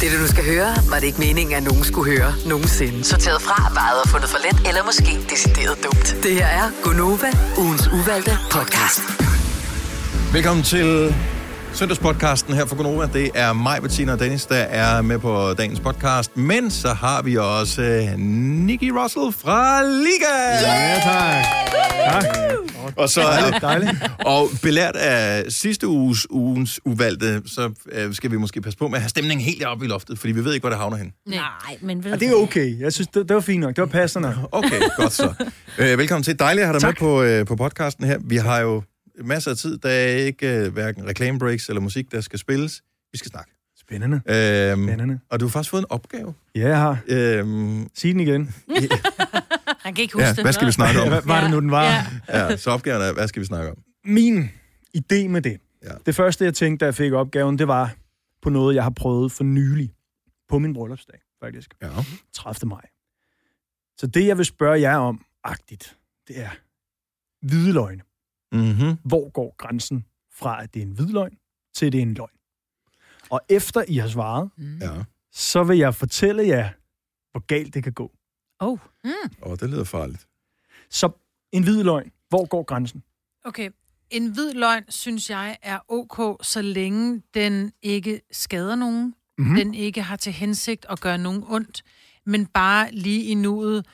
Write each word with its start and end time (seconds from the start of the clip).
Det, 0.00 0.12
du 0.12 0.18
nu 0.18 0.26
skal 0.26 0.44
høre, 0.44 0.76
var 0.90 0.98
det 0.98 1.06
ikke 1.06 1.18
meningen, 1.18 1.54
at 1.56 1.62
nogen 1.62 1.84
skulle 1.84 2.18
høre 2.18 2.34
nogensinde. 2.46 3.04
Sorteret 3.04 3.42
fra, 3.42 3.70
vejet 3.74 4.02
og 4.04 4.08
fundet 4.08 4.28
for 4.30 4.38
let, 4.38 4.68
eller 4.68 4.84
måske 4.84 5.18
decideret 5.30 5.84
dumt. 5.84 6.16
Det 6.22 6.34
her 6.34 6.46
er 6.46 6.70
Gonova, 6.82 7.30
ugens 7.58 7.88
uvalgte 7.88 8.38
podcast. 8.50 9.00
Velkommen 10.32 10.64
til 10.64 11.14
søndagspodcasten 11.72 12.54
her 12.54 12.66
for 12.66 12.76
Gonova. 12.76 13.08
Det 13.12 13.30
er 13.34 13.52
mig, 13.52 13.82
Bettina 13.82 14.12
og 14.12 14.20
Dennis, 14.20 14.46
der 14.46 14.56
er 14.56 15.02
med 15.02 15.18
på 15.18 15.54
dagens 15.58 15.80
podcast. 15.80 16.36
Men 16.36 16.70
så 16.70 16.88
har 16.88 17.22
vi 17.22 17.36
også 17.36 17.82
uh, 17.82 18.20
Nicky 18.20 18.90
Russell 18.90 19.32
fra 19.42 19.82
Liga. 19.82 20.34
Ja, 20.62 21.00
tak. 21.04 22.24
Tak. 22.24 22.69
Og 22.96 23.08
så 23.08 23.20
Dejligt, 23.20 23.62
dejligt. 23.62 23.90
Og 24.26 24.48
belært 24.62 24.96
af 24.96 25.44
sidste 25.52 25.88
uges 25.88 26.30
ugens 26.30 26.80
uvalgte, 26.84 27.42
så 27.46 27.66
uh, 28.06 28.14
skal 28.14 28.30
vi 28.30 28.36
måske 28.36 28.60
passe 28.60 28.78
på 28.78 28.88
med 28.88 28.94
at 28.96 29.02
have 29.02 29.08
stemningen 29.08 29.44
helt 29.46 29.64
op 29.64 29.82
i 29.82 29.86
loftet, 29.86 30.18
fordi 30.18 30.32
vi 30.32 30.44
ved 30.44 30.52
ikke, 30.54 30.62
hvor 30.62 30.70
det 30.70 30.78
havner 30.78 30.96
hen. 30.96 31.12
Nej, 31.26 31.40
men 31.80 32.04
ved 32.04 32.12
Og 32.12 32.20
det 32.20 32.28
er 32.28 32.34
okay. 32.34 32.80
Jeg 32.80 32.92
synes, 32.92 33.08
det, 33.08 33.28
det 33.28 33.34
var 33.34 33.40
fint 33.40 33.60
nok. 33.60 33.76
Det 33.76 33.82
var 33.82 33.88
passende. 33.88 34.36
Okay, 34.52 34.80
godt 34.96 35.12
så. 35.12 35.34
Uh, 35.78 35.84
velkommen 35.98 36.22
til. 36.22 36.38
Dejligt 36.38 36.62
at 36.62 36.66
have 36.66 36.74
dig 36.74 36.80
Tak. 36.80 37.00
med 37.02 37.38
på, 37.38 37.40
uh, 37.40 37.46
på 37.46 37.56
podcasten 37.56 38.04
her. 38.06 38.18
Vi 38.24 38.36
har 38.36 38.58
jo 38.60 38.82
masser 39.24 39.50
af 39.50 39.56
tid. 39.56 39.78
Der 39.78 39.88
er 39.90 40.16
ikke 40.16 40.62
uh, 40.66 40.72
hverken 40.72 41.06
reklamebreaks 41.08 41.68
eller 41.68 41.80
musik, 41.80 42.12
der 42.12 42.20
skal 42.20 42.38
spilles. 42.38 42.82
Vi 43.12 43.18
skal 43.18 43.30
snakke. 43.30 43.50
Spændende. 43.80 44.20
Øhm, 44.26 44.86
Spændende. 44.86 45.18
og 45.30 45.40
du 45.40 45.44
har 45.46 45.50
faktisk 45.50 45.70
fået 45.70 45.80
en 45.80 45.86
opgave. 45.90 46.34
Ja, 46.54 46.68
jeg 46.68 46.78
har. 46.78 46.98
Øhm, 47.08 47.88
Sig 47.94 48.12
den 48.12 48.20
igen. 48.20 48.54
Han 49.90 49.94
kan 49.94 50.02
ikke 50.02 50.14
huske 50.14 50.26
ja, 50.26 50.32
det. 50.34 50.44
hvad 50.44 50.52
skal 50.52 50.66
vi 50.66 50.72
snakke 50.72 51.00
om? 51.02 51.08
Hvad 51.08 51.22
var 51.24 51.40
det 51.40 51.50
nu, 51.50 51.60
den 51.60 51.70
var? 51.70 51.84
Ja. 51.84 52.04
Ja, 52.28 52.56
så 52.56 52.70
opgaven 52.70 53.02
er, 53.02 53.12
hvad 53.12 53.28
skal 53.28 53.40
vi 53.40 53.46
snakke 53.46 53.70
om? 53.70 53.76
Min 54.04 54.50
idé 54.96 55.28
med 55.28 55.42
det. 55.42 55.60
Ja. 55.82 55.92
Det 56.06 56.14
første, 56.14 56.44
jeg 56.44 56.54
tænkte, 56.54 56.84
da 56.84 56.86
jeg 56.86 56.94
fik 56.94 57.12
opgaven, 57.12 57.58
det 57.58 57.68
var 57.68 57.94
på 58.42 58.50
noget, 58.50 58.74
jeg 58.74 58.82
har 58.82 58.90
prøvet 58.90 59.32
for 59.32 59.44
nylig. 59.44 59.92
På 60.48 60.58
min 60.58 60.72
bryllupsdag, 60.74 61.18
faktisk. 61.42 61.74
Ja. 61.82 61.88
30. 62.32 62.68
maj. 62.68 62.80
Så 63.96 64.06
det, 64.06 64.26
jeg 64.26 64.38
vil 64.38 64.44
spørge 64.46 64.80
jer 64.80 64.96
om, 64.96 65.24
agtigt, 65.44 65.96
det 66.28 66.40
er 66.40 66.48
hvide 67.46 67.72
løgne. 67.72 68.02
Mm-hmm. 68.52 68.96
Hvor 69.04 69.30
går 69.30 69.54
grænsen 69.58 70.04
fra, 70.34 70.62
at 70.62 70.74
det 70.74 70.82
er 70.82 70.86
en 70.86 70.92
hvid 70.92 71.06
løgn, 71.06 71.36
til 71.74 71.92
det 71.92 71.98
er 71.98 72.02
en 72.02 72.14
løgn? 72.14 72.30
Og 73.30 73.40
efter 73.48 73.84
I 73.88 73.96
har 73.96 74.08
svaret, 74.08 74.50
Ja. 74.80 74.90
så 75.32 75.64
vil 75.64 75.78
jeg 75.78 75.94
fortælle 75.94 76.48
jer, 76.48 76.68
hvor 77.32 77.46
galt 77.46 77.74
det 77.74 77.82
kan 77.84 77.92
gå. 77.92 78.12
Oh. 78.60 78.78
Mm. 79.04 79.10
Åh, 79.42 79.56
det 79.60 79.70
lyder 79.70 79.84
farligt. 79.84 80.26
Så 80.90 81.10
en 81.52 81.62
hvid 81.62 81.82
løgn, 81.82 82.12
hvor 82.28 82.46
går 82.46 82.62
grænsen? 82.62 83.02
Okay. 83.44 83.70
En 84.10 84.32
hvid 84.32 84.52
løgn, 84.52 84.84
synes 84.88 85.30
jeg, 85.30 85.58
er 85.62 85.78
ok, 85.88 86.44
så 86.44 86.62
længe 86.62 87.22
den 87.34 87.72
ikke 87.82 88.20
skader 88.32 88.74
nogen. 88.74 89.04
Mhm. 89.04 89.14
Mm-hmm. 89.38 89.56
Den 89.56 89.74
ikke 89.74 90.02
har 90.02 90.16
til 90.16 90.32
hensigt 90.32 90.86
at 90.88 91.00
gøre 91.00 91.18
nogen 91.18 91.44
ondt, 91.48 91.82
men 92.26 92.46
bare 92.46 92.92
lige 92.92 93.24
i 93.24 93.34
nuet 93.34 93.86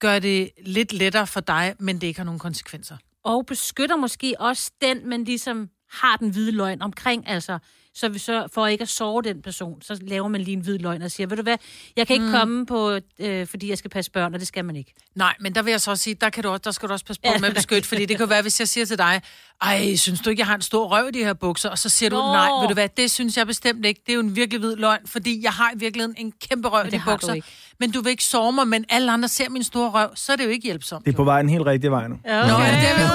gør 0.00 0.18
det 0.18 0.50
lidt 0.66 0.92
lettere 0.92 1.26
for 1.26 1.40
dig, 1.40 1.74
men 1.78 2.00
det 2.00 2.06
ikke 2.06 2.20
har 2.20 2.24
nogen 2.24 2.38
konsekvenser. 2.38 2.96
Og 3.22 3.46
beskytter 3.46 3.96
måske 3.96 4.34
også 4.38 4.70
den, 4.80 5.08
men 5.08 5.24
ligesom 5.24 5.70
har 5.90 6.16
den 6.16 6.30
hvide 6.30 6.52
løgn 6.52 6.82
omkring, 6.82 7.28
altså, 7.28 7.58
så, 7.94 8.08
vi 8.08 8.18
så 8.18 8.48
for 8.52 8.66
ikke 8.66 8.82
at 8.82 8.88
sove 8.88 9.22
den 9.22 9.42
person, 9.42 9.82
så 9.82 9.98
laver 10.00 10.28
man 10.28 10.40
lige 10.40 10.52
en 10.52 10.60
hvid 10.60 10.78
løgn 10.78 11.02
og 11.02 11.10
siger, 11.10 11.26
ved 11.26 11.36
du 11.36 11.42
hvad, 11.42 11.56
jeg 11.96 12.06
kan 12.06 12.14
ikke 12.14 12.26
mm. 12.26 12.32
komme 12.32 12.66
på, 12.66 12.98
øh, 13.18 13.46
fordi 13.46 13.68
jeg 13.68 13.78
skal 13.78 13.90
passe 13.90 14.10
børn, 14.10 14.34
og 14.34 14.40
det 14.40 14.48
skal 14.48 14.64
man 14.64 14.76
ikke. 14.76 14.94
Nej, 15.14 15.34
men 15.40 15.54
der 15.54 15.62
vil 15.62 15.70
jeg 15.70 15.80
så 15.80 15.90
også 15.90 16.02
sige, 16.02 16.14
der, 16.14 16.30
kan 16.30 16.42
du 16.42 16.48
også, 16.48 16.62
der 16.64 16.70
skal 16.70 16.88
du 16.88 16.92
også 16.92 17.04
passe 17.04 17.22
på 17.22 17.38
med 17.40 17.48
at 17.48 17.54
beskytte, 17.60 17.88
fordi 17.88 18.06
det 18.06 18.18
kan 18.18 18.28
være, 18.28 18.42
hvis 18.42 18.60
jeg 18.60 18.68
siger 18.68 18.84
til 18.84 18.98
dig, 18.98 19.22
ej, 19.62 19.94
synes 19.96 20.20
du 20.20 20.30
ikke, 20.30 20.40
jeg 20.40 20.46
har 20.46 20.54
en 20.54 20.62
stor 20.62 20.86
røv 20.86 21.08
i 21.08 21.10
de 21.10 21.24
her 21.24 21.32
bukser? 21.32 21.68
Og 21.70 21.78
så 21.78 21.88
siger 21.88 22.10
du, 22.10 22.16
Nå. 22.16 22.22
nej, 22.32 22.48
ved 22.60 22.68
du 22.68 22.74
hvad, 22.74 22.88
det 22.96 23.10
synes 23.10 23.36
jeg 23.36 23.46
bestemt 23.46 23.86
ikke. 23.86 24.00
Det 24.06 24.12
er 24.12 24.14
jo 24.14 24.20
en 24.20 24.36
virkelig 24.36 24.60
hvid 24.60 24.76
løgn, 24.76 25.00
fordi 25.06 25.40
jeg 25.44 25.52
har 25.52 25.70
i 25.74 25.78
virkeligheden 25.78 26.14
en 26.18 26.32
kæmpe 26.48 26.68
røv 26.68 26.86
i 26.86 26.90
de 26.90 26.96
du 26.98 27.02
bukser. 27.10 27.32
ikke. 27.34 27.48
Men 27.80 27.90
du 27.90 28.00
vil 28.02 28.10
ikke 28.10 28.24
sove 28.24 28.52
mig, 28.52 28.68
men 28.68 28.84
alle 28.88 29.12
andre 29.12 29.28
ser 29.28 29.48
min 29.50 29.62
store 29.64 29.90
røv, 29.90 30.08
så 30.16 30.32
er 30.32 30.36
det 30.36 30.44
jo 30.44 30.48
ikke 30.50 30.64
hjælpsomt. 30.64 31.06
Det 31.06 31.12
er 31.12 31.16
på 31.16 31.24
vej 31.24 31.42
den 31.42 31.50
helt 31.50 31.66
rigtige 31.66 31.90
vej 31.90 32.08
nu. 32.08 32.18
Ja, 32.24 32.46
Nå, 32.46 32.52
er 32.54 32.70
det 32.70 32.80
det, 32.98 33.10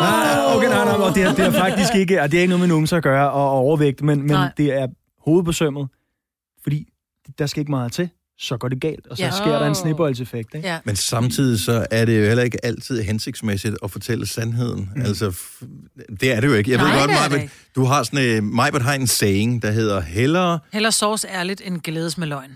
Ah, 0.00 0.56
okay, 0.56 0.68
nej, 0.68 0.84
nej, 0.84 0.94
og 0.94 1.14
det, 1.14 1.22
er, 1.22 1.34
det 1.34 1.46
er 1.46 1.52
faktisk 1.52 1.94
ikke, 1.94 2.22
og 2.22 2.30
det 2.32 2.36
er 2.38 2.40
ikke 2.42 2.50
noget 2.50 2.60
med 2.60 2.68
numser 2.68 2.96
at 2.96 3.02
gøre 3.02 3.30
og, 3.30 3.44
og 3.50 3.58
overvægt, 3.58 4.02
men, 4.02 4.18
men 4.22 4.30
Nej. 4.30 4.50
det 4.56 4.72
er 4.72 4.86
hovedbesømmet, 5.24 5.88
fordi 6.62 6.86
der 7.38 7.46
skal 7.46 7.60
ikke 7.60 7.70
meget 7.70 7.92
til, 7.92 8.10
så 8.40 8.56
går 8.56 8.68
det 8.68 8.80
galt, 8.80 9.06
og 9.06 9.16
så 9.16 9.22
Ja. 9.22 9.30
sker 9.30 9.58
der 9.58 9.66
en 9.66 9.74
snibboldseffekt. 9.74 10.54
Ikke? 10.54 10.68
Ja. 10.68 10.78
Men 10.84 10.96
samtidig 10.96 11.60
så 11.60 11.86
er 11.90 12.04
det 12.04 12.20
jo 12.20 12.24
heller 12.26 12.42
ikke 12.44 12.64
altid 12.64 13.02
hensigtsmæssigt 13.02 13.76
at 13.84 13.90
fortælle 13.90 14.26
sandheden. 14.26 14.90
Mm. 14.96 15.02
Altså, 15.02 15.36
det 16.20 16.32
er 16.32 16.40
det 16.40 16.48
jo 16.48 16.52
ikke. 16.54 16.70
Jeg 16.70 16.78
Nej, 16.78 16.90
ved 16.92 17.00
godt, 17.00 17.10
er 17.10 17.28
Majbert, 17.30 17.50
du 17.74 17.84
har 17.84 18.02
sådan 18.02 18.44
en, 18.44 18.54
Majbert 18.56 18.82
har 18.82 18.94
en 18.94 19.06
saying, 19.06 19.62
der 19.62 19.70
hedder 19.70 20.00
hellere, 20.00 20.58
Heller 20.72 20.90
sovs 20.90 21.24
ærligt 21.24 21.62
end 21.64 21.78
glædes 21.80 22.18
med 22.18 22.26
løgn. 22.26 22.50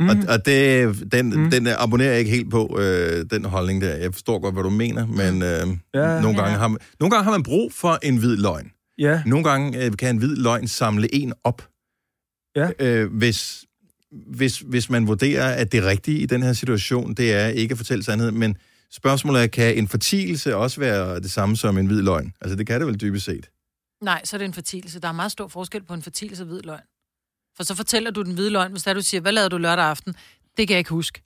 mm. 0.00 0.08
og, 0.08 0.16
og 0.28 0.46
det, 0.46 0.94
den, 1.12 1.26
mm. 1.44 1.50
den 1.50 1.66
abonnerer 1.78 2.10
jeg 2.10 2.18
ikke 2.18 2.30
helt 2.30 2.50
på, 2.50 2.78
øh, 2.80 3.24
den 3.30 3.44
holdning 3.44 3.80
der. 3.82 3.96
Jeg 3.96 4.12
forstår 4.12 4.38
godt, 4.40 4.54
hvad 4.54 4.62
du 4.64 4.70
mener, 4.70 5.06
men 5.06 5.42
øh, 5.42 5.66
Ja. 5.94 6.20
nogle, 6.20 6.36
gange 6.38 6.52
Ja. 6.52 6.58
har 6.58 6.68
man, 6.68 6.78
nogle 7.00 7.10
gange 7.10 7.24
har 7.24 7.30
man 7.30 7.42
brug 7.42 7.72
for 7.72 7.98
en 8.02 8.16
hvid 8.16 8.36
løgn. 8.36 8.70
Ja, 8.98 9.22
Nogle 9.26 9.44
gange 9.50 9.84
øh, 9.84 9.92
kan 9.98 10.08
en 10.14 10.16
hvid 10.18 10.36
løgn 10.36 10.68
samle 10.68 11.14
en 11.14 11.32
op, 11.44 11.62
Ja. 12.56 12.68
øh, 12.78 13.12
hvis, 13.12 13.64
hvis, 14.10 14.58
hvis 14.58 14.90
man 14.90 15.06
vurderer, 15.06 15.54
at 15.54 15.72
det 15.72 15.84
rigtige 15.84 16.18
i 16.18 16.26
den 16.26 16.42
her 16.42 16.52
situation, 16.52 17.14
det 17.14 17.32
er 17.32 17.46
ikke 17.48 17.72
at 17.72 17.78
fortælle 17.78 18.04
sandheden. 18.04 18.38
Men 18.38 18.56
spørgsmålet 18.92 19.42
er, 19.42 19.46
kan 19.46 19.76
en 19.78 19.88
fortielse 19.88 20.56
også 20.56 20.80
være 20.80 21.20
det 21.20 21.30
samme 21.30 21.56
som 21.56 21.78
en 21.78 21.86
hvid 21.86 22.02
løgn? 22.02 22.32
Altså, 22.40 22.56
det 22.56 22.66
kan 22.66 22.80
det 22.80 22.86
vel 22.86 23.00
dybest 23.00 23.24
set. 23.24 23.50
Nej, 24.02 24.20
så 24.24 24.36
er 24.36 24.38
det 24.38 24.44
en 24.44 24.54
fortielse. 24.54 25.00
Der 25.00 25.08
er 25.08 25.12
meget 25.12 25.32
stor 25.32 25.48
forskel 25.48 25.82
på 25.84 25.94
en 25.94 26.02
fortielse 26.02 26.42
og 26.42 26.46
hvid 26.46 26.60
løgn. 26.62 26.80
For 27.56 27.64
så 27.64 27.74
fortæller 27.74 28.10
du 28.10 28.22
den 28.22 28.34
hvide 28.34 28.50
løgn, 28.50 28.70
hvis 28.72 28.82
der 28.82 28.94
du 28.94 29.02
siger, 29.02 29.20
hvad 29.20 29.32
lavede 29.32 29.50
du 29.50 29.58
lørdag 29.58 29.84
aften? 29.84 30.14
Det 30.56 30.68
kan 30.68 30.74
jeg 30.74 30.78
ikke 30.78 30.90
huske. 30.90 31.22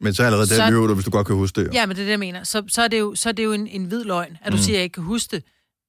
Men 0.00 0.14
så 0.14 0.22
allerede 0.22 0.46
Så- 0.46 0.54
der 0.56 0.70
lyver 0.70 0.86
du, 0.86 0.94
hvis 0.94 1.04
du 1.04 1.10
godt 1.10 1.26
kan 1.26 1.36
huske 1.36 1.60
det. 1.60 1.66
Jo. 1.66 1.70
Ja, 1.72 1.86
men 1.86 1.96
det 1.96 2.02
er 2.02 2.06
det, 2.06 2.10
jeg 2.10 2.18
mener. 2.18 2.44
Så, 2.44 2.62
så 2.68 2.82
er 2.82 2.88
det 2.88 2.98
jo, 3.00 3.14
så 3.14 3.28
er 3.28 3.32
det 3.32 3.44
jo 3.44 3.52
en, 3.52 3.66
en 3.66 3.84
hvid 3.84 4.04
løgn, 4.04 4.36
at 4.42 4.52
du 4.52 4.56
Mm. 4.56 4.62
siger, 4.62 4.74
at 4.74 4.78
jeg 4.78 4.84
ikke 4.84 4.94
kan 4.94 5.02
huske 5.02 5.36
det. 5.36 5.44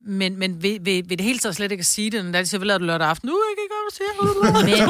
Men, 0.08 0.40
men 0.40 0.64
ved, 0.64 0.78
ved, 0.82 1.04
ved 1.08 1.18
det 1.18 1.22
hele 1.22 1.40
taget 1.40 1.56
slet 1.56 1.72
ikke 1.72 1.82
at 1.82 1.86
sige 1.86 2.12
det, 2.12 2.26
når 2.26 2.40
de 2.40 2.46
siger, 2.46 2.60
hvad 2.60 2.68
lavede 2.68 2.80
du 2.82 2.86
lørdag 2.86 3.08
aften? 3.08 3.30
Nu, 3.30 3.40
jeg 3.50 3.56
kan 3.58 3.64
ikke 3.64 3.76
godt 3.84 3.96
sige. 3.96 4.86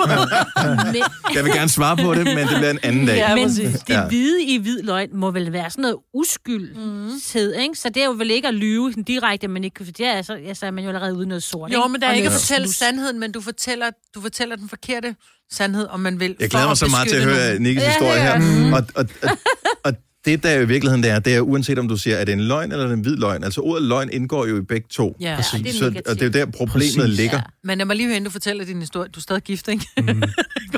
Men, 0.86 0.94
men, 0.94 1.04
Jeg 1.36 1.44
vil 1.44 1.54
gerne 1.54 1.70
svare 1.70 1.98
på 1.98 2.14
det, 2.14 2.24
men 2.26 2.38
det 2.38 2.48
bliver 2.58 2.70
en 2.72 2.80
anden 2.84 3.06
dag. 3.08 3.16
Ja, 3.18 3.36
men 3.36 3.50
det 3.50 3.84
Ja. 3.90 4.08
hvide 4.08 4.44
i 4.44 4.58
hvid 4.58 4.82
løgn 4.82 5.10
må 5.14 5.32
vel 5.32 5.54
være 5.54 5.70
sådan 5.70 5.82
noget 5.82 5.98
uskyldhed, 6.14 7.54
ikke? 7.56 7.76
Så 7.76 7.90
det 7.90 8.02
er 8.02 8.06
jo 8.06 8.12
vel 8.12 8.32
ikke 8.32 8.48
at 8.48 8.54
lyve 8.54 8.92
direkte, 9.08 9.48
men 9.48 9.64
ikke, 9.64 9.86
for 9.86 9.92
det 9.92 10.06
er 10.06 10.12
altså, 10.14 10.36
ja, 10.36 10.54
så 10.54 10.66
er 10.66 10.72
man 10.72 10.84
jo 10.84 10.90
allerede 10.90 11.16
ude 11.16 11.26
noget 11.28 11.44
sort, 11.44 11.74
Jo, 11.74 11.88
men 11.88 12.02
der 12.02 12.08
er 12.08 12.12
Og 12.12 12.18
ikke 12.18 12.28
at 12.28 12.34
fortælle 12.34 12.68
snus. 12.68 12.76
sandheden, 12.76 13.20
men 13.20 13.32
du 13.32 13.42
fortæller, 13.42 13.86
du 14.16 14.22
fortæller 14.22 14.56
den 14.56 14.70
forkerte 14.70 15.16
sandhed, 15.52 15.88
om 15.88 16.00
man 16.00 16.20
vil. 16.20 16.36
Jeg 16.40 16.50
glæder 16.50 16.68
mig 16.68 16.78
så 16.78 16.88
meget 16.88 17.08
til 17.10 17.16
at 17.16 17.24
høre. 17.24 17.60
Nikkes 17.60 17.84
Ja, 17.84 17.90
historie 17.92 18.14
det 18.14 18.22
her. 18.22 18.70
gør 18.70 18.78
Og, 18.78 18.86
og, 18.96 19.06
og, 19.24 19.38
og 19.84 19.94
det, 20.26 20.44
der 20.44 20.50
er 20.50 20.60
i 20.62 20.68
virkeligheden 20.68 21.04
det 21.04 21.12
er, 21.12 21.20
det 21.20 21.36
er 21.36 21.42
uanset 21.42 21.80
om 21.80 21.88
du 21.88 21.98
siger, 21.98 22.16
er 22.16 22.26
det 22.26 22.34
en 22.34 22.42
løgn 22.42 22.72
eller 22.72 22.88
er 22.88 22.94
en 22.94 23.02
hvid 23.02 23.16
løgn. 23.16 23.44
Altså 23.44 23.62
ordet 23.62 23.84
løgn 23.88 24.10
indgår 24.14 24.46
jo 24.46 24.58
i 24.58 24.62
begge 24.62 24.88
to. 24.90 25.16
Ja, 25.22 25.26
Ja, 25.26 25.32
det 25.32 25.40
er 25.40 25.44
så, 25.44 25.58
negativt. 25.58 26.08
og 26.08 26.16
det 26.16 26.22
er 26.22 26.26
jo 26.26 26.32
der, 26.32 26.52
problemet 26.52 26.96
Præcis. 26.98 27.18
ligger. 27.18 27.38
Ja. 27.38 27.42
Men 27.64 27.80
jeg 27.80 27.88
må 27.88 27.94
lige 27.94 28.06
høre, 28.08 28.16
inden 28.16 28.26
du 28.26 28.32
fortæller 28.32 28.66
din 28.66 28.80
historie. 28.80 29.10
Du 29.10 29.20
er 29.20 29.22
stadig 29.22 29.42
gift, 29.44 29.68
ikke? 29.68 29.86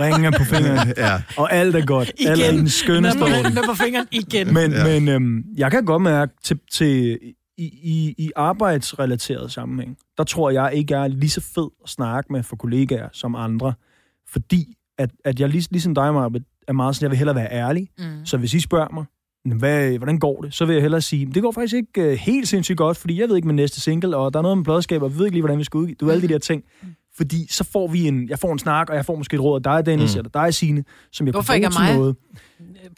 ringen 0.02 0.26
er 0.34 0.38
på 0.38 0.44
fingeren, 0.44 0.94
Ja. 0.98 1.22
og 1.38 1.54
alt 1.54 1.76
er 1.76 1.86
godt. 1.86 2.12
Alt 2.28 2.42
er 2.42 2.52
den 2.52 2.70
skønneste 2.70 3.22
orden. 3.22 3.58
på 3.66 3.74
fingeren 3.74 4.08
igen. 4.12 4.54
Men, 4.54 4.72
Ja. 4.72 4.84
men 5.00 5.08
øhm, 5.08 5.44
jeg 5.58 5.72
kan 5.72 5.86
godt 5.86 6.02
mærke, 6.02 6.34
til, 6.44 6.60
til, 6.72 7.20
i, 7.58 7.64
i, 7.84 8.16
i 8.18 8.32
arbejdsrelateret 8.36 9.52
sammenhæng, 9.52 9.98
der 10.18 10.24
tror 10.24 10.50
jeg 10.50 10.72
ikke, 10.74 10.94
jeg 10.98 11.04
er 11.04 11.08
lige 11.08 11.30
så 11.30 11.42
fed 11.42 11.68
at 11.84 11.90
snakke 11.90 12.34
med 12.34 12.44
for 12.44 12.56
kollegaer 12.56 13.08
som 13.14 13.36
andre. 13.36 13.74
Fordi 14.32 14.66
at, 14.98 15.10
at 15.26 15.40
jeg 15.40 15.50
lig, 15.50 15.64
ligesom 15.72 15.96
dig, 15.96 16.14
Marbet, 16.14 16.44
er 16.68 16.74
meget 16.74 16.96
sådan, 16.96 17.04
jeg 17.04 17.12
vil 17.12 17.18
hellere 17.18 17.36
være 17.36 17.52
ærlig. 17.52 17.90
Mm. 17.98 18.26
Så 18.26 18.38
hvis 18.38 18.54
I 18.54 18.60
spørger 18.60 18.88
mig, 18.94 19.06
hvad, 19.52 19.98
hvordan 19.98 20.20
går 20.20 20.42
det, 20.42 20.54
så 20.54 20.66
vil 20.66 20.74
jeg 20.74 20.82
hellere 20.82 21.02
sige, 21.02 21.26
det 21.26 21.44
går 21.44 21.52
faktisk 21.52 21.76
ikke 21.76 22.08
uh, 22.12 22.14
helt 22.14 22.48
sindssygt 22.48 22.78
godt, 22.78 22.98
fordi 22.98 23.22
jeg 23.22 23.30
ved 23.30 23.36
ikke 23.36 23.48
med 23.48 23.56
næste 23.56 23.82
single, 23.82 24.18
og 24.18 24.34
der 24.34 24.40
er 24.40 24.44
noget 24.44 24.58
med 24.58 24.66
pladskab, 24.66 25.02
og 25.02 25.14
vi 25.14 25.18
ved 25.18 25.26
ikke 25.26 25.36
lige, 25.36 25.42
hvordan 25.42 25.60
vi 25.60 25.64
skal 25.64 25.78
udgive. 25.78 25.96
Du 26.00 26.06
ved 26.06 26.14
alle 26.14 26.28
de 26.28 26.34
der 26.34 26.40
ting. 26.40 26.64
Fordi 27.18 27.48
så 27.52 27.64
får 27.64 27.88
vi 27.88 28.08
en, 28.08 28.30
jeg 28.30 28.40
får 28.40 28.54
en 28.54 28.60
snak, 28.60 28.90
og 28.90 28.96
jeg 28.96 29.06
får 29.06 29.16
måske 29.16 29.36
et 29.36 29.42
råd 29.42 29.56
af 29.60 29.64
dig, 29.64 29.86
Dennis, 29.86 30.16
Mm. 30.16 30.18
mm. 30.22 30.26
eller 30.34 30.44
dig, 30.46 30.54
Signe, 30.54 30.84
som 31.12 31.28
jeg 31.28 31.32
Hvorfor 31.32 31.54
kan 31.54 31.56
ikke 31.64 31.70
bruge 31.70 31.88
af 31.88 31.92
til 31.92 31.96
mig? 31.96 32.00
noget. 32.00 32.16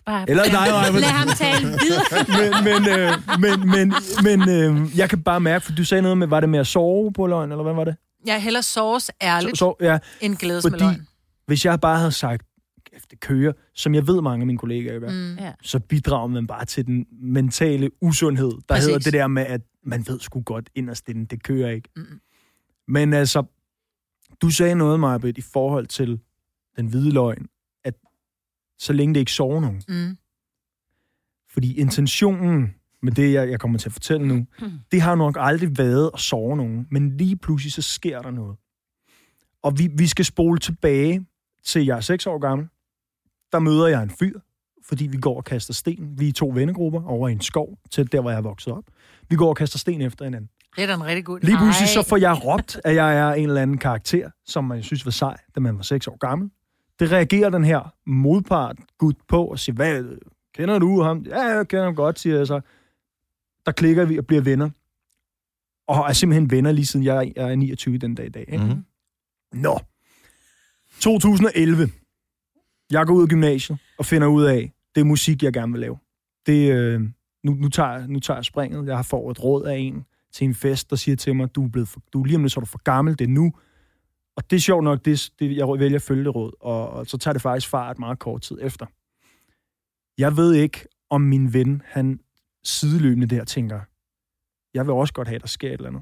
Bare, 0.05 0.29
Eller 0.29 0.44
dig, 0.44 0.53
Maja. 0.53 0.91
Lad 0.99 1.01
ham 1.09 1.27
tale 1.27 1.67
videre. 1.67 2.03
men, 2.39 2.83
men, 2.83 2.99
øh, 2.99 3.11
men, 3.39 3.69
men, 3.69 3.94
men 4.23 4.49
øh, 4.49 4.97
jeg 4.99 5.09
kan 5.09 5.21
bare 5.23 5.39
mærke, 5.39 5.65
for 5.65 5.71
du 5.71 5.83
sagde 5.83 6.01
noget 6.01 6.17
med, 6.17 6.27
var 6.27 6.39
det 6.39 6.49
med 6.49 6.59
at 6.59 6.67
sove 6.67 7.13
på 7.13 7.27
løgn, 7.27 7.51
eller 7.51 7.63
hvad 7.63 7.73
var 7.73 7.83
det? 7.83 7.95
Jeg 8.25 8.41
hellere 8.44 8.63
sovs 8.63 9.11
ærligt, 9.21 9.57
Så, 9.57 9.73
ja, 9.81 9.97
end 10.21 10.35
glædes 10.35 10.63
med 10.63 10.71
fordi 10.71 10.83
løgn. 10.83 11.07
hvis 11.47 11.65
jeg 11.65 11.79
bare 11.79 11.97
havde 11.97 12.11
sagt, 12.11 12.41
"Kæft, 12.41 12.46
det 13.11 13.19
kører, 13.19 13.53
som 13.73 13.95
jeg 13.95 14.07
ved 14.07 14.21
mange 14.21 14.44
af 14.44 14.47
mine 14.47 14.59
kollegaer 14.59 14.99
gør, 14.99 15.09
mm. 15.09 15.15
Mm. 15.15 15.35
Ja. 15.39 15.53
så 15.61 15.79
bidrager 15.79 16.27
man 16.27 16.47
bare 16.47 16.65
til 16.65 16.85
den 16.85 17.05
mentale 17.11 17.89
usundhed, 18.01 18.51
der 18.51 18.61
Præcis. 18.67 18.85
hedder 18.85 18.99
det 18.99 19.13
der 19.13 19.27
med, 19.27 19.45
at 19.45 19.61
man 19.83 20.07
ved 20.07 20.19
sgu 20.19 20.41
godt 20.41 20.69
inderst 20.75 21.09
inden, 21.09 21.25
det 21.25 21.44
kører 21.44 21.69
ikke. 21.69 21.89
Mm. 21.95 22.03
Men 22.88 23.13
altså, 23.13 23.44
du 24.41 24.49
sagde 24.49 24.75
noget, 24.75 24.99
Marbet, 24.99 25.38
i 25.38 25.41
forhold 25.41 25.88
til 25.88 26.19
den 26.77 26.88
hvide 26.88 27.11
løgn, 27.11 27.47
at 27.83 27.94
så 28.77 28.94
længe 28.94 29.13
det 29.13 29.19
ikke 29.19 29.31
sover 29.31 29.61
nogen. 29.61 29.81
Mm. 29.88 30.17
Fordi 31.49 31.73
intentionen 31.77 32.73
med 33.01 33.11
det, 33.11 33.33
jeg, 33.33 33.49
jeg 33.49 33.59
kommer 33.59 33.77
til 33.77 33.89
at 33.89 33.94
fortælle 33.94 34.27
nu, 34.27 34.45
det 34.91 35.01
har 35.01 35.15
nok 35.15 35.38
aldrig 35.39 35.77
været 35.77 36.11
at 36.13 36.19
sove 36.19 36.57
nogen. 36.57 36.88
Men 36.91 37.17
lige 37.17 37.35
pludselig, 37.35 37.73
så 37.73 37.81
sker 37.81 38.21
der 38.21 38.31
noget. 38.31 38.57
Og 39.63 39.79
vi, 39.79 39.89
vi 39.97 40.07
skal 40.07 40.25
spole 40.25 40.59
tilbage 40.59 41.25
til 41.63 41.85
jeg 41.85 41.97
er 41.97 42.01
6 42.01 42.27
år 42.27 42.39
gammel, 42.39 42.67
der 43.57 43.62
møder 43.62 43.88
jeg 43.88 44.04
en 44.04 44.09
fyr, 44.09 44.39
fordi 44.88 45.07
vi 45.07 45.18
går 45.18 45.38
og 45.38 45.44
kaster 45.44 45.74
sten. 45.74 46.19
Vi 46.19 46.27
er 46.27 46.33
to 46.33 46.51
vennegrupper 46.56 47.04
over 47.04 47.27
i 47.27 47.31
en 47.31 47.42
skov, 47.42 47.77
til 47.92 48.12
der, 48.12 48.21
hvor 48.21 48.30
jeg 48.30 48.38
er 48.38 48.42
vokset 48.42 48.74
op. 48.74 48.83
Vi 49.30 49.36
går 49.36 49.50
og 49.50 49.56
kaster 49.56 49.80
sten 49.80 50.01
efter 50.01 50.25
hinanden. 50.25 50.50
Det 50.75 50.83
er 50.83 50.88
da 50.88 50.94
en 50.94 51.06
rigtig 51.06 51.25
god 51.25 51.39
Lige 51.39 51.57
pludselig 51.57 51.89
så 51.89 52.04
får 52.04 52.18
jeg 52.18 52.45
råbt, 52.45 52.81
at 52.83 52.95
jeg 52.95 53.18
er 53.18 53.33
en 53.33 53.48
eller 53.50 53.62
anden 53.62 53.77
karakter, 53.77 54.30
som 54.45 54.63
man 54.63 54.83
synes 54.83 55.06
var 55.06 55.12
sej, 55.12 55.38
da 55.56 55.59
man 55.59 55.77
var 55.77 55.83
6 55.83 56.07
år 56.07 56.18
gammel. 56.18 56.50
Det 57.00 57.12
reagerer 57.12 57.50
den 57.50 57.63
her 57.63 57.94
modpart 58.06 58.77
gut 58.98 59.15
på 59.27 59.45
og 59.45 59.59
siger, 59.59 59.75
hvad, 59.75 60.18
kender 60.54 60.80
du 60.80 61.01
ham? 61.01 61.25
Ja, 61.25 61.42
jeg 61.42 61.68
kender 61.68 61.86
ham 61.86 61.95
godt, 61.95 62.19
siger 62.19 62.38
jeg 62.38 62.48
så. 62.48 62.62
Der 63.65 63.71
klikker 63.71 64.06
vi 64.06 64.18
og 64.18 64.27
bliver 64.27 64.42
venner. 64.42 64.69
Og 65.88 66.09
er 66.09 66.13
simpelthen 66.13 66.51
venner 66.51 66.71
lige 66.71 66.86
siden 66.86 67.06
jeg 67.06 67.33
er 67.36 67.56
29 67.56 67.98
den 67.98 68.15
dag 68.15 68.25
i 68.25 68.30
dag. 68.30 68.45
Ikke? 68.48 68.65
Mhm. 68.65 68.83
Nå. 69.54 69.80
2011. 71.00 71.89
Jeg 72.91 73.07
går 73.07 73.13
ud 73.13 73.21
af 73.21 73.27
gymnasiet 73.27 73.79
og 73.97 74.05
finder 74.05 74.27
ud 74.27 74.43
af, 74.43 74.71
det 74.95 75.01
er 75.01 75.05
musik, 75.05 75.43
jeg 75.43 75.53
gerne 75.53 75.71
vil 75.71 75.81
lave. 75.81 75.97
Det, 76.45 76.71
øh, 76.71 77.01
nu, 77.43 77.53
nu, 77.53 77.69
tager, 77.69 78.07
nu 78.07 78.19
tager 78.19 78.37
jeg 78.37 78.45
springet. 78.45 78.87
Jeg 78.87 78.95
har 78.95 79.03
fået 79.03 79.37
et 79.37 79.43
råd 79.43 79.65
af 79.65 79.77
en 79.77 80.05
til 80.31 80.45
en 80.45 80.55
fest, 80.55 80.89
der 80.89 80.95
siger 80.95 81.15
til 81.15 81.35
mig, 81.35 81.55
du 81.55 81.65
er, 81.65 81.69
blevet 81.69 81.87
for, 81.87 82.01
du 82.13 82.21
er 82.21 82.25
lige 82.25 82.35
om 82.35 82.41
lidt, 82.41 82.53
så 82.53 82.59
er 82.59 82.61
du 82.61 82.65
for 82.65 82.83
gammel, 82.83 83.19
det 83.19 83.25
er 83.25 83.29
nu. 83.29 83.53
Og 84.35 84.49
det 84.49 84.55
er 84.55 84.59
sjovt 84.59 84.83
nok, 84.83 85.05
det, 85.05 85.29
det, 85.39 85.57
jeg 85.57 85.67
vælger 85.67 85.95
at 85.95 86.01
følge 86.01 86.23
det 86.23 86.35
råd, 86.35 86.51
og, 86.59 86.89
og 86.89 87.07
så 87.07 87.17
tager 87.17 87.33
det 87.33 87.41
faktisk 87.41 87.69
fart 87.69 87.99
meget 87.99 88.19
kort 88.19 88.41
tid 88.41 88.57
efter. 88.61 88.85
Jeg 90.17 90.37
ved 90.37 90.53
ikke, 90.53 90.85
om 91.09 91.21
min 91.21 91.53
ven, 91.53 91.81
han 91.85 92.19
sideløbende 92.63 93.27
der 93.27 93.43
tænker, 93.43 93.79
jeg 94.73 94.85
vil 94.85 94.93
også 94.93 95.13
godt 95.13 95.27
have, 95.27 95.35
at 95.35 95.41
der 95.41 95.47
sker 95.47 95.67
et 95.67 95.73
eller 95.73 95.89
andet. 95.89 96.01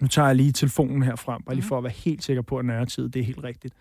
Nu 0.00 0.08
tager 0.08 0.26
jeg 0.26 0.36
lige 0.36 0.52
telefonen 0.52 1.02
her 1.02 1.16
frem, 1.16 1.42
bare 1.42 1.54
lige 1.54 1.66
for 1.66 1.78
at 1.78 1.84
være 1.84 1.92
helt 1.92 2.24
sikker 2.24 2.42
på, 2.42 2.58
at 2.58 2.64
nærtid, 2.64 3.08
det 3.08 3.20
er 3.20 3.24
helt 3.24 3.44
rigtigt. 3.44 3.74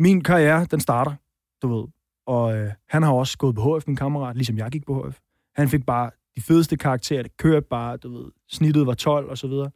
Min 0.00 0.22
karriere, 0.22 0.64
den 0.70 0.80
starter, 0.80 1.14
du 1.62 1.76
ved. 1.76 1.88
Og 2.26 2.56
øh, 2.56 2.72
han 2.88 3.02
har 3.02 3.12
også 3.12 3.38
gået 3.38 3.54
på 3.54 3.78
HF, 3.78 3.86
min 3.86 3.96
kammerat, 3.96 4.36
ligesom 4.36 4.58
jeg 4.58 4.70
gik 4.70 4.86
på 4.86 5.08
HF. 5.08 5.18
Han 5.56 5.68
fik 5.68 5.86
bare 5.86 6.10
de 6.36 6.40
fedeste 6.40 6.76
karakterer, 6.76 7.22
det 7.22 7.36
kørte 7.36 7.66
bare, 7.70 7.96
du 7.96 8.16
ved, 8.16 8.32
snittet 8.48 8.86
var 8.86 8.94
12 8.94 9.30
og 9.30 9.38
så 9.38 9.46
videre. 9.46 9.70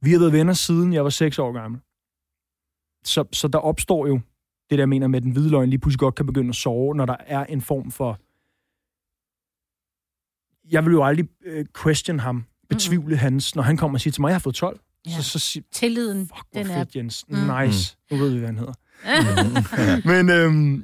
Vi 0.00 0.12
har 0.12 0.18
været 0.18 0.32
venner 0.32 0.52
siden 0.52 0.92
jeg 0.92 1.04
var 1.04 1.10
6 1.10 1.38
år 1.38 1.52
gammel. 1.52 1.80
Så, 3.04 3.24
så 3.32 3.48
der 3.48 3.58
opstår 3.58 4.06
jo 4.06 4.14
det, 4.70 4.78
der 4.78 4.78
jeg 4.78 4.88
mener 4.88 5.06
med, 5.06 5.16
at 5.16 5.22
den 5.22 5.32
hvide 5.32 5.50
løgn 5.50 5.68
lige 5.70 5.80
pludselig 5.80 5.98
godt 5.98 6.14
kan 6.14 6.26
begynde 6.26 6.48
at 6.48 6.54
sove, 6.54 6.94
når 6.94 7.06
der 7.06 7.16
er 7.26 7.44
en 7.44 7.60
form 7.60 7.90
for... 7.90 8.18
Jeg 10.70 10.84
vil 10.84 10.92
jo 10.92 11.04
aldrig 11.04 11.28
øh, 11.44 11.66
question 11.82 12.18
ham, 12.18 12.44
betvivle 12.68 13.02
mm-hmm. 13.02 13.18
hans, 13.18 13.54
når 13.54 13.62
han 13.62 13.76
kommer 13.76 13.96
og 13.96 14.00
siger 14.00 14.12
til 14.12 14.20
mig, 14.20 14.28
jeg 14.28 14.34
har 14.34 14.40
fået 14.40 14.54
12. 14.54 14.80
Ja. 15.06 15.10
Så, 15.10 15.22
så 15.22 15.38
siger 15.38 15.64
Tilliden, 15.72 16.28
fuck, 16.28 16.46
den 16.54 16.66
er... 16.66 16.78
fedt, 16.78 16.96
Jens. 16.96 17.24
Mm. 17.28 17.36
Nice. 17.36 17.96
Nu 18.10 18.16
ved 18.16 18.30
vi, 18.30 18.38
hvad 18.38 18.48
han 18.48 18.58
hedder. 18.58 18.72
Men 20.12 20.30
øhm, 20.30 20.82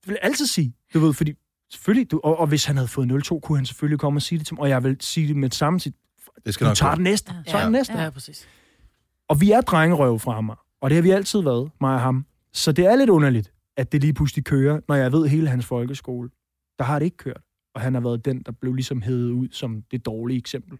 det 0.00 0.08
vil 0.08 0.12
jeg 0.12 0.18
altid 0.22 0.46
sige, 0.46 0.74
du 0.94 1.00
ved, 1.00 1.12
fordi 1.12 1.32
selvfølgelig, 1.72 2.10
du, 2.10 2.20
og, 2.24 2.38
og 2.40 2.46
hvis 2.46 2.64
han 2.64 2.76
havde 2.76 2.88
fået 2.88 3.26
0-2, 3.32 3.40
kunne 3.40 3.58
han 3.58 3.66
selvfølgelig 3.66 3.98
komme 3.98 4.18
og 4.18 4.22
sige 4.22 4.38
det 4.38 4.46
til 4.46 4.54
mig, 4.54 4.62
og 4.62 4.68
jeg 4.68 4.84
vil 4.84 4.96
sige 5.00 5.28
det 5.28 5.36
med 5.36 5.48
det 5.50 5.58
samme, 5.58 5.80
sige, 5.80 5.92
Det 6.46 6.54
skal 6.54 6.64
du 6.64 6.68
nok 6.70 6.76
tager 6.76 6.94
den 6.94 7.04
næste, 7.04 7.32
Ja. 7.46 7.50
så 7.52 7.58
er 7.58 7.62
den 7.62 7.72
næste. 7.72 7.98
Ja, 7.98 8.10
præcis. 8.10 8.48
Og 9.28 9.40
vi 9.40 9.50
er 9.50 9.60
drengerøv 9.60 10.18
fra 10.18 10.40
mig, 10.40 10.56
og 10.80 10.90
det 10.90 10.94
har 10.96 11.02
vi 11.02 11.10
altid 11.10 11.40
været, 11.42 11.70
mig 11.80 11.94
og 11.94 12.00
ham. 12.00 12.26
Så 12.52 12.72
det 12.72 12.86
er 12.86 12.96
lidt 12.96 13.10
underligt, 13.10 13.52
at 13.76 13.92
det 13.92 14.00
lige 14.00 14.12
pludselig 14.14 14.44
kører, 14.44 14.80
når 14.88 14.94
jeg 14.94 15.12
ved 15.12 15.28
hele 15.28 15.48
hans 15.48 15.66
folkeskole. 15.66 16.28
Der 16.78 16.84
har 16.84 16.98
det 16.98 17.04
ikke 17.06 17.16
kørt, 17.16 17.40
og 17.74 17.80
han 17.80 17.94
har 17.94 18.00
været 18.00 18.24
den, 18.24 18.42
der 18.46 18.52
blev 18.60 18.74
ligesom 18.74 19.02
hævet 19.02 19.30
ud 19.30 19.48
som 19.52 19.82
det 19.90 20.06
dårlige 20.06 20.38
eksempel. 20.38 20.78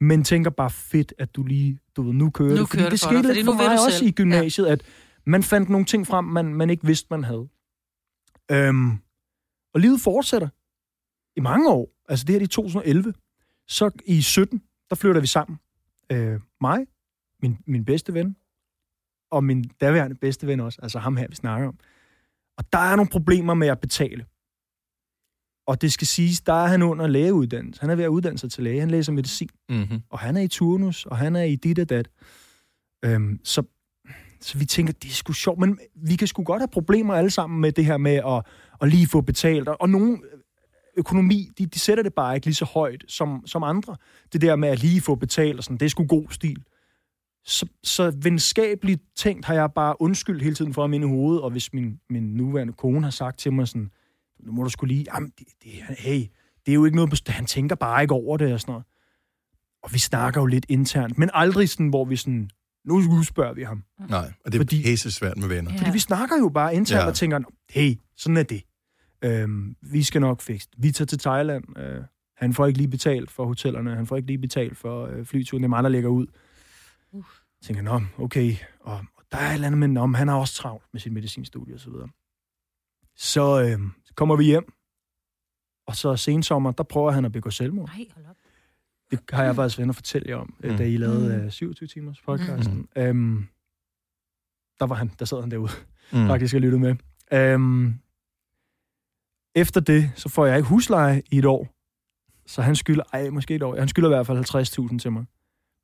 Men 0.00 0.24
tænker 0.24 0.50
bare 0.50 0.70
fedt, 0.70 1.14
at 1.18 1.36
du 1.36 1.42
lige, 1.42 1.78
du 1.96 2.02
ved, 2.02 2.12
nu 2.12 2.30
kører 2.30 2.48
Nu 2.48 2.56
det. 2.60 2.68
Fordi 2.68 2.78
kører 2.78 2.90
det 2.90 2.92
det 2.92 3.00
for 3.00 3.08
skete 3.08 3.34
lidt 3.34 3.44
for 3.44 3.52
vil 3.52 3.66
mig 3.66 3.84
også 3.84 3.98
selv. 3.98 4.08
i 4.08 4.10
gymnasiet, 4.10 4.66
ja. 4.66 4.72
at 4.72 4.82
man 5.26 5.42
fandt 5.42 5.68
nogle 5.68 5.86
ting 5.86 6.06
frem, 6.06 6.24
man, 6.24 6.54
man 6.54 6.70
ikke 6.70 6.86
vidste, 6.86 7.06
man 7.10 7.24
havde. 7.24 7.48
Øhm, 8.50 8.90
og 9.74 9.80
livet 9.80 10.00
fortsætter 10.00 10.48
i 11.36 11.40
mange 11.40 11.70
år. 11.70 11.88
Altså 12.08 12.24
det 12.24 12.32
her 12.32 12.38
det 12.38 12.44
er 12.44 12.48
i 12.48 12.54
2011. 12.54 13.14
Så 13.68 13.90
i 14.04 14.22
17, 14.22 14.62
der 14.90 14.96
flytter 14.96 15.20
vi 15.20 15.26
sammen. 15.26 15.58
Øh, 16.12 16.40
mig, 16.60 16.86
min, 17.42 17.58
min 17.66 17.84
bedste 17.84 18.14
ven, 18.14 18.36
og 19.30 19.44
min 19.44 19.64
daværende 19.80 20.16
bedste 20.16 20.46
ven 20.46 20.60
også, 20.60 20.78
altså 20.82 20.98
ham 20.98 21.16
her, 21.16 21.28
vi 21.28 21.34
snakker 21.36 21.68
om. 21.68 21.78
Og 22.58 22.72
der 22.72 22.78
er 22.78 22.96
nogle 22.96 23.10
problemer 23.10 23.54
med 23.54 23.68
at 23.68 23.80
betale. 23.80 24.26
Og 25.66 25.82
det 25.82 25.92
skal 25.92 26.06
siges, 26.06 26.40
der 26.40 26.52
er 26.52 26.66
han 26.66 26.82
under 26.82 27.06
lægeuddannelse. 27.06 27.80
Han 27.80 27.90
er 27.90 27.94
ved 27.94 28.04
at 28.04 28.08
uddanne 28.08 28.38
sig 28.38 28.50
til 28.50 28.64
læge. 28.64 28.80
Han 28.80 28.90
læser 28.90 29.12
medicin. 29.12 29.48
Mm-hmm. 29.68 30.02
Og 30.08 30.18
han 30.18 30.36
er 30.36 30.40
i 30.40 30.48
turnus, 30.48 31.06
og 31.06 31.18
han 31.18 31.36
er 31.36 31.42
i 31.42 31.56
dit 31.56 31.78
og 31.78 31.88
dat. 31.88 32.08
Øhm, 33.04 33.40
så, 33.44 33.62
så 34.44 34.58
vi 34.58 34.64
tænker, 34.64 34.92
det 34.92 35.10
er 35.10 35.14
sgu 35.14 35.32
sjovt, 35.32 35.58
men 35.58 35.78
vi 35.94 36.16
kan 36.16 36.28
sgu 36.28 36.42
godt 36.42 36.60
have 36.60 36.68
problemer 36.68 37.14
alle 37.14 37.30
sammen 37.30 37.60
med 37.60 37.72
det 37.72 37.84
her 37.84 37.96
med 37.96 38.14
at, 38.14 38.42
at 38.80 38.88
lige 38.88 39.06
få 39.06 39.20
betalt. 39.20 39.68
Og, 39.68 39.80
og 39.80 39.88
nogle 39.90 40.12
øh, 40.12 40.38
økonomi, 40.96 41.50
de, 41.58 41.66
de 41.66 41.78
sætter 41.78 42.02
det 42.02 42.14
bare 42.14 42.34
ikke 42.34 42.46
lige 42.46 42.54
så 42.54 42.64
højt 42.64 43.04
som, 43.08 43.42
som 43.46 43.62
andre. 43.62 43.96
Det 44.32 44.40
der 44.40 44.56
med 44.56 44.68
at 44.68 44.82
lige 44.82 45.00
få 45.00 45.14
betalt, 45.14 45.58
og 45.58 45.64
sådan, 45.64 45.76
det 45.76 45.84
er 45.84 45.90
sgu 45.90 46.06
god 46.06 46.26
stil. 46.30 46.62
Så, 47.44 47.66
så 47.82 48.12
venskabeligt 48.22 49.02
tænkt 49.16 49.44
har 49.44 49.54
jeg 49.54 49.72
bare 49.72 50.02
undskyld 50.02 50.42
hele 50.42 50.54
tiden 50.54 50.74
for 50.74 50.82
ham 50.82 50.92
inde 50.92 51.06
i 51.06 51.10
hovedet, 51.10 51.42
og 51.42 51.50
hvis 51.50 51.72
min, 51.72 52.00
min 52.10 52.22
nuværende 52.22 52.72
kone 52.72 53.02
har 53.02 53.10
sagt 53.10 53.38
til 53.38 53.52
mig 53.52 53.68
sådan, 53.68 53.90
nu 54.40 54.52
må 54.52 54.62
du 54.62 54.70
skulle 54.70 54.94
lige, 54.94 55.06
jamen, 55.14 55.32
det, 55.38 55.46
det, 55.62 55.70
hey, 55.98 56.20
det 56.66 56.72
er 56.72 56.74
jo 56.74 56.84
ikke 56.84 56.96
noget, 56.96 57.28
han 57.28 57.46
tænker 57.46 57.74
bare 57.74 58.02
ikke 58.02 58.14
over 58.14 58.36
det 58.36 58.52
og 58.52 58.60
sådan 58.60 58.72
noget. 58.72 58.86
Og 59.82 59.92
vi 59.92 59.98
snakker 59.98 60.40
jo 60.40 60.46
lidt 60.46 60.66
internt, 60.68 61.18
men 61.18 61.30
aldrig 61.32 61.68
sådan, 61.68 61.88
hvor 61.88 62.04
vi 62.04 62.16
sådan, 62.16 62.50
nu 62.84 62.94
udspørger 62.94 63.54
vi 63.54 63.62
ham. 63.62 63.84
Nej, 64.08 64.32
og 64.44 64.52
det 64.52 64.58
er 64.58 64.60
Fordi- 64.60 64.82
pisse 64.82 65.10
svært 65.10 65.36
med 65.38 65.48
venner. 65.48 65.72
Ja. 65.72 65.78
Fordi 65.78 65.90
vi 65.90 65.98
snakker 65.98 66.36
jo 66.38 66.48
bare 66.48 66.74
internt 66.74 67.02
Ja. 67.02 67.06
og 67.06 67.14
tænker, 67.14 67.40
hey, 67.70 67.94
sådan 68.16 68.36
er 68.36 68.42
det. 68.42 68.62
Øhm, 69.24 69.76
vi 69.82 70.02
skal 70.02 70.20
nok 70.20 70.40
fikse. 70.40 70.68
Vi 70.78 70.92
tager 70.92 71.06
til 71.06 71.18
Thailand. 71.18 71.78
Øh, 71.78 72.02
han 72.36 72.54
får 72.54 72.66
ikke 72.66 72.78
lige 72.78 72.88
betalt 72.88 73.30
for 73.30 73.46
hotellerne. 73.46 73.96
Han 73.96 74.06
får 74.06 74.16
ikke 74.16 74.26
lige 74.26 74.38
betalt 74.38 74.76
for 74.76 75.06
øh, 75.06 75.24
flyturen. 75.26 75.62
Det 75.62 75.66
er 75.66 75.68
mig, 75.68 75.82
der 75.82 75.88
lægger 75.88 76.08
ud. 76.10 76.26
Uh. 77.12 77.24
tænker, 77.64 77.82
nå, 77.82 78.00
okay. 78.18 78.54
Og, 78.80 78.96
og 79.16 79.22
der 79.32 79.38
er 79.38 79.48
et 79.50 79.54
eller 79.54 79.66
andet 79.66 79.90
med, 79.90 80.00
om 80.02 80.14
han 80.14 80.28
har 80.28 80.36
også 80.36 80.54
travlt 80.54 80.84
med 80.92 81.00
sit 81.00 81.12
medicinstudie 81.12 81.74
og 81.74 81.80
så 81.80 81.90
videre. 81.90 82.08
Så 83.16 83.62
øh, 83.62 83.80
kommer 84.14 84.36
vi 84.36 84.44
hjem. 84.44 84.72
Og 85.86 85.96
så 85.96 86.16
sensommer, 86.16 86.72
der 86.72 86.82
prøver 86.82 87.10
han 87.10 87.24
at 87.24 87.32
begå 87.32 87.50
selvmord. 87.50 87.88
Nej, 87.88 88.06
hold 88.14 88.26
op. 88.26 88.36
Det 89.16 89.30
har 89.36 89.44
jeg 89.44 89.54
faktisk 89.54 89.78
været 89.78 89.88
at 89.88 89.94
fortælle 89.94 90.28
jer 90.30 90.36
om, 90.36 90.54
Mm. 90.64 90.70
mm. 90.70 90.76
da 90.76 90.84
I 90.84 90.96
lavede 90.96 91.38
Mm. 91.38 91.44
øh, 91.44 91.50
27 91.50 91.86
timers 91.86 92.20
podcasten. 92.20 92.74
Mm. 92.96 93.02
Øhm, 93.02 93.46
der 94.80 94.86
var 94.86 94.94
han, 94.94 95.10
der 95.18 95.24
sad 95.24 95.40
han 95.40 95.50
derude 95.50 95.72
Mm. 96.12 96.26
faktisk 96.26 96.54
og 96.54 96.60
lyttede 96.60 96.80
med. 96.80 96.94
Øhm, 97.32 97.94
efter 99.54 99.80
det, 99.80 100.10
så 100.16 100.28
får 100.28 100.46
jeg 100.46 100.56
ikke 100.56 100.68
husleje 100.68 101.22
i 101.30 101.38
et 101.38 101.44
år. 101.44 101.68
Så 102.46 102.62
han 102.62 102.76
skylder, 102.76 103.02
ej, 103.12 103.30
måske 103.30 103.54
et 103.54 103.62
år. 103.62 103.76
Han 103.78 103.88
skylder 103.88 104.08
i 104.08 104.14
hvert 104.14 104.26
fald 104.26 104.38
50.000 104.90 104.98
til 104.98 105.12
mig. 105.12 105.24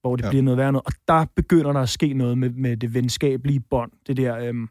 Hvor 0.01 0.17
det 0.17 0.23
Ja. 0.23 0.27
ja. 0.27 0.31
bliver 0.31 0.43
noget 0.43 0.59
værd 0.59 0.73
noget. 0.73 0.87
Og 0.87 0.93
der 1.09 1.27
begynder 1.37 1.73
der 1.73 1.81
at 1.81 1.89
ske 1.89 2.13
noget 2.13 2.39
med, 2.39 2.51
med 2.51 2.77
det 2.77 2.95
venskabelige 2.95 3.61
bånd. 3.61 3.93
Det 4.07 4.17
der, 4.17 4.37
øhm, 4.39 4.69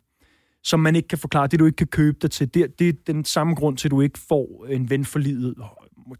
som 0.63 0.80
man 0.80 0.96
ikke 0.96 1.08
kan 1.08 1.18
forklare. 1.18 1.48
Det, 1.48 1.60
du 1.60 1.66
ikke 1.66 1.75
kan 1.75 1.88
købe 1.88 2.18
dig 2.22 2.32
til. 2.32 2.54
Det, 2.54 2.80
det 2.80 2.89
er 2.89 2.94
den 3.08 3.25
samme 3.25 3.56
grund 3.56 3.78
til, 3.78 3.88
at 3.88 3.92
du 3.92 4.01
ikke 4.01 4.20
får 4.20 4.66
en 4.70 4.89
ven 4.89 5.06
for 5.06 5.20
livet. 5.20 5.56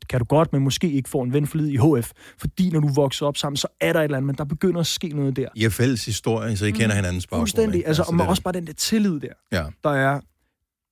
Kan 0.09 0.19
du 0.19 0.25
godt, 0.25 0.53
men 0.53 0.62
måske 0.62 0.91
ikke 0.91 1.09
får 1.09 1.24
en 1.24 1.33
ven 1.33 1.48
for 1.48 1.57
livet 1.57 1.69
i 1.69 1.77
HF. 1.77 2.12
Fordi 2.38 2.69
når 2.69 2.79
du 2.79 2.88
vokser 2.88 3.25
op 3.25 3.38
sammen, 3.38 3.57
så 3.57 3.67
er 3.81 3.93
der 3.93 4.00
et 4.00 4.03
eller 4.03 4.17
andet, 4.17 4.27
men 4.27 4.36
der 4.36 4.43
begynder 4.43 4.79
at 4.79 4.88
ske 4.88 5.07
noget 5.09 5.36
der. 5.36 5.48
I 5.55 5.63
har 5.63 5.69
fælles 5.69 6.05
historie, 6.05 6.57
så 6.57 6.65
I 6.65 6.71
kender 6.71 6.95
hinandens 6.95 7.27
baggrund. 7.27 7.41
Fuldstændig. 7.41 7.77
ikke? 7.77 7.88
Altså, 7.88 8.03
og 8.07 8.13
er 8.13 8.25
også 8.25 8.43
bare 8.43 8.53
den 8.53 8.67
der 8.67 8.74
tillid 8.74 9.19
der. 9.19 9.33
Ja. 9.51 9.65
Der 9.83 9.89
er, 9.89 10.19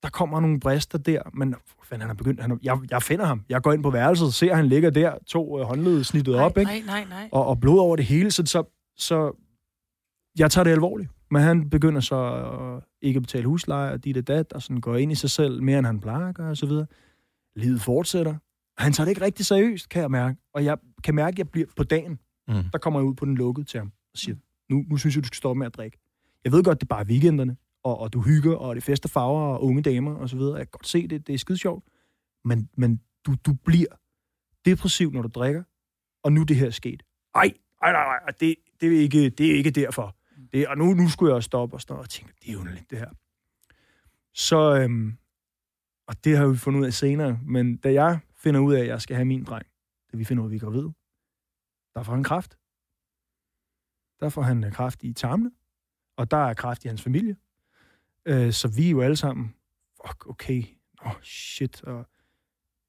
der 0.03 0.09
kommer 0.09 0.39
nogle 0.39 0.59
brister 0.59 0.97
der, 0.97 1.21
men 1.33 1.55
fanden, 1.89 2.01
han 2.01 2.09
har 2.09 2.15
begyndt, 2.15 2.41
han 2.41 2.59
jeg, 2.63 2.77
jeg 2.91 3.03
finder 3.03 3.25
ham. 3.25 3.41
Jeg 3.49 3.61
går 3.61 3.73
ind 3.73 3.83
på 3.83 3.89
værelset, 3.89 4.33
ser 4.33 4.55
han 4.55 4.67
ligger 4.67 4.89
der, 4.89 5.13
to 5.27 5.59
øh, 5.59 5.65
håndled 5.65 6.03
snittet 6.03 6.35
Nej, 6.35 6.43
op, 6.43 6.57
ikke? 6.57 6.71
nej, 6.71 6.83
nej, 6.85 7.05
nej. 7.09 7.29
Og, 7.31 7.45
og 7.45 7.59
blod 7.59 7.79
over 7.79 7.95
det 7.95 8.05
hele, 8.05 8.31
så, 8.31 8.43
så, 8.45 8.63
så 8.97 9.31
jeg 10.39 10.51
tager 10.51 10.63
det 10.63 10.71
alvorligt. 10.71 11.09
Men 11.31 11.41
han 11.41 11.69
begynder 11.69 12.01
så 12.01 12.15
at 12.15 12.83
ikke 13.01 13.17
at 13.17 13.23
betale 13.23 13.45
husleje 13.45 13.91
og 13.91 14.03
dit 14.03 14.17
og 14.17 14.27
dat, 14.27 14.53
og 14.53 14.61
sådan 14.61 14.81
går 14.81 14.95
ind 14.95 15.11
i 15.11 15.15
sig 15.15 15.29
selv 15.29 15.63
mere, 15.63 15.77
end 15.77 15.85
han 15.85 15.99
plejer 15.99 16.27
at 16.27 16.35
gøre, 16.35 16.49
og 16.49 16.57
så 16.57 16.65
videre. 16.65 16.85
Livet 17.55 17.81
fortsætter. 17.81 18.35
Han 18.77 18.93
tager 18.93 19.05
det 19.05 19.11
ikke 19.11 19.21
rigtig 19.21 19.45
seriøst, 19.45 19.89
kan 19.89 20.01
jeg 20.01 20.11
mærke. 20.11 20.37
Og 20.53 20.65
jeg 20.65 20.77
kan 21.03 21.15
mærke, 21.15 21.33
at 21.35 21.37
jeg 21.39 21.49
bliver 21.49 21.67
på 21.77 21.83
dagen, 21.83 22.19
Mm. 22.49 22.63
der 22.71 22.77
kommer 22.77 22.99
jeg 22.99 23.07
ud 23.07 23.15
på 23.15 23.25
den 23.25 23.35
lukkede 23.35 23.65
til 23.67 23.77
ham 23.79 23.87
og 24.13 24.17
siger, 24.17 24.35
nu, 24.69 24.83
nu 24.89 24.97
synes 24.97 25.15
jeg, 25.15 25.23
du 25.23 25.27
skal 25.27 25.37
stoppe 25.37 25.59
med 25.59 25.65
at 25.67 25.75
drikke. 25.75 25.97
Jeg 26.43 26.51
ved 26.51 26.63
godt, 26.63 26.79
det 26.81 26.85
er 26.85 26.95
bare 26.95 27.05
weekenderne, 27.05 27.57
og, 27.83 27.99
og 27.99 28.13
du 28.13 28.21
hygger, 28.21 28.55
og 28.55 28.75
det 28.75 28.81
er 28.81 28.85
fest 28.85 29.05
og 29.05 29.11
farver 29.11 29.41
og 29.41 29.63
unge 29.63 29.81
damer 29.81 30.15
og 30.15 30.29
så 30.29 30.37
videre. 30.37 30.55
Jeg 30.55 30.65
kan 30.65 30.71
godt 30.71 30.87
se 30.87 31.07
det, 31.07 31.27
det 31.27 31.33
er 31.33 31.37
skide 31.37 31.57
sjovt. 31.57 31.85
Men, 32.45 32.69
men 32.77 33.01
du, 33.25 33.35
du 33.45 33.53
bliver 33.53 33.87
depressiv, 34.65 35.11
når 35.11 35.21
du 35.21 35.27
drikker, 35.27 35.63
og 36.23 36.31
nu 36.31 36.41
er 36.41 36.45
det 36.45 36.55
her 36.55 36.69
sket. 36.69 37.03
Ej, 37.35 37.51
ej, 37.83 37.91
nej, 37.91 38.03
nej, 38.05 38.33
det, 38.39 38.55
det, 38.81 38.95
er 38.97 38.99
ikke, 39.01 39.29
det 39.29 39.51
er 39.51 39.55
ikke 39.55 39.71
derfor. 39.71 40.15
Det, 40.53 40.67
og 40.67 40.77
nu, 40.77 40.93
nu 40.93 41.09
skulle 41.09 41.33
jeg 41.33 41.43
stoppe 41.43 41.75
og 41.75 41.81
noget, 41.89 42.03
og 42.03 42.09
tænke, 42.09 42.33
det 42.45 42.53
er 42.53 42.57
underligt, 42.57 42.89
det 42.89 42.97
her. 42.97 43.09
Så, 44.33 44.79
øhm, 44.81 45.17
og 46.07 46.23
det 46.23 46.37
har 46.37 46.47
vi 46.47 46.57
fundet 46.57 46.79
ud 46.79 46.85
af 46.85 46.93
senere, 46.93 47.39
men 47.45 47.77
da 47.77 47.93
jeg 47.93 48.19
finder 48.47 48.59
ud 48.59 48.73
af, 48.73 48.81
at 48.81 48.87
jeg 48.87 49.01
skal 49.01 49.15
have 49.15 49.25
min 49.25 49.43
dreng, 49.43 49.65
da 50.11 50.17
vi 50.17 50.23
finder 50.23 50.43
ud 50.43 50.47
af, 50.47 50.49
at 50.49 50.51
vi 50.51 50.55
er 50.55 50.59
gravide, 50.59 50.93
der 51.93 52.03
får 52.03 52.13
han 52.13 52.23
kraft. 52.23 52.57
Der 54.19 54.29
får 54.29 54.41
han 54.41 54.63
øh, 54.63 54.71
kraft 54.71 55.03
i 55.03 55.13
tarmene, 55.13 55.51
og 56.17 56.31
der 56.31 56.37
er 56.37 56.53
kraft 56.53 56.85
i 56.85 56.87
hans 56.87 57.01
familie. 57.01 57.35
Øh, 58.25 58.53
så 58.53 58.67
vi 58.67 58.87
er 58.87 58.91
jo 58.91 59.01
alle 59.01 59.15
sammen, 59.15 59.55
fuck, 60.05 60.29
okay, 60.29 60.63
oh, 61.01 61.21
shit. 61.21 61.83
Og, 61.83 62.07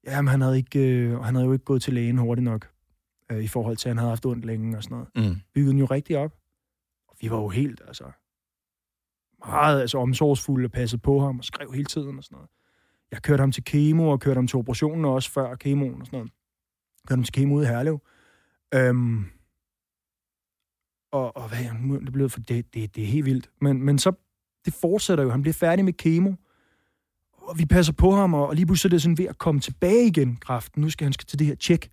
jamen, 0.05 0.27
han 0.27 0.41
havde, 0.41 0.57
ikke, 0.57 0.79
øh, 0.79 1.19
han 1.19 1.35
havde 1.35 1.45
jo 1.45 1.53
ikke 1.53 1.65
gået 1.65 1.81
til 1.81 1.93
lægen 1.93 2.17
hurtigt 2.17 2.43
nok, 2.43 2.71
øh, 3.31 3.43
i 3.43 3.47
forhold 3.47 3.77
til, 3.77 3.89
at 3.89 3.91
han 3.91 3.97
havde 3.97 4.09
haft 4.09 4.25
ondt 4.25 4.45
længe 4.45 4.77
og 4.77 4.83
sådan 4.83 4.97
noget. 4.97 5.31
Mm. 5.31 5.41
Byggede 5.53 5.71
den 5.71 5.79
jo 5.79 5.85
rigtig 5.85 6.17
op. 6.17 6.37
Og 7.07 7.15
vi 7.21 7.31
var 7.31 7.37
jo 7.37 7.49
helt, 7.49 7.81
altså, 7.87 8.11
meget 9.45 9.81
altså, 9.81 9.97
omsorgsfulde 9.97 10.65
og 10.65 10.71
passede 10.71 11.01
på 11.01 11.19
ham 11.19 11.39
og 11.39 11.45
skrev 11.45 11.71
hele 11.71 11.85
tiden 11.85 12.17
og 12.17 12.23
sådan 12.23 12.35
noget. 12.35 12.49
Jeg 13.11 13.21
kørte 13.21 13.41
ham 13.41 13.51
til 13.51 13.63
kemo 13.63 14.09
og 14.09 14.19
kørte 14.19 14.37
ham 14.37 14.47
til 14.47 14.57
operationen 14.57 15.05
også 15.05 15.31
før 15.31 15.55
kemoen 15.55 16.01
og 16.01 16.05
sådan 16.05 16.17
noget. 16.17 16.31
Kørte 17.07 17.17
ham 17.17 17.23
til 17.23 17.33
kemo 17.33 17.55
ude 17.55 17.65
i 17.65 17.67
Herlev. 17.67 17.99
Øhm, 18.73 19.25
og, 21.11 21.37
og 21.37 21.49
hvad 21.49 21.59
er 21.59 21.73
nu 21.73 21.99
det 21.99 22.13
blevet 22.13 22.31
for? 22.31 22.39
Det, 22.39 22.73
det, 22.73 22.95
det 22.95 23.03
er 23.03 23.07
helt 23.07 23.25
vildt. 23.25 23.49
Men, 23.61 23.83
men 23.83 23.99
så, 23.99 24.11
det 24.65 24.73
fortsætter 24.73 25.23
jo. 25.23 25.29
Han 25.29 25.41
bliver 25.41 25.53
færdig 25.53 25.85
med 25.85 25.93
kemo. 25.93 26.33
Og 27.31 27.59
vi 27.59 27.65
passer 27.65 27.93
på 27.93 28.11
ham, 28.11 28.33
og, 28.33 28.47
og 28.47 28.55
lige 28.55 28.65
pludselig 28.65 28.89
er 28.89 28.93
det 28.93 29.01
sådan 29.01 29.17
ved 29.17 29.25
at 29.25 29.37
komme 29.37 29.61
tilbage 29.61 30.07
igen, 30.07 30.35
kraften. 30.35 30.81
Nu 30.81 30.89
skal 30.89 31.05
han 31.05 31.13
skal 31.13 31.25
til 31.25 31.39
det 31.39 31.47
her 31.47 31.55
tjek. 31.55 31.91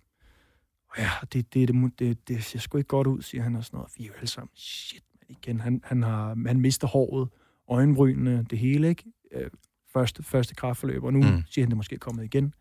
Og 0.89 0.97
ja, 0.97 1.09
det, 1.33 1.53
det, 1.53 1.67
det, 1.67 1.99
det, 1.99 2.27
det 2.27 2.43
ser 2.43 2.59
sgu 2.59 2.77
ikke 2.77 2.87
godt 2.87 3.07
ud, 3.07 3.21
siger 3.21 3.43
han 3.43 3.55
og 3.55 3.63
sådan 3.63 3.77
noget. 3.77 3.91
Vi 3.97 4.03
er 4.03 4.07
jo 4.07 4.13
alle 4.13 4.27
sammen, 4.27 4.49
shit, 4.55 5.03
man, 5.13 5.37
igen. 5.37 5.59
Han, 5.59 5.81
han, 5.83 6.03
har, 6.03 6.47
han 6.47 6.59
mister 6.59 6.87
håret, 6.87 7.29
øjenbrynene, 7.69 8.45
det 8.49 8.59
hele, 8.59 8.89
ikke? 8.89 9.03
Øh, 9.31 9.49
Øh, 9.97 10.01
første, 10.01 10.23
første 10.23 10.55
kraftforløb, 10.55 11.03
og 11.03 11.13
nu 11.13 11.19
Mm. 11.19 11.25
mm. 11.25 11.43
siger 11.49 11.65
han, 11.65 11.69
det 11.69 11.73
er 11.73 11.77
måske 11.77 11.97
kommet 11.97 12.23
igen. 12.23 12.53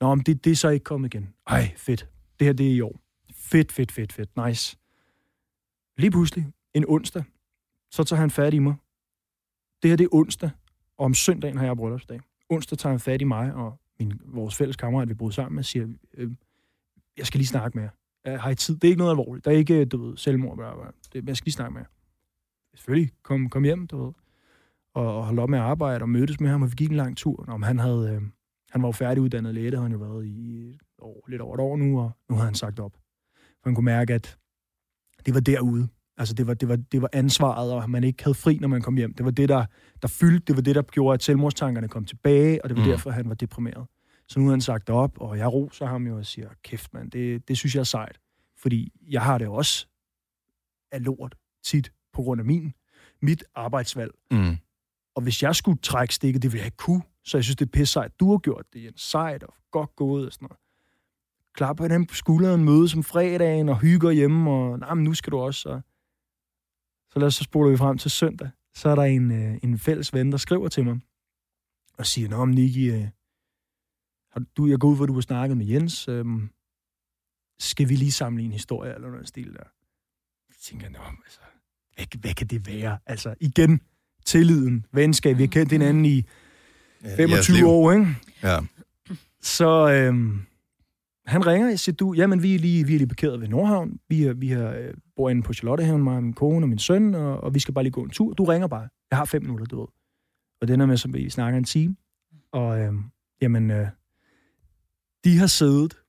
Nå, 0.00 0.14
men 0.14 0.24
det, 0.24 0.44
det 0.44 0.52
er 0.52 0.56
så 0.56 0.68
ikke 0.68 0.84
kommet 0.84 1.14
igen. 1.14 1.34
Ej, 1.46 1.74
fedt. 1.76 2.08
Det 2.38 2.46
her, 2.46 2.52
det 2.52 2.66
er 2.66 2.74
i 2.74 2.80
år. 2.80 3.00
Fedt, 3.34 3.72
fedt, 3.72 3.92
fedt, 3.92 4.12
fedt. 4.12 4.46
Nice. 4.46 4.76
Lige 5.98 6.10
pludselig, 6.10 6.46
en 6.74 6.84
onsdag, 6.88 7.24
så 7.90 8.04
tager 8.04 8.20
han 8.20 8.30
fat 8.30 8.54
i 8.54 8.58
mig. 8.58 8.74
Det 9.82 9.90
her, 9.90 9.96
det 9.96 10.04
er 10.04 10.08
onsdag, 10.14 10.50
og 10.98 11.04
om 11.04 11.14
søndagen 11.14 11.56
har 11.58 11.64
jeg 11.64 11.76
bryllupsdag. 11.76 12.20
Onsdag 12.48 12.78
tager 12.78 12.92
han 12.92 13.00
fat 13.00 13.20
i 13.20 13.24
mig 13.24 13.54
og 13.54 13.80
min, 13.98 14.20
vores 14.24 14.56
fælles 14.56 14.76
kammerat, 14.76 15.08
vi 15.08 15.14
boede 15.14 15.32
sammen 15.34 15.54
med, 15.54 15.62
siger, 15.64 15.88
øh, 16.14 16.30
jeg 17.16 17.26
skal 17.26 17.38
lige 17.38 17.46
snakke 17.48 17.78
med 17.78 17.84
jer. 17.84 17.90
Jeg 18.24 18.40
har 18.40 18.50
I 18.50 18.54
tid? 18.54 18.74
Det 18.74 18.84
er 18.84 18.88
ikke 18.88 18.98
noget 18.98 19.10
alvorligt. 19.10 19.44
Der 19.44 19.50
er 19.50 19.54
ikke, 19.56 19.84
du 19.84 20.06
ved, 20.06 20.16
selvmord. 20.16 20.56
Bla, 20.56 20.74
bla. 20.74 20.84
Det, 21.12 21.28
jeg 21.28 21.36
skal 21.36 21.44
lige 21.46 21.52
snakke 21.52 21.72
med 21.72 21.80
jer. 21.80 21.86
Selvfølgelig, 22.74 23.12
kom, 23.22 23.50
kom 23.50 23.64
hjem, 23.64 23.86
du 23.86 24.04
ved. 24.04 24.12
Og, 24.96 25.16
og 25.16 25.24
holde 25.26 25.42
op 25.42 25.48
med 25.50 25.58
at 25.58 25.64
arbejde 25.64 26.02
og 26.02 26.08
mødtes 26.08 26.40
med 26.40 26.50
ham, 26.50 26.62
og 26.62 26.70
vi 26.70 26.74
gik 26.76 26.90
en 26.90 26.96
lang 26.96 27.16
tur. 27.16 27.44
Om 27.48 27.62
han 27.62 27.78
havde, 27.78 28.10
øh, 28.14 28.22
han 28.70 28.82
var 28.82 28.88
jo 28.88 28.92
færdiguddannet 28.92 29.54
læge, 29.54 29.70
det 29.70 29.74
havde 29.78 29.82
han 29.90 29.92
jo 29.92 29.98
været 29.98 30.26
i 30.26 30.68
et 30.70 30.80
år, 30.98 31.24
lidt 31.28 31.42
over 31.42 31.54
et 31.54 31.60
år 31.60 31.76
nu, 31.76 32.00
og 32.00 32.10
nu 32.28 32.34
havde 32.34 32.46
han 32.46 32.54
sagt 32.54 32.80
op. 32.80 32.92
For 33.34 33.68
han 33.68 33.74
kunne 33.74 33.84
mærke, 33.84 34.14
at 34.14 34.38
det 35.26 35.34
var 35.34 35.40
derude. 35.40 35.88
Altså, 36.16 36.34
det 36.34 36.46
var, 36.46 36.54
det, 36.54 36.68
var, 36.68 36.76
det 36.76 37.02
var 37.02 37.08
ansvaret, 37.12 37.72
og 37.72 37.90
man 37.90 38.04
ikke 38.04 38.24
havde 38.24 38.34
fri, 38.34 38.58
når 38.58 38.68
man 38.68 38.82
kom 38.82 38.96
hjem. 38.96 39.14
Det 39.14 39.24
var 39.24 39.30
det, 39.30 39.48
der, 39.48 39.64
der 40.02 40.08
fyldte, 40.08 40.44
det 40.46 40.56
var 40.56 40.62
det, 40.62 40.74
der 40.74 40.82
gjorde, 40.82 41.14
at 41.14 41.22
selvmordstankerne 41.22 41.88
kom 41.88 42.04
tilbage, 42.04 42.62
og 42.64 42.68
det 42.68 42.76
var 42.76 42.82
Mm. 42.84 42.88
derfor, 42.90 43.10
han 43.10 43.28
var 43.28 43.34
deprimeret. 43.34 43.86
Så 44.28 44.38
nu 44.40 44.44
har 44.46 44.50
han 44.52 44.60
sagt 44.60 44.90
op, 44.90 45.18
og 45.20 45.38
jeg 45.38 45.52
roser 45.52 45.86
ham 45.86 46.06
jo 46.06 46.16
og 46.16 46.26
siger, 46.26 46.48
kæft 46.64 46.94
mand, 46.94 47.10
det, 47.10 47.48
det 47.48 47.58
synes 47.58 47.74
jeg 47.74 47.80
er 47.80 47.84
sejt. 47.84 48.18
Fordi 48.58 48.92
jeg 49.10 49.22
har 49.22 49.38
det 49.38 49.48
også 49.48 49.86
af 50.92 51.04
lort 51.04 51.34
tit 51.64 51.92
på 52.12 52.22
grund 52.22 52.40
af 52.40 52.44
min, 52.44 52.72
mit 53.22 53.44
arbejdsvalg. 53.54 54.10
Mm. 54.30 54.56
Og 55.16 55.22
hvis 55.22 55.42
jeg 55.42 55.56
skulle 55.56 55.78
trække 55.78 56.14
stikket, 56.14 56.42
det 56.42 56.52
ville 56.52 56.60
jeg 56.60 56.66
ikke 56.66 56.76
kunne. 56.76 57.02
Så 57.24 57.36
jeg 57.36 57.44
synes, 57.44 57.56
det 57.56 57.66
er 57.66 57.70
pisse 57.70 57.92
sejt. 57.92 58.20
Du 58.20 58.30
har 58.30 58.38
gjort 58.38 58.66
det, 58.72 58.84
Jens. 58.84 59.02
Sejt 59.02 59.42
og 59.42 59.54
godt 59.70 59.96
gået 59.96 60.26
og 60.26 60.32
sådan 60.32 60.46
noget. 60.46 60.58
Klar 61.54 61.72
på 61.72 61.88
den 61.88 62.06
på 62.06 62.14
skulderen, 62.14 62.64
møde 62.64 62.88
som 62.88 63.02
fredagen 63.02 63.68
og 63.68 63.80
hygger 63.80 64.10
hjemme, 64.10 64.50
og 64.50 64.78
nej, 64.78 64.94
men 64.94 65.04
nu 65.04 65.14
skal 65.14 65.30
du 65.30 65.38
også. 65.38 65.60
Så, 65.60 65.80
så 67.12 67.18
lad 67.18 67.26
os 67.26 67.34
så 67.34 67.44
spole 67.44 67.70
vi 67.70 67.76
frem 67.76 67.98
til 67.98 68.10
søndag. 68.10 68.50
Så 68.74 68.88
er 68.88 68.94
der 68.94 69.02
en, 69.02 69.32
øh, 69.32 69.58
en 69.62 69.78
fælles 69.78 70.12
ven, 70.12 70.32
der 70.32 70.38
skriver 70.38 70.68
til 70.68 70.84
mig 70.84 71.00
og 71.98 72.06
siger, 72.06 72.28
Nå, 72.28 72.44
men 72.44 72.54
Nicky, 72.54 72.92
øh, 72.92 73.08
har 74.30 74.42
du, 74.56 74.66
jeg 74.66 74.78
går 74.78 74.88
ud, 74.88 74.96
hvor 74.96 75.06
du 75.06 75.14
har 75.14 75.20
snakket 75.20 75.56
med 75.56 75.66
Jens. 75.66 76.08
Øh, 76.08 76.24
skal 77.58 77.88
vi 77.88 77.96
lige 77.96 78.12
samle 78.12 78.42
en 78.42 78.52
historie 78.52 78.94
eller 78.94 79.10
noget 79.10 79.28
stil 79.28 79.52
der? 79.52 79.64
Jeg 80.48 80.56
tænker 80.62 80.88
Nå, 80.88 80.98
altså, 80.98 81.40
hvad, 81.94 82.20
hvad 82.20 82.34
kan 82.34 82.46
det 82.46 82.66
være? 82.66 82.98
Altså, 83.06 83.34
igen, 83.40 83.80
tilliden, 84.26 84.86
venskab. 84.92 85.36
Vi 85.36 85.42
har 85.42 85.48
kendt 85.48 85.72
hinanden 85.72 86.04
i 86.04 86.24
Jeres 87.04 87.16
25 87.16 87.56
liv. 87.56 87.66
år, 87.66 87.92
ikke? 87.92 88.06
Ja. 88.42 88.58
Så 89.42 89.90
øhm, 89.90 90.40
han 91.26 91.46
ringer, 91.46 91.68
jeg 91.68 91.80
siger, 91.80 91.96
du, 91.96 92.12
jamen 92.12 92.42
vi 92.42 92.54
er 92.54 92.58
lige, 92.58 92.86
vi 92.86 92.94
er 92.94 92.98
lige 92.98 93.08
parkeret 93.08 93.40
ved 93.40 93.48
Nordhavn. 93.48 94.00
Vi, 94.08 94.24
er, 94.24 94.32
vi 94.32 94.52
er, 94.52 94.72
øh, 94.72 94.94
bor 95.16 95.30
inde 95.30 95.42
på 95.42 95.52
Charlottehaven, 95.52 96.02
mig 96.02 96.16
og 96.16 96.22
min 96.22 96.32
kone 96.32 96.64
og 96.64 96.68
min 96.68 96.78
søn, 96.78 97.14
og, 97.14 97.40
og 97.40 97.54
vi 97.54 97.58
skal 97.58 97.74
bare 97.74 97.84
lige 97.84 97.92
gå 97.92 98.02
en 98.02 98.10
tur. 98.10 98.32
Du 98.34 98.44
ringer 98.44 98.68
bare. 98.68 98.88
Jeg 99.10 99.18
har 99.18 99.24
fem 99.24 99.42
minutter, 99.42 99.66
du 99.66 99.80
ved. 99.80 99.88
Og 100.60 100.68
den 100.68 100.80
er 100.80 100.86
med, 100.86 100.96
som 100.96 101.14
vi 101.14 101.30
snakker 101.30 101.58
en 101.58 101.64
time. 101.64 101.96
Og 102.52 102.80
øhm, 102.80 103.02
jamen, 103.42 103.70
øh, 103.70 103.86
de 105.24 105.38
har 105.38 105.46
siddet 105.46 106.02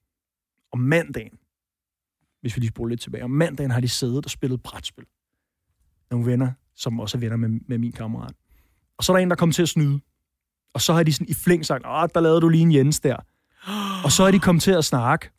om 0.71 0.79
mandagen, 0.79 1.37
hvis 2.41 2.55
vi 2.55 2.59
lige 2.59 2.69
spoler 2.69 2.89
lidt 2.89 3.01
tilbage, 3.01 3.23
om 3.23 3.31
mandagen 3.31 3.71
har 3.71 3.79
de 3.79 3.87
siddet 3.87 4.25
og 4.25 4.31
spillet 4.31 4.63
brætspil. 4.63 5.05
Nogle 6.11 6.25
venner, 6.25 6.51
som 6.77 6.99
også 6.99 7.17
er 7.17 7.19
venner 7.19 7.35
med, 7.37 7.49
med 7.67 7.77
min 7.77 7.91
kammerat. 7.91 8.31
Og 8.97 9.03
så 9.03 9.11
er 9.11 9.17
der 9.17 9.23
en, 9.23 9.29
der 9.29 9.35
kommer 9.35 9.53
til 9.53 9.61
at 9.61 9.69
snyde. 9.69 9.99
Og 10.73 10.81
så 10.81 10.93
har 10.93 11.03
de 11.03 11.13
sådan 11.13 11.27
i 11.29 11.33
flæng 11.33 11.65
sagt, 11.65 11.85
åh, 11.85 12.07
der 12.15 12.19
lavede 12.19 12.41
du 12.41 12.49
lige 12.49 12.61
en 12.61 12.73
Jens 12.73 12.99
der. 12.99 13.15
Og 14.03 14.11
så 14.11 14.23
er 14.23 14.31
de 14.31 14.39
kommet 14.39 14.61
til 14.63 14.71
at 14.71 14.85
snakke. 14.85 15.29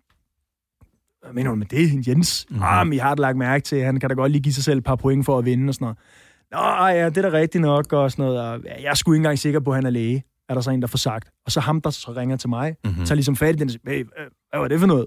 Hvad 1.23 1.33
mener 1.33 1.51
du 1.51 1.57
med 1.57 1.67
det, 1.67 1.93
en 1.93 2.05
Jens? 2.07 2.47
Mhm. 2.51 2.59
Mm. 2.59 2.65
Ah, 2.65 2.87
men 2.87 2.97
jeg 2.97 3.05
har 3.05 3.15
da 3.15 3.21
lagt 3.23 3.39
mærke 3.39 3.63
til, 3.65 3.83
han 3.85 4.01
kan 4.01 4.09
da 4.11 4.15
godt 4.15 4.33
lige 4.33 4.43
give 4.43 4.53
sig 4.53 4.65
selv 4.65 4.79
et 4.79 4.85
par 4.85 4.97
point 4.97 5.25
for 5.25 5.39
at 5.39 5.45
vinde 5.45 5.71
og 5.71 5.75
sådan 5.75 5.85
noget. 5.85 5.99
Nå, 6.81 6.87
ja, 6.87 7.09
det 7.09 7.17
er 7.25 7.31
da 7.31 7.37
rigtigt 7.37 7.63
nok 7.63 7.93
og 7.93 8.11
sådan 8.11 8.25
noget. 8.25 8.41
Og 8.41 8.61
ja, 8.65 8.83
jeg 8.83 8.91
er 8.91 8.95
sgu 8.95 9.13
ikke 9.13 9.17
engang 9.19 9.39
sikker 9.39 9.61
på, 9.61 9.71
at 9.71 9.77
han 9.77 9.87
er 9.87 9.91
læge, 9.91 10.25
er 10.49 10.55
der 10.55 10.61
så 10.61 10.71
en, 10.71 10.81
der 10.83 10.89
får 10.89 10.99
sagt. 10.99 11.31
Og 11.47 11.53
så 11.53 11.61
ham, 11.61 11.81
der 11.81 11.91
så 11.91 12.13
ringer 12.13 12.37
til 12.37 12.49
mig, 12.49 12.77
Mhm. 12.85 12.91
mm-hmm. 12.93 13.05
tager 13.07 13.15
ligesom 13.15 13.37
fat 13.37 13.55
i 13.55 13.59
den 13.59 13.69
og 13.69 13.71
siger, 13.71 13.83
hey, 13.91 14.05
hvad 14.05 14.25
hvad 14.51 14.61
var 14.61 14.69
det 14.69 14.81
for 14.81 14.87
noget? 14.87 15.07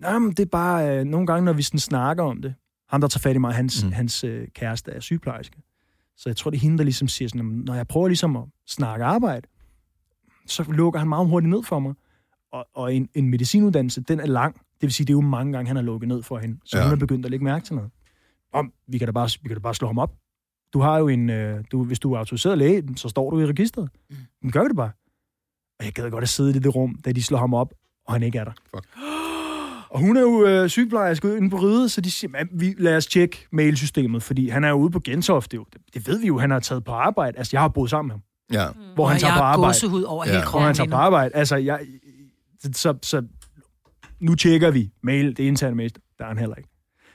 Nå, 0.00 0.18
men 0.18 0.30
det 0.30 0.40
er 0.40 0.46
bare 0.46 0.98
øh, 0.98 1.04
nogle 1.04 1.26
gange, 1.26 1.44
når 1.44 1.52
vi 1.52 1.62
sådan 1.62 1.80
snakker 1.80 2.24
om 2.24 2.42
det. 2.42 2.54
Ham, 2.88 3.00
der 3.00 3.08
tager 3.08 3.20
fat 3.20 3.36
i 3.36 3.38
mig, 3.38 3.54
hans, 3.54 3.84
Mm. 3.84 3.92
hans 3.92 4.24
øh, 4.24 4.48
kæreste 4.54 4.90
er 4.90 5.00
sygeplejerske. 5.00 5.56
Så 6.16 6.28
jeg 6.28 6.36
tror, 6.36 6.50
det 6.50 6.56
er 6.58 6.60
hende, 6.60 6.78
der 6.78 6.84
ligesom 6.84 7.08
siger 7.08 7.28
sådan, 7.28 7.38
"Jamen, 7.38 7.58
når 7.64 7.74
jeg 7.74 7.86
prøver 7.88 8.08
ligesom 8.08 8.36
at 8.36 8.42
snakke 8.66 9.04
arbejde, 9.04 9.46
så 10.46 10.64
lukker 10.72 10.98
han 11.00 11.08
meget 11.08 11.28
hurtigt 11.28 11.50
ned 11.50 11.62
for 11.62 11.78
mig. 11.78 11.94
Og, 12.52 12.66
og 12.74 12.94
en, 12.94 13.08
en 13.14 13.28
medicinuddannelse, 13.30 14.00
den 14.00 14.20
er 14.20 14.26
lang. 14.26 14.54
Det 14.54 14.82
vil 14.82 14.92
sige, 14.92 15.04
det 15.06 15.10
er 15.12 15.14
jo 15.16 15.20
mange 15.20 15.52
gange, 15.52 15.66
han 15.66 15.76
har 15.76 15.82
lukket 15.82 16.08
ned 16.08 16.22
for 16.22 16.38
hende. 16.38 16.58
Så 16.64 16.78
ja. 16.78 16.84
hun 16.84 16.92
er 16.92 16.96
begyndt 16.96 17.24
at 17.26 17.30
lægge 17.30 17.44
mærke 17.44 17.64
til 17.64 17.74
noget. 17.74 17.90
Om, 18.52 18.72
vi 18.86 18.98
kan 18.98 19.06
da 19.08 19.12
bare, 19.12 19.28
vi 19.42 19.48
kan 19.48 19.56
da 19.56 19.60
bare 19.60 19.74
slå 19.74 19.86
ham 19.86 19.98
op. 19.98 20.14
Du 20.72 20.80
har 20.80 20.98
jo 20.98 21.08
en, 21.08 21.30
øh, 21.30 21.64
du, 21.72 21.84
hvis 21.84 21.98
du 21.98 22.12
er 22.12 22.18
autoriseret 22.18 22.58
læge, 22.58 22.96
så 22.96 23.08
står 23.08 23.30
du 23.30 23.40
i 23.40 23.46
registret. 23.46 23.88
Mm. 24.10 24.16
Men 24.42 24.52
gør 24.52 24.62
vi 24.62 24.68
det 24.68 24.76
bare. 24.76 24.90
Og 25.78 25.84
jeg 25.84 25.92
gad 25.92 26.10
godt 26.10 26.22
at 26.22 26.28
sidde 26.28 26.50
i 26.50 26.58
det 26.58 26.74
rum, 26.74 26.94
da 26.94 27.12
de 27.12 27.22
slår 27.22 27.38
ham 27.38 27.54
op, 27.54 27.72
og 28.06 28.12
han 28.12 28.22
ikke 28.22 28.38
er 28.38 28.44
der. 28.44 28.52
Fuck. 28.74 28.88
Og 29.90 30.00
hun 30.00 30.16
er 30.16 30.20
jo 30.20 30.46
øh, 30.46 30.68
sygeplejerske 30.68 31.36
inde 31.36 31.50
på 31.50 31.56
ride, 31.56 31.88
så 31.88 32.00
de 32.00 32.10
siger, 32.10 32.30
"Man, 32.30 32.48
vi, 32.52 32.74
lad 32.78 32.96
os 32.96 33.06
tjekke 33.06 33.46
mailsystemet, 33.52 34.22
fordi 34.22 34.48
han 34.48 34.64
er 34.64 34.68
jo 34.68 34.74
ude 34.74 34.90
på 34.90 35.00
Gentofte. 35.00 35.54
jo. 35.54 35.66
Det, 35.72 35.80
det 35.94 36.06
ved 36.06 36.18
vi 36.20 36.26
jo, 36.26 36.38
han 36.38 36.50
har 36.50 36.60
taget 36.60 36.84
på 36.84 36.92
arbejde. 36.92 37.38
Altså, 37.38 37.50
jeg 37.54 37.60
har 37.60 37.68
boet 37.68 37.90
sammen 37.90 38.08
med 38.08 38.14
ham, 38.14 38.22
Ja. 38.52 38.94
hvor 38.94 39.06
han 39.06 39.14
og 39.14 39.20
tager 39.20 39.32
jeg 39.32 39.38
på 39.38 39.42
har 39.44 39.52
arbejde. 39.52 39.68
gåsehud 39.68 40.02
over 40.02 40.24
Ja. 40.26 40.30
hele 40.30 40.38
Hvor 40.38 40.44
Hvor 40.44 40.50
kroppen. 40.50 40.66
han 40.66 40.74
tager 40.74 40.86
på 40.86 40.90
nu. 40.90 40.96
arbejde. 40.96 41.34
Altså, 41.34 41.56
jeg, 41.56 41.80
så, 42.72 42.98
så 43.02 43.22
nu 44.20 44.34
tjekker 44.34 44.70
vi 44.70 44.90
mail, 45.02 45.36
det 45.36 45.42
interne 45.44 45.74
mail, 45.76 45.92
der 46.18 46.24
er 46.24 46.28
han 46.28 46.38
heller 46.38 46.56
ikke. 46.56 46.68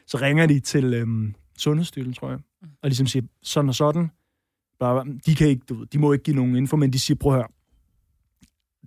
Så 0.07 0.17
ringer 0.17 0.45
de 0.45 0.59
til 0.59 0.93
øhm, 0.93 1.35
Sundhedsstyrelsen, 1.57 2.13
tror 2.13 2.29
jeg, 2.29 2.39
og 2.61 2.89
ligesom 2.89 3.07
siger, 3.07 3.25
sådan 3.43 3.69
og 3.69 3.75
sådan. 3.75 4.11
Bla. 4.79 5.03
De, 5.25 5.35
kan 5.35 5.47
ikke, 5.47 5.61
du 5.69 5.73
ved, 5.73 5.85
de 5.87 5.99
må 5.99 6.13
ikke 6.13 6.23
give 6.23 6.35
nogen 6.35 6.55
info, 6.55 6.75
men 6.77 6.93
de 6.93 6.99
siger, 6.99 7.17
prøv 7.17 7.31
at 7.33 7.37
høre, 7.37 7.47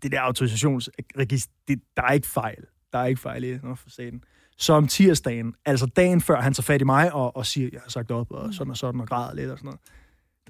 det 0.03 0.13
der 0.13 0.21
autorisationsregister, 0.21 1.53
det, 1.69 1.81
der 1.97 2.03
er 2.03 2.13
ikke 2.13 2.27
fejl. 2.27 2.65
Der 2.97 3.03
er 3.03 3.07
ikke 3.07 3.21
fejl 3.21 3.45
i 3.45 3.53
det, 3.53 3.63
Nå, 3.63 3.75
for 3.75 3.91
satan. 3.91 4.23
Så 4.59 4.73
om 4.73 4.87
tirsdagen, 4.87 5.55
altså 5.65 5.87
dagen 5.87 6.21
før 6.21 6.41
han 6.41 6.55
tager 6.55 6.63
fat 6.63 6.81
i 6.81 6.85
mig 6.85 7.13
og, 7.13 7.37
og 7.37 7.47
siger, 7.47 7.69
jeg 7.73 7.81
har 7.81 7.91
sagt 7.91 8.11
op, 8.11 8.31
og 8.31 8.55
sådan 8.55 8.71
og 8.71 8.77
sådan, 8.77 9.01
og 9.01 9.09
græder 9.09 9.35
lidt 9.35 9.51
og 9.51 9.59
sådan 9.59 9.67
noget. 9.67 9.81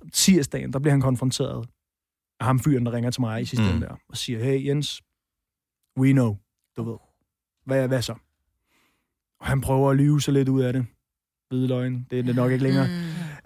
Om 0.02 0.08
tirsdagen, 0.08 0.72
der 0.72 0.78
bliver 0.78 0.92
han 0.92 1.00
konfronteret 1.00 1.66
af 2.40 2.46
ham 2.46 2.58
fyren, 2.60 2.86
der 2.86 2.92
ringer 2.92 3.10
til 3.10 3.20
mig 3.20 3.42
i 3.42 3.44
sidste 3.44 3.66
Mm. 3.66 3.74
mm. 3.74 3.80
der, 3.80 3.96
og 4.08 4.16
siger, 4.16 4.44
hey 4.44 4.66
Jens, 4.66 5.02
we 5.98 6.12
know, 6.12 6.36
du 6.76 6.82
ved. 6.90 6.96
Hvad, 7.64 7.88
hvad 7.88 8.02
så? 8.02 8.14
Og 9.40 9.46
han 9.46 9.60
prøver 9.60 9.90
at 9.90 9.96
lyve 9.96 10.20
sig 10.20 10.34
lidt 10.34 10.48
ud 10.48 10.62
af 10.62 10.72
det. 10.72 10.86
Hvide 11.48 11.68
løgn, 11.68 12.06
det 12.10 12.18
er 12.18 12.22
det 12.22 12.36
nok 12.36 12.52
ikke 12.52 12.64
længere. 12.64 12.86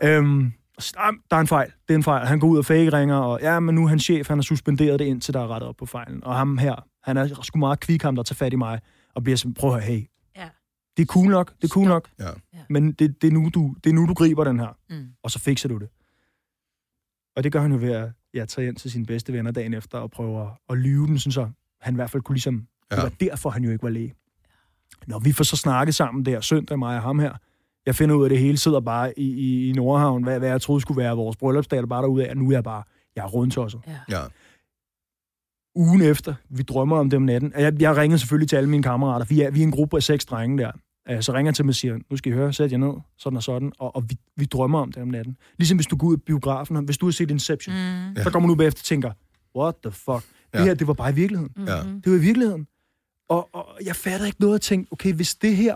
Mm. 0.02 0.09
Øhm, 0.09 0.52
"Ah, 0.96 1.12
der 1.30 1.37
er 1.37 1.40
en 1.40 1.46
fejl, 1.46 1.72
det 1.88 1.94
er 1.94 1.99
en 1.99 2.02
fejl. 2.02 2.26
Han 2.26 2.40
går 2.40 2.49
ud 2.49 2.58
og 2.58 2.64
fake 2.64 2.92
ringer, 2.92 3.16
og 3.16 3.38
ja, 3.42 3.60
men 3.60 3.75
nu 3.75 3.84
er 3.84 3.88
hans 3.88 4.02
chef, 4.02 4.28
han 4.28 4.38
har 4.38 4.42
suspenderet 4.42 4.99
det 4.99 5.04
indtil 5.04 5.34
der 5.34 5.40
er 5.40 5.49
rettet 5.49 5.68
op 5.68 5.76
på 5.76 5.87
fejlen. 5.87 6.25
Og 6.25 6.37
ham 6.37 6.58
her, 6.58 6.87
han 7.04 7.16
er 7.16 7.42
sgu 7.42 7.58
meget 7.58 7.80
kvik 7.80 8.02
ham, 8.02 8.16
der 8.16 8.22
tager 8.22 8.34
fat 8.37 8.52
i 8.52 8.56
mig, 8.56 8.80
og 9.14 9.22
bliver 9.25 9.37
sådan, 9.37 9.54
prøv 9.54 9.70
at 9.75 9.75
høre, 9.84 9.94
hey, 9.96 10.06
Ja. 10.37 10.49
det 10.96 11.02
er 11.02 11.06
cool 11.06 11.26
nok, 11.30 11.52
det 11.56 11.64
er 11.64 11.68
cool 11.68 11.87
Stop. 11.87 11.92
nok, 12.18 12.28
Ja. 12.52 12.58
Men 12.70 12.92
det, 12.92 13.22
det, 13.22 13.28
er 13.28 13.32
nu, 13.32 13.50
du, 13.54 13.75
det 13.84 13.90
er 13.90 13.94
nu, 13.94 14.06
du 14.06 14.14
griber 14.14 14.44
den 14.44 14.60
her, 14.60 14.76
Mm. 14.90 15.06
og 15.22 15.30
så 15.30 15.38
fikser 15.38 15.68
du 15.68 15.78
det. 15.78 15.88
Og 17.37 17.44
det 17.44 17.52
gør 17.52 17.60
han 17.60 17.72
jo 17.72 17.78
ved 17.78 17.92
at 17.92 18.10
ja, 18.34 18.44
tage 18.44 18.68
ind 18.68 18.76
til 18.76 18.90
sine 18.90 19.06
bedste 19.06 19.32
venner 19.32 19.50
dagen 19.50 19.75
efter 19.75 19.99
og 19.99 20.10
prøve 20.10 20.50
at 20.70 20.78
lyve 20.78 21.06
dem, 21.06 21.18
sådan 21.18 21.32
så 21.32 21.50
han 21.80 21.94
i 21.94 21.96
hvert 21.96 22.10
fald 22.10 22.22
kunne 22.22 22.34
ligesom... 22.34 22.66
Ja. 22.90 22.96
Det 22.96 23.02
var 23.02 23.08
derfor, 23.20 23.50
han 23.50 23.64
jo 23.64 23.70
ikke 23.70 23.82
var 23.82 23.88
læge. 23.90 24.14
Når 25.06 25.18
vi 25.18 25.32
får 25.32 25.44
så 25.44 25.56
snakket 25.56 25.94
sammen 25.94 26.25
der 26.26 26.40
søndag, 26.40 26.78
mig 26.78 26.96
og 26.96 27.02
ham 27.02 27.18
her, 27.18 27.32
Jeg 27.90 27.97
finder 27.97 28.14
ud 28.14 28.25
af 28.25 28.30
det 28.30 28.38
hele, 28.38 28.56
sidder 28.56 28.80
bare 28.80 29.18
i, 29.18 29.23
i, 29.35 29.68
i 29.68 29.73
Nordhavn, 29.73 30.23
hvad, 30.23 30.38
hvad 30.38 30.49
jeg 30.49 30.61
troede 30.61 30.80
skulle 30.80 30.99
være 31.02 31.16
vores 31.16 31.37
bryllupsdag, 31.37 31.78
der 31.80 31.87
bare 31.87 32.02
derude 32.02 32.26
af, 32.26 32.30
og 32.30 32.37
nu 32.37 32.49
er 32.49 32.52
jeg 32.52 32.64
bare, 32.64 32.82
jeg 33.16 33.23
er 33.23 33.28
rundtosset. 33.28 33.80
Ja. 34.09 34.18
Ugen 35.76 36.02
efter, 36.02 36.35
vi 36.49 36.62
drømmer 36.62 36.97
om 36.99 37.11
det 37.11 37.16
om 37.16 37.23
natten. 37.23 37.52
Jeg, 37.59 37.82
jeg 37.82 37.97
ringer 37.97 38.16
selvfølgelig 38.16 38.49
til 38.49 38.56
alle 38.56 38.68
mine 38.70 38.82
kammerater. 38.82 39.26
Vi 39.26 39.40
er, 39.40 39.50
vi 39.50 39.59
er 39.61 39.64
en 39.64 39.70
gruppe 39.70 39.97
af 39.97 40.02
seks 40.02 40.25
drenge 40.25 40.59
der. 40.59 40.73
Øh, 41.11 41.23
Så 41.23 41.32
ringer 41.32 41.49
jeg 41.50 41.54
til 41.54 41.62
dem 41.62 41.68
og 41.68 41.75
siger, 41.75 41.99
nu 42.11 42.16
skal 42.16 42.32
I 42.32 42.35
høre, 42.35 42.52
sæt 42.52 42.73
jer 42.73 42.78
ned, 42.78 42.92
sådan 43.18 43.37
og 43.37 43.42
sådan, 43.42 43.73
og, 43.78 43.97
og 43.97 44.04
vi, 44.11 44.16
vi 44.37 44.44
drømmer 44.44 44.78
om 44.80 44.92
det 44.92 45.02
om 45.02 45.09
natten. 45.09 45.37
Ligesom 45.59 45.76
hvis 45.78 45.87
du 45.87 45.97
går 45.97 46.06
ud 46.06 46.12
af 46.16 46.23
biografen, 46.23 46.85
hvis 46.85 46.99
du 46.99 47.06
har 47.06 47.11
set 47.12 47.30
Inception, 47.30 47.75
mm. 47.75 48.23
så 48.23 48.30
kommer 48.30 48.49
du 48.49 48.54
bagefter 48.54 48.80
og 48.80 48.85
tænker, 48.85 49.12
what 49.56 49.75
the 49.85 49.92
fuck? 49.92 50.25
Det 50.52 50.59
Ja. 50.59 50.64
her, 50.64 50.75
det 50.75 50.87
var 50.87 50.92
bare 50.94 51.11
i 51.11 51.14
virkeligheden. 51.14 51.52
Ja. 51.66 51.76
Det 52.04 52.12
var 52.12 52.16
i 52.18 52.20
virkeligheden. 52.20 52.66
Og, 53.28 53.49
og 53.52 53.66
jeg 53.85 53.97
fatter 53.97 54.26
ikke 54.26 54.40
noget 54.40 54.54
at 54.54 54.61
tænke, 54.61 54.92
okay, 54.92 55.12
hvis 55.12 55.35
det 55.35 55.56
her, 55.56 55.75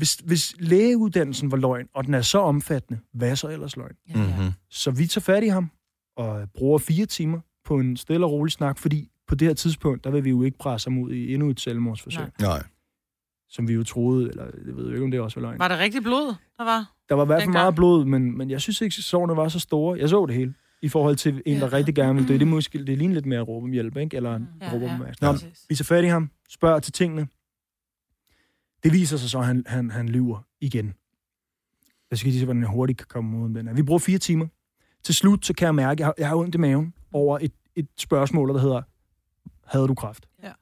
hvis, 0.00 0.14
hvis 0.14 0.54
lægeuddannelsen 0.58 1.50
var 1.50 1.56
løgn, 1.56 1.88
og 1.94 2.04
den 2.06 2.14
er 2.14 2.22
så 2.22 2.38
omfattende, 2.38 3.00
hvad 3.12 3.30
er 3.30 3.34
så 3.34 3.48
ellers 3.48 3.76
løgn? 3.76 3.94
Mm-hmm. 4.14 4.50
Så 4.70 4.90
vi 4.90 5.06
tager 5.06 5.22
fat 5.22 5.44
i 5.44 5.48
ham, 5.48 5.70
og 6.16 6.48
bruger 6.54 6.78
fire 6.78 7.06
timer 7.06 7.40
på 7.64 7.78
en 7.78 7.96
stille 7.96 8.26
og 8.26 8.32
rolig 8.32 8.52
snak, 8.52 8.78
fordi 8.78 9.10
på 9.28 9.34
det 9.34 9.48
her 9.48 9.54
tidspunkt, 9.54 10.04
der 10.04 10.10
vil 10.10 10.24
vi 10.24 10.30
jo 10.30 10.42
ikke 10.42 10.58
presse 10.58 10.90
ham 10.90 10.98
ud 10.98 11.12
i 11.12 11.34
endnu 11.34 11.50
et 11.50 11.60
selvmordsforsøg, 11.60 12.26
Nej. 12.40 12.48
Nej. 12.48 12.62
som 13.48 13.68
vi 13.68 13.72
jo 13.72 13.84
troede, 13.84 14.28
eller 14.30 14.44
jeg 14.66 14.76
ved 14.76 14.84
jo 14.86 14.92
ikke, 14.92 15.04
om 15.04 15.10
det 15.10 15.20
også 15.20 15.40
var 15.40 15.46
løgn. 15.46 15.58
Var 15.58 15.68
det 15.68 15.78
rigtig 15.78 16.02
blod, 16.02 16.34
der 16.58 16.64
var? 16.64 16.92
Der 17.08 17.14
var 17.14 17.22
i 17.22 17.26
hvert 17.26 17.42
fald 17.42 17.52
meget 17.52 17.74
blod, 17.74 18.04
men, 18.04 18.38
men 18.38 18.50
jeg 18.50 18.60
synes 18.60 18.80
ikke, 18.80 18.94
at 18.98 19.04
sårene 19.04 19.36
var 19.36 19.48
så 19.48 19.58
store. 19.58 19.98
Jeg 19.98 20.08
så 20.08 20.26
det 20.26 20.34
hele, 20.34 20.54
i 20.82 20.88
forhold 20.88 21.16
til 21.16 21.42
en, 21.46 21.60
der 21.60 21.72
rigtig 21.72 21.94
gerne 21.94 22.14
ville 22.14 22.28
dø. 22.28 22.34
Det 22.34 22.42
er 22.42 22.46
måske 22.46 22.84
det 22.84 22.98
ligner 22.98 23.14
lidt 23.14 23.26
mere 23.26 23.40
at 23.40 23.48
råbe 23.48 23.64
om 23.64 23.70
hjælp, 23.72 23.96
ikke? 23.96 24.16
Eller 24.16 24.30
Ja, 24.30 24.72
råbe 24.72 24.84
om 24.84 24.90
ja. 24.90 25.26
Nå, 25.26 25.32
vi 25.68 25.74
tager 25.74 25.84
fat 25.84 26.04
i 26.04 26.06
ham, 26.06 26.30
spørger 26.50 26.80
til 26.80 26.92
tingene. 26.92 27.28
Det 28.82 28.92
viser 28.92 29.16
sig 29.16 29.30
så, 29.30 29.38
at 29.38 29.46
han, 29.46 29.64
han, 29.66 29.90
han 29.90 30.08
lyver 30.08 30.46
igen. 30.60 30.94
Jeg 32.10 32.18
skal 32.18 32.30
lige 32.30 32.40
se, 32.40 32.44
hvordan 32.44 32.62
jeg 32.62 32.70
hurtigt 32.70 32.98
kan 32.98 33.06
komme 33.08 33.38
ud 33.38 33.48
af 33.48 33.54
den 33.54 33.66
her. 33.66 33.74
Vi 33.74 33.82
bruger 33.82 33.98
fire 33.98 34.18
timer. 34.18 34.46
Til 35.02 35.14
slut, 35.14 35.46
så 35.46 35.54
kan 35.54 35.66
jeg 35.66 35.74
mærke, 35.74 35.92
at 35.92 35.98
jeg 35.98 36.06
har, 36.06 36.14
jeg 36.18 36.28
har 36.28 36.36
ondt 36.36 36.54
i 36.54 36.58
maven 36.58 36.94
over 37.12 37.38
et, 37.38 37.52
et 37.74 37.88
spørgsmål, 37.98 38.48
der 38.48 38.60
hedder, 38.60 38.82
havde 39.64 39.88
du 39.88 39.94
kraft? 39.94 40.28
Ja. 40.42 40.46
Jeg 40.46 40.54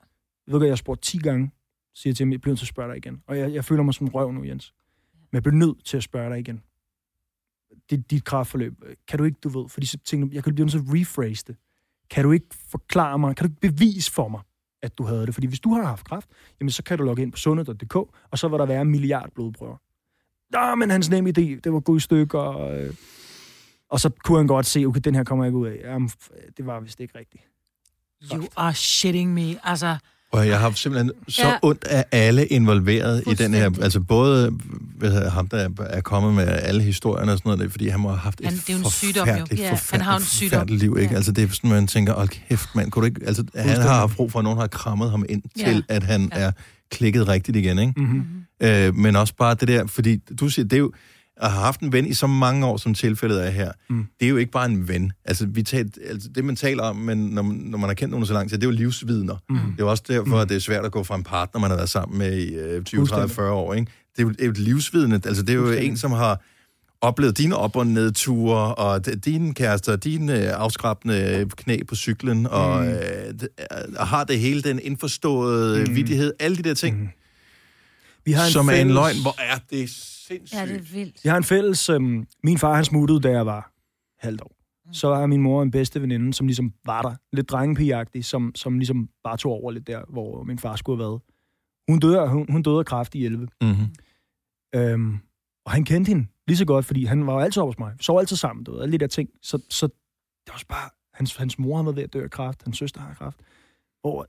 ved 0.46 0.52
godt, 0.52 0.64
jeg 0.64 0.70
har 0.70 0.76
spurgt 0.76 1.02
10 1.02 1.18
gange, 1.18 1.50
siger 1.94 2.14
til 2.14 2.24
ham, 2.24 2.32
jeg 2.32 2.40
bliver 2.40 2.52
nødt 2.52 2.58
til 2.58 2.64
at 2.64 2.68
spørge 2.68 2.88
dig 2.88 2.96
igen. 2.96 3.22
Og 3.26 3.38
jeg, 3.38 3.54
jeg 3.54 3.64
føler 3.64 3.82
mig 3.82 3.94
som 3.94 4.06
en 4.06 4.14
røv 4.14 4.32
nu, 4.32 4.44
Jens. 4.44 4.74
Men 5.14 5.36
jeg 5.36 5.42
bliver 5.42 5.56
nødt 5.56 5.84
til 5.84 5.96
at 5.96 6.02
spørge 6.02 6.30
dig 6.30 6.38
igen. 6.38 6.62
Det, 7.90 8.10
dit 8.10 8.24
kraftforløb, 8.24 8.82
kan 9.08 9.18
du 9.18 9.24
ikke, 9.24 9.38
du 9.44 9.48
ved, 9.48 9.68
fordi 9.68 9.86
så 9.86 9.98
tænker 9.98 10.26
jeg, 10.26 10.34
jeg 10.34 10.44
kan 10.44 10.54
blive 10.54 10.64
nødt 10.64 10.72
til 10.72 10.78
at 10.78 11.00
rephrase 11.00 11.44
det. 11.46 11.56
Kan 12.10 12.24
du 12.24 12.32
ikke 12.32 12.46
forklare 12.52 13.18
mig, 13.18 13.36
kan 13.36 13.46
du 13.46 13.52
ikke 13.52 13.76
bevise 13.76 14.12
for 14.12 14.28
mig, 14.28 14.40
at 14.82 14.98
du 14.98 15.04
havde 15.04 15.26
det? 15.26 15.34
Fordi 15.34 15.46
hvis 15.46 15.60
du 15.60 15.74
har 15.74 15.82
haft 15.82 16.06
kræft, 16.06 16.28
jamen 16.60 16.70
så 16.70 16.82
kan 16.82 16.98
du 16.98 17.04
logge 17.04 17.22
ind 17.22 17.32
på 17.32 17.38
sundhed.dk, 17.38 17.96
og 18.30 18.38
så 18.38 18.48
vil 18.48 18.58
der 18.58 18.66
være 18.66 18.82
en 18.82 18.90
milliard 18.90 19.30
blodprøver. 19.34 19.76
Nå, 20.50 20.74
men 20.74 20.90
hans 20.90 21.10
nemme 21.10 21.30
idé, 21.30 21.60
det 21.64 21.72
var 21.72 21.80
gået 21.80 21.96
i 21.96 22.00
stykker, 22.00 22.38
og, 22.38 22.80
øh, 22.80 22.94
og 23.88 24.00
så 24.00 24.10
kunne 24.24 24.38
han 24.38 24.46
godt 24.46 24.66
se, 24.66 24.84
okay, 24.86 25.00
den 25.04 25.14
her 25.14 25.24
kommer 25.24 25.44
jeg 25.44 25.48
ikke 25.48 25.58
ud 25.58 25.66
af. 25.66 25.80
Jamen, 25.84 26.10
det 26.56 26.66
var 26.66 26.80
vist 26.80 27.00
ikke 27.00 27.18
rigtigt. 27.18 27.42
You 28.34 28.44
are 28.56 28.74
shitting 28.74 29.34
me. 29.34 29.66
Altså, 29.66 29.96
og 30.32 30.48
jeg 30.48 30.60
har 30.60 30.70
simpelthen 30.70 31.12
så 31.28 31.46
ja. 31.46 31.56
Ondt 31.62 31.84
af 31.84 32.04
alle 32.12 32.46
involveret 32.46 33.22
i 33.26 33.34
den 33.34 33.54
her. 33.54 33.70
Altså 33.82 34.00
både 34.00 34.52
hvad 34.98 35.10
hedder, 35.10 35.30
ham, 35.30 35.48
der 35.48 35.68
er 35.80 36.00
kommet 36.00 36.34
med 36.34 36.46
alle 36.48 36.82
historierne 36.82 37.32
og 37.32 37.38
sådan 37.38 37.56
noget, 37.58 37.70
fordi 37.72 37.88
han 37.88 38.00
må 38.00 38.08
have 38.08 38.18
haft 38.18 38.40
et 38.40 38.46
Han- 38.46 38.56
det 38.56 38.68
er 38.70 38.72
jo 38.72 38.78
en 38.78 38.90
sygdom, 38.90 39.28
jo. 39.28 39.32
forfærdeligt, 39.34 39.60
Ja, 39.62 39.70
forfærdeligt, 39.72 39.90
han 39.92 40.00
har 40.00 40.16
en 40.16 40.22
sygdom. 40.24 40.50
forfærdeligt 40.50 40.82
liv. 40.82 40.96
Ikke? 41.00 41.10
Ja. 41.12 41.16
Altså 41.16 41.32
det 41.32 41.44
er 41.44 41.48
sådan, 41.54 41.70
man 41.70 41.86
tænker, 41.86 42.14
hold 42.14 42.28
kæft 42.48 42.68
mand, 42.74 42.90
kunne 42.90 43.00
du 43.00 43.06
ikke... 43.06 43.20
Altså 43.26 43.44
han 43.54 43.68
har 43.80 43.94
haft 43.94 44.16
brug 44.16 44.32
for, 44.32 44.38
at 44.38 44.42
nogen 44.44 44.58
har 44.58 44.66
krammet 44.66 45.10
ham 45.10 45.24
ind 45.28 45.42
Ja. 45.58 45.64
til, 45.64 45.84
at 45.88 46.02
han 46.02 46.30
Ja. 46.34 46.40
er 46.40 46.50
klikket 46.90 47.28
rigtigt 47.28 47.56
igen. 47.56 47.78
Ikke? 47.78 47.92
Mm-hmm. 47.96 48.22
Øh, 48.60 48.94
men 48.94 49.16
også 49.16 49.34
bare 49.38 49.54
det 49.54 49.68
der, 49.68 49.86
fordi 49.86 50.16
du 50.16 50.48
siger, 50.48 50.64
det 50.64 50.72
er 50.76 50.78
jo, 50.80 50.92
at 51.40 51.50
have 51.50 51.62
haft 51.64 51.80
en 51.80 51.92
ven 51.92 52.06
i 52.06 52.14
så 52.14 52.26
mange 52.26 52.66
år, 52.66 52.76
som 52.76 52.94
tilfældet 52.94 53.46
er 53.46 53.50
her, 53.50 53.72
Mm. 53.90 54.06
det 54.20 54.26
er 54.26 54.30
jo 54.30 54.36
ikke 54.36 54.52
bare 54.52 54.66
en 54.66 54.88
ven. 54.88 55.12
Altså, 55.24 55.46
vi 55.46 55.62
taler, 55.62 55.90
altså 56.10 56.28
det, 56.34 56.44
man 56.44 56.56
taler 56.56 56.82
om, 56.82 56.96
men 56.96 57.18
når, 57.18 57.42
man- 57.42 57.56
når 57.56 57.78
man 57.78 57.88
har 57.90 57.94
kendt 57.94 58.10
nogen 58.10 58.26
så 58.26 58.32
lang 58.32 58.48
tid, 58.50 58.58
det 58.58 58.64
er 58.64 58.70
jo 58.70 58.76
livsvidner. 58.76 59.36
Mm. 59.48 59.56
Det 59.56 59.64
er 59.64 59.84
jo 59.84 59.90
også 59.90 60.02
derfor, 60.08 60.26
mm. 60.26 60.40
at 60.40 60.48
det 60.48 60.56
er 60.56 60.60
svært 60.60 60.84
at 60.84 60.92
gå 60.92 61.04
fra 61.04 61.14
en 61.16 61.24
partner, 61.24 61.60
man 61.60 61.70
har 61.70 61.76
været 61.76 61.88
sammen 61.90 62.18
med 62.18 62.36
i 62.38 62.54
øh, 62.54 62.84
20, 62.84 63.06
30, 63.06 63.28
40 63.34 63.52
år. 63.52 63.74
Ikke? 63.74 63.92
Det 64.16 64.22
er 64.38 64.44
jo, 64.46 64.50
et 64.50 64.58
livsvidne. 64.58 65.20
Altså, 65.24 65.42
det 65.42 65.50
er 65.50 65.54
jo 65.54 65.60
Fuldstændig. 65.62 65.90
en, 65.90 65.96
som 65.96 66.12
har 66.12 66.40
oplevet 67.00 67.38
dine 67.38 67.56
op- 67.56 67.76
og 67.76 67.86
nedture, 67.86 68.74
og 68.74 69.24
dine 69.24 69.54
kærester, 69.54 69.96
dine 69.96 70.38
øh, 70.44 70.52
afskrabende 70.54 71.46
knæ 71.56 71.78
på 71.88 71.94
cyklen, 71.94 72.46
og, 72.46 72.82
Mm. 72.84 72.88
øh, 72.88 72.98
og 73.98 74.06
har 74.06 74.24
det 74.24 74.40
hele, 74.40 74.62
den 74.62 74.80
indforståede 74.82 75.84
mm. 75.88 75.94
vidighed, 75.96 76.32
alle 76.40 76.56
de 76.56 76.62
der 76.62 76.74
ting, 76.74 77.00
Mm. 77.00 77.08
Vi 78.24 78.32
har 78.32 78.44
en 78.46 78.52
som 78.52 78.68
er 78.68 78.72
en 78.72 78.78
fælles- 78.78 78.94
løgn. 78.94 79.16
Hvor 79.22 79.34
er 79.38 79.58
det 79.70 79.90
sindssygt. 80.28 80.60
Ja, 80.60 80.66
det 80.66 80.76
er 80.76 80.92
vildt. 80.92 81.24
Jeg 81.24 81.32
har 81.32 81.36
en 81.36 81.44
fælles... 81.44 81.88
Øhm, 81.88 82.26
min 82.44 82.58
far, 82.58 82.74
han 82.74 82.84
smuttede, 82.84 83.20
da 83.20 83.30
jeg 83.30 83.46
var 83.46 83.72
halvt 84.18 84.42
år. 84.42 84.58
Så 84.92 85.14
har 85.14 85.26
min 85.26 85.42
mor 85.42 85.62
en 85.62 85.70
bedste 85.70 86.02
veninde, 86.02 86.34
som 86.34 86.46
ligesom 86.46 86.72
var 86.84 87.02
der. 87.02 87.14
Lidt 87.32 87.50
drengepigagtig, 87.50 88.24
som, 88.24 88.52
som 88.54 88.78
ligesom 88.78 89.08
bare 89.24 89.36
tog 89.36 89.52
over 89.52 89.70
lidt 89.72 89.86
der, 89.86 90.02
hvor 90.08 90.42
min 90.42 90.58
far 90.58 90.76
skulle 90.76 91.02
have 91.02 91.10
været. 91.10 91.20
Hun 91.88 91.98
døde, 91.98 92.28
hun, 92.28 92.46
hun 92.50 92.62
døde 92.62 92.78
af 92.78 92.86
kræft 92.86 93.14
i 93.14 93.24
11. 93.24 93.48
Mm-hmm. 93.60 93.86
Øhm, 94.74 95.18
og 95.64 95.72
han 95.72 95.84
kendte 95.84 96.08
hende 96.08 96.26
lige 96.46 96.56
så 96.56 96.64
godt, 96.64 96.84
fordi 96.84 97.04
han 97.04 97.26
var 97.26 97.32
jo 97.32 97.38
altid 97.38 97.62
over 97.62 97.72
hos 97.72 97.78
mig. 97.78 97.92
Vi 97.98 98.02
sov 98.02 98.18
altid 98.18 98.36
sammen, 98.36 98.64
du 98.64 98.72
ved, 98.72 98.82
alle 98.82 98.92
de 98.92 98.98
der 98.98 99.06
ting. 99.06 99.28
Så, 99.42 99.58
så 99.70 99.86
det 99.86 99.94
var 100.48 100.54
også 100.54 100.66
bare... 100.66 100.90
Hans, 101.14 101.36
hans 101.36 101.58
mor 101.58 101.76
har 101.76 101.82
været 101.82 101.96
ved 101.96 102.02
at 102.02 102.12
dø 102.12 102.24
af 102.24 102.30
kræft, 102.30 102.62
hans 102.62 102.78
søster 102.78 103.00
har 103.00 103.14
kræft. 103.14 103.38
Hvor 104.00 104.26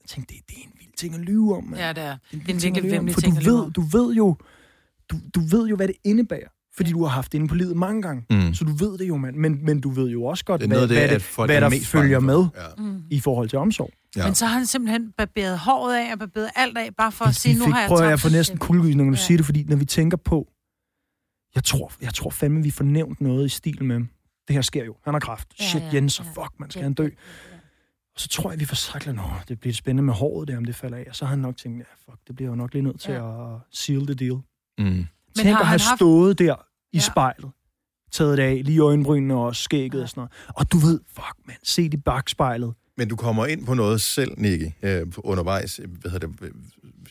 jeg 0.00 0.08
tænkte, 0.08 0.34
det, 0.34 0.42
det 0.48 0.56
er 0.58 0.62
en 0.66 0.72
vild 0.78 0.92
ting 0.96 1.14
at 1.14 1.20
lyve 1.20 1.56
om, 1.56 1.64
mand. 1.64 1.80
ja, 1.80 1.92
det 1.92 2.02
er. 2.02 2.12
en 2.12 2.18
Det 2.30 2.32
er 2.32 2.40
en 2.40 2.46
vild 2.46 2.60
ting 2.60 2.76
at 2.76 2.82
lyve 2.82 2.98
om, 2.98 3.08
For 3.08 3.20
ting 3.20 3.36
du 3.36 3.50
ved, 3.50 3.70
du 3.70 3.80
ved 3.80 4.14
jo, 4.14 4.36
du, 5.10 5.16
du 5.34 5.40
ved 5.40 5.66
jo, 5.68 5.76
hvad 5.76 5.88
det 5.88 5.96
indebærer. 6.04 6.48
Fordi 6.76 6.90
du 6.90 7.02
har 7.02 7.08
haft 7.10 7.32
det 7.32 7.38
inde 7.38 7.48
på 7.48 7.54
livet 7.54 7.76
mange 7.76 8.02
gange. 8.02 8.24
Mm. 8.30 8.54
Så 8.54 8.64
du 8.64 8.72
ved 8.72 8.98
det 8.98 9.08
jo, 9.08 9.16
mand. 9.16 9.36
Men, 9.36 9.64
men 9.64 9.80
du 9.80 9.90
ved 9.90 10.08
jo 10.08 10.24
også 10.24 10.44
godt, 10.44 10.60
Det 10.60 10.68
hvad, 10.68 10.80
det, 10.80 10.88
hvad, 10.88 10.98
at 11.02 11.10
det, 11.10 11.34
hvad 11.44 11.56
er 11.56 11.60
der 11.60 11.68
mest 11.70 11.86
følger 11.86 12.20
med. 12.20 12.44
Ja. 12.56 12.82
Mm. 12.82 13.02
i 13.10 13.20
forhold 13.20 13.48
til 13.48 13.58
omsorg. 13.58 13.90
Ja. 14.16 14.24
Men 14.26 14.34
så 14.34 14.46
har 14.46 14.54
han 14.58 14.66
simpelthen 14.66 15.12
barberet 15.12 15.58
håret 15.58 15.96
af 15.96 16.12
og 16.12 16.18
barberet 16.18 16.50
alt 16.56 16.78
af, 16.78 16.94
bare 16.98 17.12
for 17.12 17.24
at 17.24 17.34
sige, 17.34 17.58
nu 17.58 17.72
har 17.72 17.80
jeg 17.80 17.88
prøver 17.88 18.04
jeg 18.04 18.20
får 18.20 18.28
næsten 18.30 18.58
kuldegysning, 18.58 18.96
når 18.96 19.04
du 19.04 19.10
Ja. 19.10 19.16
siger 19.26 19.38
det, 19.38 19.44
fordi 19.46 19.64
når 19.68 19.76
vi 19.76 19.84
tænker 19.84 20.16
på, 20.16 20.48
jeg 21.54 21.64
tror, 21.64 21.92
jeg 22.02 22.14
tror 22.14 22.30
fandme, 22.30 22.62
vi 22.62 22.70
får 22.70 22.84
nævnt 22.84 23.20
noget 23.20 23.46
i 23.46 23.48
stil 23.48 23.84
med, 23.84 23.96
det 24.48 24.54
her 24.54 24.62
sker 24.62 24.84
jo, 24.84 24.96
han 25.04 25.14
har 25.14 25.20
kraft, 25.20 25.48
Ja, 25.60 25.64
shit 25.64 25.82
ja, 25.82 25.90
Jens, 25.94 26.18
ja. 26.20 26.24
fuck, 26.24 26.52
man 26.60 26.70
skal 26.70 26.82
han 26.82 26.94
dø. 26.94 27.08
Og 28.14 28.20
så 28.20 28.28
tror 28.28 28.50
jeg, 28.50 28.60
vi 28.60 28.64
får 28.64 28.74
sagt, 28.76 29.06
at 29.08 29.16
det 29.48 29.60
bliver 29.60 29.74
spændende 29.74 30.02
med 30.02 30.14
håret 30.14 30.48
der, 30.48 30.56
om 30.56 30.64
det 30.64 30.74
falder 30.74 30.96
af. 30.96 31.04
Og 31.08 31.16
så 31.16 31.24
har 31.24 31.30
han 31.30 31.38
nok 31.38 31.56
tænkt, 31.56 31.78
ja, 31.78 31.84
fuck, 32.12 32.18
det 32.28 32.36
bliver 32.36 32.48
jo 32.48 32.54
nok 32.54 32.72
lige 32.72 32.82
nødt 32.82 33.00
til 33.00 33.12
Ja. 33.12 33.54
at 33.54 33.60
seal 33.72 34.06
the 34.06 34.14
deal. 34.14 34.38
Mm. 34.84 34.86
Men 34.86 35.06
Tænk 35.36 35.48
har 35.48 35.58
at 35.60 35.66
have 35.66 35.80
haft- 35.80 35.98
stået 35.98 36.38
der 36.38 36.54
i 36.92 36.96
Ja. 36.96 37.00
spejlet, 37.00 37.50
taget 38.12 38.38
det 38.38 38.42
af, 38.44 38.60
lige 38.64 38.80
øjenbrynene 38.80 39.34
og 39.34 39.56
skægget 39.56 39.98
Ja. 39.98 40.02
og 40.02 40.08
sådan 40.08 40.20
noget. 40.20 40.32
Og 40.48 40.72
du 40.72 40.78
ved, 40.78 41.00
fuck 41.14 41.34
man, 41.46 41.56
se 41.62 41.82
det 41.84 41.94
i 41.94 41.96
bagspejlet. 41.96 42.74
Men 42.96 43.08
du 43.08 43.16
kommer 43.16 43.46
ind 43.46 43.66
på 43.66 43.74
noget 43.74 44.00
selv, 44.00 44.30
Nicky, 44.36 44.70
øh, 44.82 45.06
undervejs 45.18 45.78
øh, 45.82 45.88
hvad 46.00 46.10
hedder 46.10 46.26
det, 46.26 46.36
øh, 46.42 46.50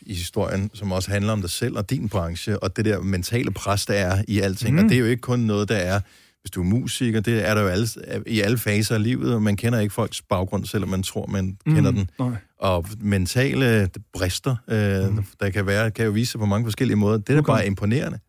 i 0.01 0.13
historien, 0.13 0.71
som 0.73 0.91
også 0.91 1.11
handler 1.11 1.33
om 1.33 1.41
dig 1.41 1.49
selv 1.49 1.77
og 1.77 1.89
din 1.89 2.09
branche, 2.09 2.59
og 2.63 2.75
det 2.75 2.85
der 2.85 3.01
mentale 3.01 3.51
pres, 3.51 3.85
der 3.85 3.93
er 3.93 4.23
i 4.27 4.39
alting. 4.39 4.75
Mm. 4.75 4.83
Og 4.83 4.89
det 4.89 4.95
er 4.95 4.99
jo 4.99 5.05
ikke 5.05 5.21
kun 5.21 5.39
noget, 5.39 5.69
der 5.69 5.75
er, 5.77 5.99
hvis 6.41 6.51
du 6.51 6.59
er 6.61 6.65
musiker, 6.65 7.19
det 7.19 7.47
er 7.49 7.53
der 7.53 7.61
jo 7.61 7.67
alle, 7.67 7.87
i 8.27 8.41
alle 8.41 8.57
faser 8.57 8.95
af 8.95 9.03
livet, 9.03 9.33
og 9.33 9.41
man 9.41 9.55
kender 9.55 9.79
ikke 9.79 9.93
folks 9.93 10.21
baggrund, 10.21 10.65
selvom 10.65 10.89
man 10.89 11.03
tror, 11.03 11.25
man 11.25 11.57
mm. 11.65 11.75
kender 11.75 11.91
den. 11.91 12.09
Nej. 12.19 12.29
Og 12.59 12.85
mentale 12.99 13.89
brister, 14.13 14.55
øh, 14.67 15.09
mm. 15.15 15.23
der 15.39 15.49
kan 15.49 15.65
være, 15.65 15.91
kan 15.91 16.05
jo 16.05 16.11
vise 16.11 16.31
sig 16.31 16.39
på 16.39 16.45
mange 16.45 16.65
forskellige 16.65 16.97
måder. 16.97 17.17
Det, 17.17 17.27
der 17.27 17.37
Okay. 17.37 17.51
bare 17.51 17.61
er 17.63 17.67
imponerende, 17.67 18.19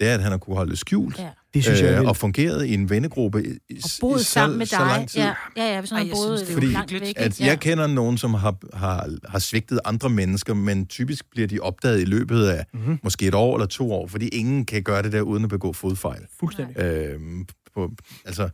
det 0.00 0.08
er, 0.08 0.14
at 0.14 0.22
han 0.22 0.30
har 0.30 0.38
kunne 0.38 0.56
holde 0.56 0.70
det 0.70 0.78
skjult, 0.78 1.18
Ja. 1.18 1.28
Det 1.56 1.64
synes 1.64 1.80
jeg 1.80 1.88
øh, 1.90 1.94
vildt. 1.96 2.08
og 2.08 2.16
fungeret 2.16 2.66
i 2.66 2.74
en 2.74 2.90
vennegruppe 2.90 3.44
i, 3.46 3.50
Og 3.84 3.90
boet 4.00 4.20
i 4.20 4.24
sammen 4.24 4.58
med 4.58 4.66
så, 4.66 4.76
dig. 4.76 4.86
så 4.86 4.96
lang 4.96 5.08
tid. 5.08 5.20
Ja, 5.20 5.32
ja, 5.56 5.72
ja 5.74 5.80
hvis 5.80 5.90
han 5.90 5.96
Ej, 5.98 6.02
har 6.02 6.06
jeg 6.08 6.14
boet 6.14 6.38
synes, 6.38 6.42
det 6.48 6.54
Fordi 6.54 6.66
langt 6.66 6.92
væk. 6.92 7.14
at 7.16 7.26
ikke? 7.40 7.44
jeg 7.50 7.60
kender 7.60 7.86
nogen, 7.86 8.18
som 8.18 8.34
har, 8.34 8.56
har, 8.76 9.08
har 9.28 9.38
svigtet 9.38 9.80
andre 9.84 10.08
mennesker, 10.10 10.54
men 10.54 10.86
typisk 10.86 11.30
bliver 11.30 11.48
de 11.48 11.60
opdaget 11.60 12.00
i 12.00 12.04
løbet 12.04 12.46
af 12.46 12.64
Mhm. 12.72 12.82
mm-hmm. 12.82 12.98
måske 13.02 13.26
et 13.26 13.34
år 13.34 13.56
eller 13.56 13.66
to 13.66 13.92
år, 13.92 14.06
fordi 14.06 14.28
ingen 14.28 14.64
kan 14.64 14.82
gøre 14.82 15.02
det 15.02 15.12
der 15.12 15.20
uden 15.20 15.42
at 15.44 15.50
begå 15.50 15.72
fodfejl. 15.72 16.20
Fuldstændig. 16.40 16.78
Øhm, 16.82 17.46
på, 17.74 17.90
altså, 18.24 18.48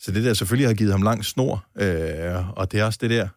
så 0.00 0.12
det 0.12 0.24
der 0.24 0.34
selvfølgelig 0.34 0.68
har 0.68 0.74
givet 0.74 0.92
ham 0.92 1.02
lang 1.02 1.24
snor, 1.24 1.64
øh, 1.78 2.58
og 2.58 2.72
det 2.72 2.80
er 2.80 2.84
også 2.84 2.98
det 3.02 3.10
der, 3.10 3.28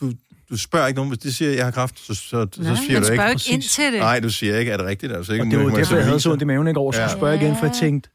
du, 0.00 0.12
du 0.50 0.56
spørger 0.56 0.86
ikke 0.86 0.96
nogen, 0.98 1.08
hvis 1.10 1.18
de 1.18 1.32
siger, 1.32 1.50
at 1.50 1.56
jeg 1.56 1.64
har 1.64 1.70
kraft, 1.70 1.98
så, 2.00 2.14
så, 2.14 2.20
så 2.20 2.46
siger 2.62 2.64
Man 2.64 2.76
du 2.76 2.92
ikke. 2.92 3.06
spørger 3.06 3.28
ikke 3.28 3.34
præcis. 3.38 3.52
ind 3.52 3.62
til 3.62 3.84
det. 3.92 4.00
Nej, 4.00 4.20
du 4.20 4.30
siger 4.30 4.58
ikke, 4.58 4.72
er 4.72 4.76
det 4.76 4.86
rigtigt? 4.86 5.12
Altså, 5.12 5.32
ikke, 5.32 5.44
Og 5.44 5.50
det 5.50 5.58
var 5.58 5.64
jeg 5.68 5.76
derfor, 5.76 5.96
jeg 5.96 6.04
havde 6.04 6.20
så 6.20 6.30
ondt 6.32 6.42
i 6.42 6.44
maven 6.44 6.68
ikke 6.68 6.80
over, 6.80 6.92
så 6.92 7.00
Ja. 7.00 7.06
ja. 7.08 7.12
spørger 7.16 7.34
jeg 7.34 7.42
igen, 7.42 7.56
for 7.56 7.66
jeg 7.66 7.74
tænkte, 7.80 8.10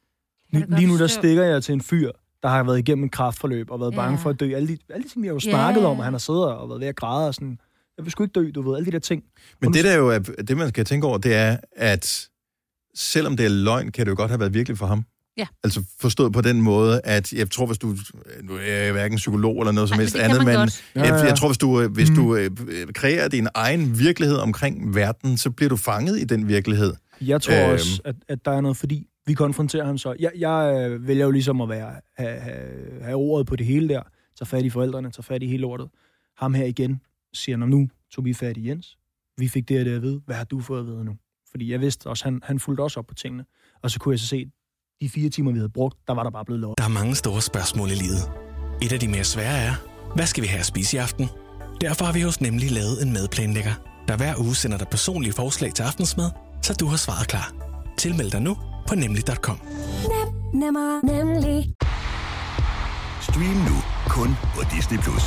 lige, 0.53 0.87
nu 0.87 0.97
der 0.97 1.07
stikker 1.07 1.43
jeg 1.43 1.63
til 1.63 1.73
en 1.73 1.81
fyr, 1.81 2.11
der 2.43 2.49
har 2.49 2.63
været 2.63 2.79
igennem 2.79 3.05
et 3.05 3.11
kraftforløb 3.11 3.71
og 3.71 3.79
været 3.79 3.93
bange 3.95 4.17
Ja. 4.17 4.23
for 4.23 4.29
at 4.29 4.39
dø. 4.39 4.55
Alle 4.55 4.67
de, 4.67 4.77
alle 4.89 5.03
de 5.03 5.09
ting, 5.09 5.21
vi 5.21 5.27
har 5.27 5.33
jo 5.33 5.39
Ja. 5.45 5.49
snakket 5.51 5.85
om, 5.85 5.97
og 5.97 6.03
han 6.03 6.13
har 6.13 6.19
siddet 6.19 6.43
og 6.45 6.69
været 6.69 6.81
ved 6.81 6.87
at 6.87 6.95
græde 6.95 7.27
og 7.27 7.33
sådan, 7.33 7.57
jeg 7.97 8.05
vil 8.05 8.11
sgu 8.11 8.23
ikke 8.23 8.33
dø, 8.33 8.51
du 8.55 8.61
ved, 8.61 8.75
alle 8.77 8.85
de 8.85 8.91
der 8.91 8.99
ting. 8.99 9.23
Men 9.61 9.73
det 9.73 9.83
der 9.83 9.95
jo 9.95 10.09
er, 10.09 10.19
det 10.19 10.57
man 10.57 10.69
skal 10.69 10.85
tænke 10.85 11.07
over, 11.07 11.17
det 11.17 11.35
er, 11.35 11.57
at 11.75 12.27
selvom 12.95 13.37
det 13.37 13.45
er 13.45 13.49
løgn, 13.49 13.91
kan 13.91 14.05
det 14.05 14.11
jo 14.11 14.15
godt 14.15 14.31
have 14.31 14.39
været 14.39 14.53
virkelig 14.53 14.77
for 14.77 14.85
ham. 14.85 15.05
Ja. 15.37 15.47
Altså 15.63 15.83
forstået 15.99 16.33
på 16.33 16.41
den 16.41 16.61
måde, 16.61 17.01
at 17.03 17.33
jeg 17.33 17.51
tror, 17.51 17.65
hvis 17.65 17.77
du... 17.77 17.95
Nu 18.43 18.55
er 18.55 18.61
jeg 18.61 18.91
hverken 18.91 19.17
psykolog 19.17 19.59
eller 19.59 19.71
noget 19.71 19.89
som 19.89 19.99
helst 19.99 20.15
andet, 20.15 20.45
men 20.45 20.55
godt. 20.55 20.83
Ja, 20.95 21.01
jeg, 21.01 21.09
ja. 21.09 21.25
jeg 21.25 21.37
tror, 21.37 21.47
hvis 21.47 21.57
du, 21.57 21.81
øh, 21.81 21.91
hvis 21.91 22.09
Mm. 22.09 22.15
du 22.15 22.35
øh, 22.35 22.49
kreerer 22.93 23.27
din 23.27 23.47
egen 23.55 23.99
virkelighed 23.99 24.37
omkring 24.37 24.95
verden, 24.95 25.37
så 25.37 25.49
bliver 25.51 25.69
du 25.69 25.77
fanget 25.77 26.19
i 26.19 26.23
den 26.23 26.47
virkelighed. 26.47 26.93
Jeg 27.21 27.41
tror 27.41 27.63
øhm. 27.63 27.71
også, 27.73 28.01
at, 28.05 28.15
at 28.27 28.45
der 28.45 28.51
er 28.51 28.61
noget, 28.61 28.77
fordi 28.77 29.07
vi 29.25 29.33
konfronterer 29.33 29.86
ham 29.86 29.97
så. 29.97 30.15
Jeg, 30.19 30.31
jeg 30.38 30.89
øh, 30.91 31.07
vælger 31.07 31.25
jo 31.25 31.31
ligesom 31.31 31.62
at 31.62 31.69
være, 31.69 32.01
have, 32.17 32.39
have, 32.39 33.03
have 33.03 33.15
ordet 33.15 33.47
på 33.47 33.55
det 33.55 33.65
hele 33.65 33.89
der. 33.89 34.01
Tager 34.38 34.45
fat 34.45 34.65
i 34.65 34.69
forældrene, 34.69 35.12
tager 35.12 35.23
fat 35.23 35.43
i 35.43 35.47
hele 35.47 35.62
lortet. 35.62 35.89
Ham 36.38 36.53
her 36.53 36.65
igen 36.65 37.01
siger, 37.33 37.57
når 37.57 37.67
nu 37.67 37.89
tog 38.12 38.25
vi 38.25 38.33
fat 38.33 38.57
i 38.57 38.69
Jens. 38.69 38.97
Vi 39.38 39.47
fik 39.47 39.69
det 39.69 39.79
og 39.79 39.86
det 39.86 39.95
at 39.95 40.01
vide. 40.01 40.21
Hvad 40.25 40.36
har 40.36 40.43
du 40.43 40.59
fået 40.59 40.79
at 40.79 40.86
vide 40.86 41.05
nu? 41.05 41.15
Fordi 41.51 41.71
jeg 41.71 41.81
vidste 41.81 42.07
også, 42.07 42.23
han, 42.23 42.39
han 42.43 42.59
fulgte 42.59 42.81
også 42.81 42.99
op 42.99 43.07
på 43.07 43.13
tingene. 43.13 43.45
Og 43.83 43.91
så 43.91 43.99
kunne 43.99 44.13
jeg 44.13 44.19
så 44.19 44.27
se, 44.27 44.45
de 45.01 45.09
fire 45.09 45.29
timer, 45.29 45.51
vi 45.51 45.57
havde 45.57 45.69
brugt, 45.69 45.97
der 46.07 46.13
var 46.13 46.23
der 46.23 46.29
bare 46.29 46.45
blevet 46.45 46.62
lov. 46.62 46.73
Der 46.77 46.83
er 46.83 46.88
mange 46.88 47.15
store 47.15 47.41
spørgsmål 47.41 47.91
i 47.91 47.93
livet. 47.93 48.31
Et 48.81 48.93
af 48.93 48.99
de 48.99 49.07
mere 49.07 49.23
svære 49.23 49.57
er, 49.57 49.73
hvad 50.15 50.25
skal 50.25 50.43
vi 50.43 50.47
have 50.47 50.59
at 50.59 50.65
spise 50.65 50.97
i 50.97 50.99
aften? 50.99 51.25
Derfor 51.81 52.05
har 52.05 52.13
vi 52.13 52.21
hos 52.21 52.41
Nemlig 52.41 52.71
lavet 52.71 53.03
en 53.03 53.13
madplanlægger, 53.13 53.73
der 54.07 54.17
hver 54.17 54.33
uge 54.39 54.55
sender 54.55 54.77
dig 54.77 54.88
personlige 54.88 55.33
forslag 55.33 55.73
til 55.73 55.83
aftensmad, 55.83 56.29
så 56.62 56.73
du 56.79 56.86
har 56.86 56.97
svaret 56.97 57.27
klar. 57.27 57.53
Tilmeld 57.97 58.31
dig 58.31 58.41
nu 58.41 58.57
på 58.87 58.95
nemlig.com. 58.95 59.59
Nemmer, 60.53 61.05
nemlig. 61.05 61.73
Stream 63.21 63.57
nu 63.69 63.75
kun 64.07 64.35
på 64.55 64.61
Disney+. 64.75 64.99
Plus. 64.99 65.23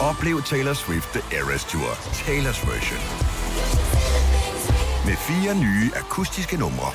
Oplev 0.00 0.42
Taylor 0.42 0.74
Swift 0.74 1.12
The 1.12 1.36
Eras 1.36 1.64
Tour, 1.64 1.90
Taylor's 2.12 2.70
version. 2.70 3.00
Med 5.06 5.16
fire 5.16 5.54
nye 5.54 5.90
akustiske 5.96 6.56
numre. 6.56 6.92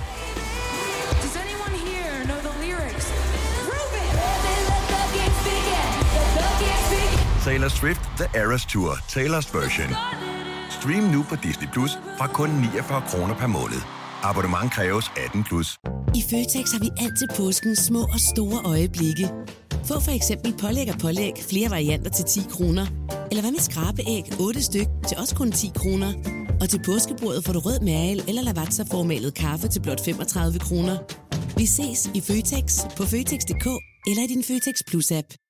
Taylor 7.44 7.70
Swift 7.70 8.02
The 8.18 8.40
Eras 8.40 8.66
Tour, 8.66 8.96
Taylor's 9.08 9.54
version. 9.54 10.33
Stream 10.84 11.04
nu 11.04 11.24
på 11.30 11.36
Disney 11.44 11.68
Plus 11.74 11.92
fra 12.18 12.28
kun 12.28 12.50
49 12.50 13.02
kroner 13.10 13.36
per 13.42 13.48
måned. 13.48 13.82
Abonnement 14.24 14.72
kræves 14.76 15.06
18 15.26 15.44
plus. 15.44 15.70
I 16.20 16.22
Føtex 16.30 16.66
har 16.76 16.80
vi 16.86 16.90
altid 17.06 17.28
påskens 17.38 17.80
små 17.80 18.02
og 18.16 18.20
store 18.32 18.60
øjeblikke. 18.66 19.26
Få 19.90 19.96
for 20.08 20.12
eksempel 20.20 20.54
pålæg 20.62 20.88
og 20.94 21.00
pålæg 21.00 21.34
flere 21.50 21.70
varianter 21.70 22.12
til 22.12 22.26
10 22.26 22.40
kroner. 22.50 22.86
Eller 23.32 23.42
hvad 23.42 23.52
med 23.52 23.60
skrabeæg 23.60 24.24
8 24.40 24.64
styk 24.64 24.88
til 25.08 25.18
også 25.18 25.36
kun 25.36 25.52
10 25.52 25.72
kroner. 25.76 26.12
Og 26.62 26.70
til 26.70 26.80
påskebordet 26.86 27.46
får 27.46 27.54
du 27.54 27.60
rød 27.60 27.80
mal 27.80 28.18
eller 28.30 28.42
lavatserformalet 28.42 29.34
kaffe 29.34 29.68
til 29.68 29.82
blot 29.82 30.06
35 30.06 30.60
kroner. 30.60 30.96
Vi 31.58 31.66
ses 31.66 32.00
i 32.18 32.22
Føtex 32.28 32.66
på 32.98 33.04
Føtex.dk 33.12 33.68
eller 34.10 34.24
i 34.24 34.28
din 34.34 34.44
Føtex 34.50 34.76
Plus-app. 34.90 35.43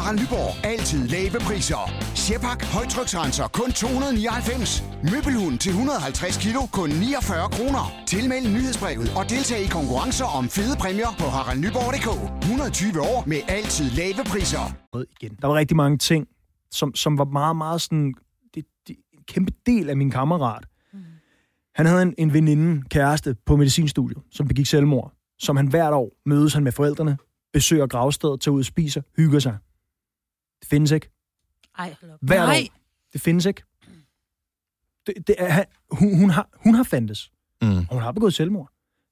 Harald 0.00 0.18
Nyborg. 0.20 0.50
Altid 0.72 1.02
lave 1.14 1.38
priser. 1.48 1.82
Sjehpak. 2.22 2.60
Højtryksrenser. 2.76 3.46
Kun 3.58 3.70
299. 3.72 4.84
Møbelhund 5.10 5.56
til 5.64 5.70
150 5.70 6.36
kilo. 6.44 6.60
Kun 6.78 6.90
49 6.90 7.48
kroner. 7.56 7.84
Tilmeld 8.12 8.46
nyhedsbrevet 8.56 9.08
og 9.18 9.24
deltag 9.34 9.60
i 9.66 9.68
konkurrencer 9.78 10.28
om 10.38 10.44
fede 10.56 10.74
præmier 10.82 11.12
på 11.22 11.26
haraldnyborg.dk. 11.34 12.08
120 12.42 13.00
år 13.10 13.18
med 13.32 13.40
altid 13.56 13.86
lave 14.00 14.22
priser. 14.32 14.64
igen. 15.16 15.32
Der 15.40 15.46
var 15.50 15.56
rigtig 15.62 15.76
mange 15.76 15.98
ting, 16.10 16.22
som, 16.78 16.88
som 17.02 17.18
var 17.18 17.24
meget, 17.24 17.56
meget 17.56 17.80
sådan... 17.80 18.14
Det, 18.54 18.64
det, 18.86 18.96
en 19.16 19.22
kæmpe 19.32 19.52
del 19.66 19.90
af 19.90 19.96
min 19.96 20.10
kammerat. 20.10 20.64
Mm. 20.92 20.98
Han 21.74 21.86
havde 21.86 22.02
en, 22.02 22.14
en 22.18 22.32
veninde, 22.32 22.82
kæreste, 22.94 23.36
på 23.46 23.56
medicinstudiet, 23.56 24.22
som 24.36 24.48
begik 24.48 24.66
selvmord. 24.66 25.12
Som 25.38 25.56
han 25.56 25.66
hvert 25.66 25.92
år 25.92 26.08
mødes 26.26 26.52
han 26.54 26.64
med 26.64 26.72
forældrene, 26.72 27.18
besøger 27.52 27.86
gravstedet, 27.86 28.40
tager 28.40 28.54
ud 28.54 28.60
og 28.60 28.64
spiser, 28.64 29.02
hygger 29.16 29.38
sig. 29.38 29.56
Det 30.60 30.68
findes 30.68 30.90
ikke. 30.90 31.10
Ej, 31.78 31.94
hold 32.00 32.10
op. 32.12 32.18
Hvert 32.22 32.48
Nej. 32.48 32.68
år. 32.72 32.78
Det 33.12 33.20
findes 33.20 33.46
ikke. 33.46 33.62
Det, 35.06 35.14
det 35.26 35.34
er, 35.38 35.48
han- 35.48 35.64
hun, 35.90 36.18
hun, 36.18 36.30
har, 36.30 36.48
hun 36.64 36.74
har 36.74 36.82
fandtes. 36.82 37.32
Mm. 37.62 37.68
Og 37.78 37.86
hun 37.92 38.02
har 38.02 38.12
begået 38.12 38.34
selvmord. 38.34 38.70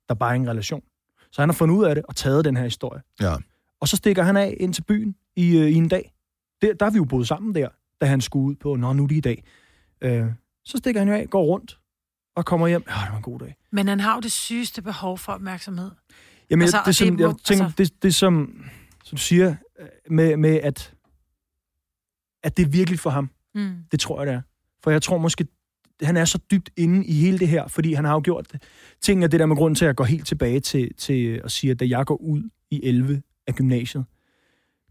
Der 0.08 0.14
er 0.14 0.18
bare 0.18 0.34
ingen 0.34 0.50
relation. 0.50 0.82
Så 1.32 1.42
han 1.42 1.48
har 1.48 1.54
fundet 1.54 1.74
ud 1.76 1.84
af 1.84 1.94
det 1.94 2.04
og 2.08 2.16
taget 2.16 2.44
den 2.44 2.56
her 2.56 2.64
historie. 2.64 3.02
Ja. 3.20 3.34
Og 3.80 3.88
så 3.88 3.96
stikker 3.96 4.22
han 4.22 4.36
af 4.36 4.56
ind 4.60 4.74
til 4.74 4.82
byen 4.82 5.16
i, 5.36 5.56
øh, 5.58 5.68
i 5.70 5.74
en 5.74 5.88
dag. 5.88 6.12
Der, 6.62 6.74
der 6.74 6.86
er 6.86 6.90
vi 6.90 6.96
jo 6.96 7.04
boet 7.04 7.28
sammen 7.28 7.54
der, 7.54 7.68
da 8.00 8.06
han 8.06 8.20
skulle 8.20 8.44
ud 8.46 8.54
på, 8.54 8.74
nå, 8.76 8.92
nu 8.92 9.02
er 9.02 9.06
det 9.08 9.16
i 9.16 9.20
dag. 9.20 9.44
Øh, 10.00 10.26
så 10.64 10.78
stikker 10.78 11.00
han 11.00 11.08
jo 11.08 11.14
af, 11.14 11.30
går 11.30 11.44
rundt 11.44 11.78
og 12.36 12.44
kommer 12.44 12.68
hjem. 12.68 12.84
Ja, 12.88 12.94
det 12.94 13.10
var 13.10 13.16
en 13.16 13.22
god 13.22 13.38
dag. 13.38 13.56
Men 13.70 13.88
han 13.88 14.00
har 14.00 14.14
jo 14.14 14.20
det 14.20 14.32
sygeste 14.32 14.82
behov 14.82 15.18
for 15.18 15.32
opmærksomhed. 15.32 15.90
Jamen, 16.50 16.62
Altså, 16.62 16.82
det, 16.86 16.96
som, 16.96 17.06
det 17.06 17.18
må- 17.18 17.26
jeg 17.26 17.36
tænker, 17.44 17.64
altså- 17.64 17.76
det, 17.94 18.02
det 18.02 18.14
som, 18.14 18.64
som 19.04 19.16
du 19.16 19.22
siger, 19.22 19.54
øh, 19.80 19.86
med, 20.10 20.36
med 20.36 20.54
at, 20.62 20.94
at 22.42 22.56
det 22.56 22.64
er 22.64 22.68
virkelig 22.68 22.98
for 23.00 23.10
ham. 23.10 23.30
Mm. 23.54 23.74
Det 23.92 24.00
tror 24.00 24.20
jeg, 24.20 24.26
det 24.26 24.34
er. 24.34 24.40
For 24.84 24.90
jeg 24.90 25.02
tror 25.02 25.18
måske, 25.18 25.46
han 26.02 26.16
er 26.16 26.24
så 26.24 26.38
dybt 26.50 26.70
inde 26.76 27.06
i 27.06 27.12
hele 27.12 27.38
det 27.38 27.48
her, 27.48 27.68
fordi 27.68 27.92
han 27.92 28.04
har 28.04 28.12
jo 28.12 28.20
gjort 28.24 28.52
det. 28.52 28.62
Ting 29.02 29.24
er 29.24 29.28
det 29.28 29.40
der 29.40 29.46
med 29.46 29.56
grund 29.56 29.76
til 29.76 29.84
at 29.84 29.96
gå 29.96 30.04
helt 30.04 30.26
tilbage 30.26 30.60
til, 30.60 30.94
til 30.94 31.40
at 31.44 31.50
sige, 31.52 31.70
at 31.70 31.80
da 31.80 31.84
jeg 31.88 32.06
går 32.06 32.16
ud 32.22 32.42
i 32.70 32.80
11 32.82 33.22
af 33.46 33.54
gymnasiet, 33.54 34.04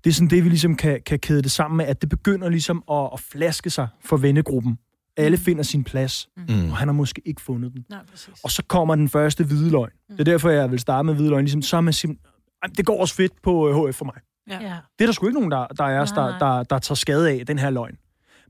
det 0.04 0.10
er 0.10 0.14
sådan 0.14 0.30
det, 0.30 0.44
vi 0.44 0.50
ligesom 0.50 0.76
kan, 0.76 1.02
kan 1.06 1.20
kæde 1.20 1.42
det 1.42 1.52
sammen 1.52 1.78
med, 1.78 1.86
at 1.86 2.02
det 2.02 2.10
begynder 2.10 2.50
ligesom 2.50 2.84
at, 2.92 3.10
at 3.14 3.20
flaske 3.20 3.70
sig 3.70 3.88
for 4.06 4.18
vennegruppen. 4.18 4.78
Alle 5.18 5.38
finder 5.38 5.64
sin 5.64 5.84
plads, 5.84 6.30
Mm. 6.38 6.70
og 6.72 6.78
han 6.78 6.88
har 6.88 6.94
måske 6.94 7.22
ikke 7.26 7.42
fundet 7.42 7.74
den. 7.74 7.86
Nej, 7.90 8.00
præcis. 8.12 8.34
Og 8.44 8.52
så 8.52 8.64
kommer 8.68 8.96
den 8.96 9.10
første 9.10 9.44
hvide 9.44 9.70
løgn. 9.72 9.90
Det 10.12 10.20
er 10.20 10.24
derfor, 10.24 10.50
jeg 10.50 10.72
vil 10.72 10.80
starte 10.80 11.06
med 11.06 11.14
hvide 11.16 11.30
løgn. 11.30 11.44
Ligesom, 11.44 11.62
så 11.62 11.78
er 11.78 11.82
man 11.82 11.94
simpelthen, 11.94 12.28
"Ej, 12.64 12.70
det 12.78 12.86
går 12.86 13.02
også 13.02 13.16
fedt 13.16 13.42
på 13.42 13.70
øh, 13.70 13.90
HF 13.90 13.96
for 13.96 14.06
mig. 14.06 14.16
Ja. 14.50 14.62
Ja. 14.62 14.76
Det 15.00 15.04
er 15.04 15.06
der 15.06 15.12
sgu 15.12 15.28
ikke 15.28 15.40
nogen, 15.40 15.52
der, 15.52 15.68
der 15.68 15.84
er 15.84 16.02
os, 16.02 16.12
der, 16.12 16.40
der, 16.40 16.64
der 16.64 16.80
tager 16.80 16.96
skade 16.96 17.30
af, 17.30 17.46
den 17.46 17.60
her 17.60 17.70
løgn. 17.70 17.98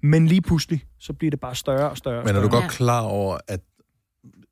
Men 0.03 0.27
lige 0.27 0.41
pludselig, 0.41 0.83
så 0.99 1.13
bliver 1.13 1.31
det 1.31 1.39
bare 1.39 1.55
større 1.55 1.89
og 1.89 1.97
større. 1.97 2.25
Men 2.25 2.35
er 2.35 2.41
du 2.41 2.47
godt 2.47 2.69
klar 2.69 3.01
over, 3.01 3.37
at 3.47 3.59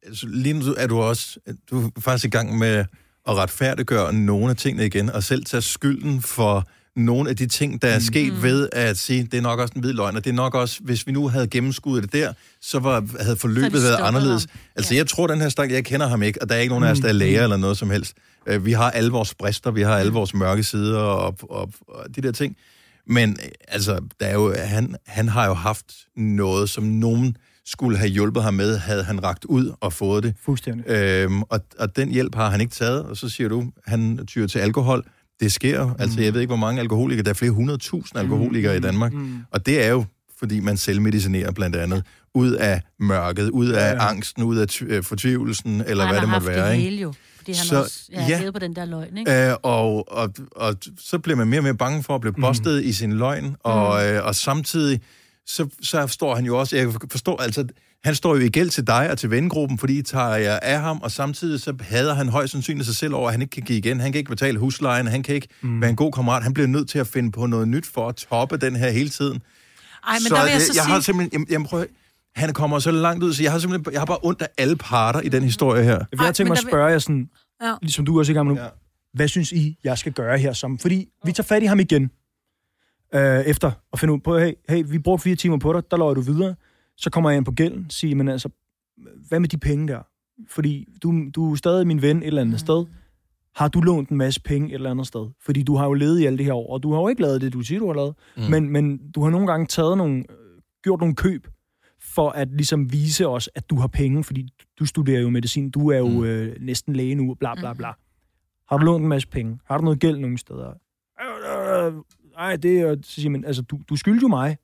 altså, 0.05 0.27
lige 0.29 0.53
nu 0.53 0.65
er 0.77 0.87
du 0.87 1.01
også 1.01 1.39
du 1.71 1.85
er 1.85 1.89
faktisk 1.99 2.25
i 2.25 2.29
gang 2.29 2.57
med 2.57 2.85
at 3.27 3.35
retfærdiggøre 3.35 4.13
nogle 4.13 4.49
af 4.49 4.55
tingene 4.55 4.85
igen, 4.85 5.09
og 5.09 5.23
selv 5.23 5.45
tage 5.45 5.61
skylden 5.61 6.21
for 6.21 6.67
nogle 6.95 7.29
af 7.29 7.35
de 7.35 7.47
ting, 7.47 7.81
der 7.81 7.87
er 7.87 7.99
sket 7.99 8.33
mm. 8.33 8.43
ved 8.43 8.69
at 8.71 8.97
sige, 8.97 9.23
det 9.23 9.33
er 9.37 9.41
nok 9.41 9.59
også 9.59 9.73
en 9.75 9.81
hvid 9.81 9.93
løgn, 9.93 10.15
og 10.15 10.23
det 10.23 10.29
er 10.29 10.35
nok 10.35 10.55
også, 10.55 10.79
hvis 10.83 11.07
vi 11.07 11.11
nu 11.11 11.27
havde 11.27 11.47
gennemskuddet 11.47 12.03
det 12.03 12.13
der, 12.13 12.33
så 12.61 12.79
var, 12.79 13.23
havde 13.23 13.37
forløbet 13.37 13.83
været 13.83 13.99
anderledes. 14.01 14.47
ham. 14.51 14.59
Altså, 14.75 14.95
jeg 14.95 15.07
tror, 15.07 15.27
den 15.27 15.41
her 15.41 15.49
stak, 15.49 15.71
jeg 15.71 15.85
kender 15.85 16.07
ham 16.07 16.23
ikke, 16.23 16.41
og 16.41 16.49
der 16.49 16.55
er 16.55 16.59
ikke 16.59 16.71
nogen 16.71 16.83
af 16.83 16.91
os, 16.91 16.99
der 16.99 17.07
er 17.07 17.13
læger 17.13 17.43
eller 17.43 17.57
noget 17.57 17.77
som 17.77 17.89
helst. 17.89 18.13
Øh, 18.47 18.65
Vi 18.65 18.71
har 18.71 18.91
alle 18.91 19.11
vores 19.11 19.33
brister, 19.35 19.71
vi 19.71 19.81
har 19.81 19.97
alle 19.97 20.11
vores 20.11 20.33
mørke 20.33 20.63
sider 20.63 20.99
og, 20.99 21.35
og, 21.41 21.71
og 21.87 22.15
de 22.15 22.21
der 22.21 22.31
ting. 22.31 22.55
Men 23.07 23.29
øh, 23.29 23.49
altså, 23.67 23.99
der 24.19 24.25
er 24.25 24.33
jo, 24.33 24.53
han, 24.57 24.95
han 25.07 25.27
har 25.29 25.45
jo 25.47 25.53
haft 25.53 25.85
noget, 26.17 26.69
som 26.69 26.83
nogen 26.83 27.37
skulle 27.65 27.97
have 27.97 28.09
hjulpet 28.09 28.43
ham 28.43 28.53
med, 28.53 28.77
havde 28.77 29.03
han 29.03 29.23
ragt 29.23 29.45
ud 29.45 29.71
og 29.81 29.93
fået 29.93 30.23
det. 30.23 30.33
Fuldstændig. 30.45 30.89
Øhm, 30.89 31.41
og, 31.41 31.59
og 31.79 31.95
den 31.95 32.09
hjælp 32.11 32.35
har 32.35 32.49
han 32.49 32.61
ikke 32.61 32.73
taget, 32.73 33.03
og 33.03 33.17
så 33.17 33.29
siger 33.29 33.49
du, 33.49 33.65
han 33.87 34.19
tyrer 34.27 34.47
til 34.47 34.59
alkohol. 34.59 35.03
Det 35.39 35.51
sker 35.53 35.81
jo. 35.81 35.91
Altså, 35.99 36.21
jeg 36.21 36.33
ved 36.33 36.41
ikke, 36.41 36.49
hvor 36.49 36.55
mange 36.57 36.81
alkoholikere. 36.81 37.23
Der 37.23 37.29
er 37.29 37.33
flere 37.33 37.51
hundredtusind 37.51 38.19
alkoholikere 38.19 38.77
i 38.77 38.79
Danmark. 38.79 39.13
Og 39.51 39.65
det 39.65 39.85
er 39.85 39.89
jo, 39.89 40.05
fordi 40.39 40.59
man 40.59 40.77
selvmedicinerer 40.77 41.51
blandt 41.51 41.75
andet. 41.75 42.03
Ud 42.33 42.51
af 42.51 42.81
mørket, 42.99 43.49
ud 43.49 43.67
af 43.67 43.93
Ja. 43.93 44.09
angsten, 44.09 44.43
ud 44.43 44.57
af 44.57 45.05
fortvivlelsen, 45.05 45.81
eller 45.87 46.03
han 46.05 46.13
hvad 46.13 46.21
det 46.21 46.29
måtte 46.29 46.45
haft 46.45 46.57
være. 46.57 46.67
det 46.69 46.73
Ikke? 46.75 46.83
hele 46.89 47.01
jo. 47.01 47.13
Fordi 47.45 47.57
han 47.57 47.65
Så, 47.65 47.81
også 47.83 47.99
ja, 48.11 48.41
ja. 48.43 48.51
på 48.51 48.59
den 48.59 48.75
der 48.75 48.85
løgn, 48.85 49.17
ikke? 49.17 49.49
Øh, 49.49 49.55
og, 49.63 50.11
og, 50.11 50.33
og 50.55 50.75
så 50.99 51.19
bliver 51.19 51.37
man 51.37 51.47
mere 51.47 51.59
og 51.59 51.63
mere 51.63 51.75
bange 51.75 52.03
for 52.03 52.15
at 52.15 52.21
blive 52.21 52.33
bustet 52.33 52.83
mm. 52.83 52.89
i 52.89 52.91
sin 52.93 53.13
løgn, 53.13 53.55
og, 53.63 54.07
øh, 54.07 54.25
og 54.25 54.35
samtidig 54.35 55.01
så, 55.47 55.67
så 55.81 56.07
står 56.07 56.35
han 56.35 56.45
jo 56.45 56.59
også, 56.59 56.77
jeg 56.77 56.93
forstår 57.11 57.41
altså, 57.41 57.67
han 58.03 58.15
står 58.15 58.35
jo 58.35 58.41
i 58.41 58.49
gæld 58.49 58.69
til 58.69 58.87
dig 58.87 59.11
og 59.11 59.17
til 59.17 59.31
vennegruppen, 59.31 59.77
fordi 59.77 59.97
I 59.99 60.01
tager 60.01 60.35
jer 60.35 60.59
af 60.59 60.79
ham, 60.81 60.99
og 61.01 61.11
samtidig 61.11 61.61
så 61.61 61.73
hader 61.79 62.13
han 62.13 62.29
højst 62.29 62.51
sandsynligt 62.51 62.85
sig 62.85 62.95
selv 62.95 63.13
over, 63.13 63.27
at 63.27 63.33
han 63.33 63.41
ikke 63.41 63.51
kan 63.51 63.63
give 63.63 63.77
igen. 63.77 63.99
Han 63.99 64.11
kan 64.11 64.19
ikke 64.19 64.29
betale 64.29 64.59
huslejen, 64.59 65.07
han 65.07 65.23
kan 65.23 65.35
ikke 65.35 65.47
mm. 65.61 65.81
være 65.81 65.89
en 65.89 65.95
god 65.95 66.11
kammerat. 66.11 66.43
Han 66.43 66.53
bliver 66.53 66.67
nødt 66.67 66.89
til 66.89 66.99
at 66.99 67.07
finde 67.07 67.31
på 67.31 67.45
noget 67.45 67.67
nyt 67.67 67.85
for 67.85 68.09
at 68.09 68.15
toppe 68.15 68.57
den 68.57 68.75
her 68.75 68.89
hele 68.89 69.09
tiden. 69.09 69.41
Ej, 70.07 70.13
men 70.13 70.21
så 70.21 70.35
der 70.35 70.43
vil 70.43 70.51
jeg 70.51 70.61
så 70.61 70.67
jeg 70.75 70.83
sige... 70.83 70.93
har 70.93 70.99
simpelthen, 70.99 71.31
jamen, 71.33 71.47
jamen, 71.49 71.67
prøv, 71.67 71.81
at- 71.81 71.87
han 72.35 72.53
kommer 72.53 72.79
så 72.79 72.91
langt 72.91 73.23
ud, 73.23 73.33
så 73.33 73.43
jeg 73.43 73.51
har 73.51 73.59
simpelthen, 73.59 73.93
jeg 73.93 74.01
har 74.01 74.05
bare 74.05 74.17
ondt 74.23 74.41
af 74.41 74.47
alle 74.57 74.75
parter 74.75 75.21
i 75.21 75.29
den 75.29 75.43
historie 75.43 75.83
her. 75.83 75.91
Jeg 75.91 76.35
tænke 76.35 76.43
men 76.43 76.47
mig 76.49 76.57
at 76.57 76.63
spørge 76.63 76.85
jer 76.85 76.99
sådan, 76.99 77.29
Ja. 77.63 77.75
ligesom 77.81 78.05
du 78.05 78.19
også 78.19 78.31
er 78.31 78.33
i 78.33 78.37
gang 78.37 78.47
med 78.47 78.55
nu. 78.55 78.61
Ja. 78.61 78.67
Hvad 79.13 79.27
synes 79.27 79.51
I, 79.51 79.77
jeg 79.83 79.97
skal 79.97 80.11
gøre 80.13 80.37
her? 80.37 80.53
Som, 80.53 80.77
fordi 80.77 81.09
vi 81.25 81.31
tager 81.31 81.45
fat 81.45 81.63
i 81.63 81.65
ham 81.65 81.79
igen, 81.79 82.11
øh, 83.15 83.39
efter 83.39 83.71
at 83.93 83.99
finde 83.99 84.13
ud 84.13 84.19
på, 84.19 84.37
hey, 84.37 84.53
hey, 84.69 84.83
vi 84.87 84.99
brugte 84.99 85.23
fire 85.23 85.35
timer 85.35 85.57
på 85.57 85.73
dig, 85.73 85.91
der 85.91 85.97
løjer 85.97 86.13
du 86.13 86.21
videre. 86.21 86.55
Så 86.97 87.09
kommer 87.09 87.29
jeg 87.29 87.37
ind 87.37 87.45
på 87.45 87.51
gælden, 87.51 87.89
siger, 87.89 88.15
men 88.15 88.27
altså, 88.27 88.49
hvad 89.27 89.39
med 89.39 89.49
de 89.49 89.57
penge 89.57 89.87
der? 89.87 89.99
Fordi 90.49 90.87
du, 91.03 91.29
du 91.35 91.51
er 91.51 91.55
stadig 91.55 91.87
min 91.87 92.01
ven 92.01 92.17
et 92.17 92.27
eller 92.27 92.41
andet 92.41 92.53
mm. 92.53 92.57
sted. 92.57 92.85
Har 93.55 93.67
du 93.67 93.81
lånt 93.81 94.09
en 94.09 94.17
masse 94.17 94.41
penge 94.41 94.69
et 94.69 94.73
eller 94.73 94.91
andet 94.91 95.07
sted? 95.07 95.27
Fordi 95.45 95.63
du 95.63 95.75
har 95.75 95.85
jo 95.85 95.93
levet 95.93 96.19
i 96.19 96.25
alle 96.25 96.37
det 96.37 96.45
her 96.45 96.53
år, 96.53 96.73
og 96.73 96.83
du 96.83 96.93
har 96.93 96.99
jo 96.99 97.07
ikke 97.07 97.21
lavet 97.21 97.41
det, 97.41 97.53
du 97.53 97.61
siger, 97.61 97.79
du 97.79 97.87
har 97.87 97.93
lavet. 97.93 98.15
Mm. 98.37 98.43
Men, 98.43 98.69
men 98.69 99.11
du 99.11 99.23
har 99.23 99.29
nogle 99.29 99.47
gange 99.47 99.65
taget 99.65 99.97
nogle, 99.97 100.17
øh, 100.17 100.61
gjort 100.83 100.99
nogle 100.99 101.15
køb, 101.15 101.47
for 102.13 102.29
at 102.29 102.47
ligesom 102.47 102.91
vise 102.91 103.27
os, 103.27 103.49
at 103.55 103.69
du 103.69 103.75
har 103.75 103.87
penge, 103.87 104.23
fordi 104.23 104.49
du 104.79 104.85
studerer 104.85 105.21
jo 105.21 105.29
medicin, 105.29 105.69
du 105.69 105.89
er 105.89 105.97
jo 105.97 106.07
Mm. 106.07 106.23
øh, 106.23 106.55
næsten 106.61 106.95
læge 106.95 107.15
nu, 107.15 107.33
bla 107.33 107.55
bla 107.55 107.73
bla. 107.73 107.91
Har 108.69 108.77
du 108.77 108.85
lånt 108.85 109.01
en 109.03 109.09
masse 109.09 109.27
penge? 109.27 109.59
Har 109.65 109.77
du 109.77 109.83
noget 109.83 109.99
gæld 109.99 110.17
nogle 110.19 110.37
steder? 110.37 110.73
Nej, 112.37 112.55
det 112.55 112.79
er... 112.79 112.95
Så 113.03 113.11
siger 113.21 113.29
man, 113.29 113.45
altså, 113.45 113.61
du, 113.61 113.79
du 113.89 113.95
skylder 113.95 114.21
jo 114.21 114.27
mig. 114.27 114.57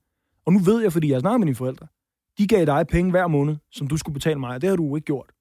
Og 0.45 0.53
nu 0.53 0.59
ved 0.59 0.81
jeg, 0.81 0.93
fordi 0.93 1.11
jeg 1.11 1.21
snakker 1.21 1.37
med 1.37 1.45
dine 1.47 1.55
forældre, 1.55 1.87
de 2.37 2.47
gav 2.47 2.65
dig 2.65 2.87
penge 2.87 3.11
hver 3.11 3.27
måned, 3.27 3.55
som 3.71 3.87
du 3.87 3.97
skulle 3.97 4.13
betale 4.13 4.39
mig, 4.39 4.49
og 4.55 4.61
det 4.61 4.69
har 4.69 4.77
du 4.77 4.87
jo 4.87 4.95
ikke 4.95 5.05
gjort. 5.05 5.31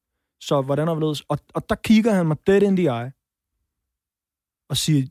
Så 0.40 0.60
hvordan 0.62 0.88
har 0.88 0.94
vi 0.94 1.00
ledes? 1.04 1.20
Og, 1.20 1.38
og 1.54 1.68
der 1.68 1.74
kigger 1.74 2.12
han 2.14 2.26
mig 2.26 2.36
dead 2.46 2.62
in 2.62 2.76
the 2.76 2.86
eye, 2.86 3.12
og 4.68 4.76
siger, 4.76 5.06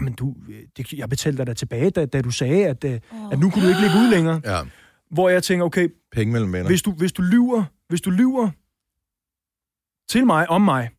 men 0.00 0.12
du, 0.12 0.34
øh, 0.48 0.62
det, 0.76 0.92
jeg 0.92 1.08
betalte 1.08 1.38
dig 1.38 1.46
da 1.46 1.54
tilbage, 1.54 1.90
da, 1.90 2.06
da 2.06 2.22
du 2.22 2.30
sagde, 2.30 2.66
at, 2.66 2.84
oh. 2.84 3.32
at 3.32 3.38
nu 3.38 3.50
kunne 3.50 3.62
du 3.64 3.68
ikke 3.68 3.80
ligge 3.80 3.96
ud 3.96 4.10
længere. 4.10 4.40
Ja, 4.44 4.60
Hvor 5.14 5.28
jeg 5.28 5.42
tænker, 5.42 5.64
okay, 5.64 5.88
penge 6.12 6.32
mellem 6.32 6.52
venner. 6.52 6.66
hvis 6.66 6.82
du, 6.82 6.92
hvis 6.92 7.12
du 7.12 7.22
lyver, 7.22 7.64
hvis 7.88 8.00
du 8.00 8.10
lyver 8.10 8.50
til 10.08 10.26
mig, 10.26 10.50
om 10.50 10.62
mig, 10.62 10.90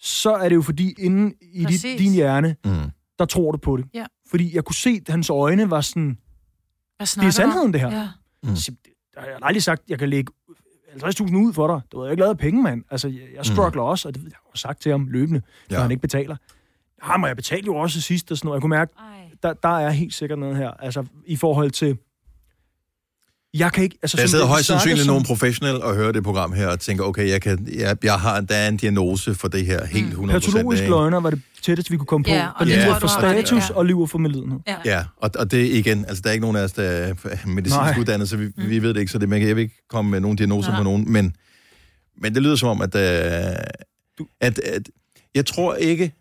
så 0.00 0.30
er 0.34 0.48
det 0.48 0.56
jo 0.56 0.62
fordi, 0.62 0.94
inden 0.98 1.34
i 1.40 1.64
dit, 1.64 1.82
din 1.82 2.12
hjerne, 2.12 2.56
Mm. 2.64 2.90
der 3.18 3.24
tror 3.24 3.52
du 3.52 3.58
på 3.58 3.76
det. 3.76 3.86
Ja. 3.94 4.06
Fordi 4.30 4.54
jeg 4.54 4.64
kunne 4.64 4.74
se, 4.74 4.90
at 5.06 5.08
hans 5.12 5.30
øjne 5.30 5.70
var 5.70 5.80
sådan, 5.80 6.18
det 7.00 7.16
er 7.16 7.24
om? 7.24 7.30
sandheden 7.32 7.72
det 7.72 7.80
her. 7.80 7.90
Ja. 7.90 8.08
Mm. 8.42 8.56
Så 8.56 8.72
Jeg 9.16 9.22
har 9.22 9.38
aldrig 9.46 9.62
sagt, 9.62 9.82
at 9.82 9.90
jeg 9.90 9.98
kan 9.98 10.08
lægge 10.08 10.32
50.000 10.88 11.36
ud 11.36 11.52
for 11.52 11.66
dig. 11.66 11.80
Du 11.92 11.98
har 11.98 12.04
jo 12.06 12.10
ikke 12.10 12.20
lavet 12.22 12.38
penge, 12.38 12.62
mand. 12.62 12.84
Altså, 12.90 13.08
jeg, 13.08 13.28
jeg 13.34 13.46
struggler 13.46 13.82
mm. 13.82 13.88
også, 13.88 14.08
og 14.08 14.14
det 14.14 14.22
jeg 14.22 14.30
har 14.34 14.50
jeg 14.54 14.58
sagt 14.58 14.80
til 14.80 14.90
ham 14.92 15.06
løbende, 15.08 15.42
ja. 15.70 15.74
Ja. 15.74 15.76
når 15.78 15.82
han 15.82 15.90
ikke 15.90 16.00
betaler. 16.00 16.36
Ham 17.02 17.22
og 17.22 17.28
jeg 17.28 17.36
betalte 17.36 17.66
jo 17.66 17.76
også 17.76 18.00
sidst, 18.00 18.30
og 18.30 18.36
sådan 18.36 18.46
noget. 18.46 18.56
Jeg 18.56 18.60
kunne 18.62 18.70
mærke, 18.70 18.92
Ej. 18.98 19.30
der, 19.42 19.52
der 19.52 19.68
er 19.78 19.90
helt 19.90 20.14
sikkert 20.14 20.38
noget 20.38 20.56
her. 20.56 20.70
Altså, 20.70 21.06
i 21.26 21.36
forhold 21.36 21.70
til... 21.70 21.98
Jeg 23.54 23.72
kan 23.72 23.84
ikke... 23.84 23.98
Altså, 24.02 24.16
Der 24.16 24.26
sidder 24.26 24.46
højst 24.46 24.66
sandsynligt 24.66 25.00
som- 25.00 25.06
nogle 25.12 25.24
professionelle 25.24 25.82
og 25.82 25.94
hører 25.94 26.12
det 26.12 26.22
program 26.24 26.52
her 26.52 26.66
og 26.68 26.80
tænker, 26.80 27.04
okay, 27.04 27.28
jeg, 27.28 27.42
kan, 27.42 27.68
jeg, 27.74 27.96
jeg 28.04 28.14
har, 28.14 28.40
der 28.40 28.54
er 28.54 28.68
en 28.68 28.76
diagnose 28.76 29.34
for 29.34 29.48
det 29.48 29.66
her 29.66 29.86
helt 29.86 30.14
100%. 30.14 30.26
Patologisk 30.26 30.82
ikke? 30.82 30.90
løgner 30.90 31.20
var 31.20 31.30
det 31.30 31.40
tætteste, 31.62 31.90
vi 31.90 31.96
kunne 31.96 32.06
komme 32.06 32.24
på. 32.24 32.30
Ja, 32.30 32.46
og 32.46 32.52
og 32.56 32.66
det 32.66 32.74
lyver 32.84 32.98
for 32.98 33.06
status 33.08 33.70
Ja. 33.70 33.74
og 33.74 33.86
lyver 33.86 34.06
for 34.06 34.18
medlidenhed. 34.18 34.58
Ja. 34.66 34.76
Ja, 34.84 35.04
og, 35.16 35.30
og 35.38 35.50
det 35.50 35.60
er 35.74 35.78
igen, 35.78 36.04
altså 36.04 36.20
der 36.22 36.28
er 36.28 36.32
ikke 36.32 36.40
nogen 36.42 36.56
af 36.56 36.62
os, 36.62 36.72
der 36.72 36.82
er 36.82 37.14
medicinsk 37.46 37.76
Nej. 37.76 37.94
uddannet, 37.98 38.28
så 38.28 38.36
vi, 38.36 38.46
mm. 38.46 38.70
vi 38.70 38.82
ved 38.82 38.94
det 38.94 39.00
ikke, 39.00 39.12
så 39.12 39.18
det, 39.18 39.28
man 39.28 39.38
kan, 39.40 39.48
jeg 39.48 39.56
vil 39.56 39.62
ikke 39.62 39.86
komme 39.90 40.10
med 40.10 40.20
nogen 40.20 40.36
diagnoser 40.36 40.70
Nej. 40.70 40.78
på 40.80 40.84
nogen, 40.84 41.12
men, 41.12 41.34
men 42.22 42.34
det 42.34 42.42
lyder 42.42 42.56
som 42.56 42.68
om, 42.68 42.82
at, 42.82 42.94
øh, 42.94 43.56
at, 44.40 44.58
at 44.58 44.82
jeg 45.34 45.46
tror 45.46 45.74
ikke, 45.74 46.12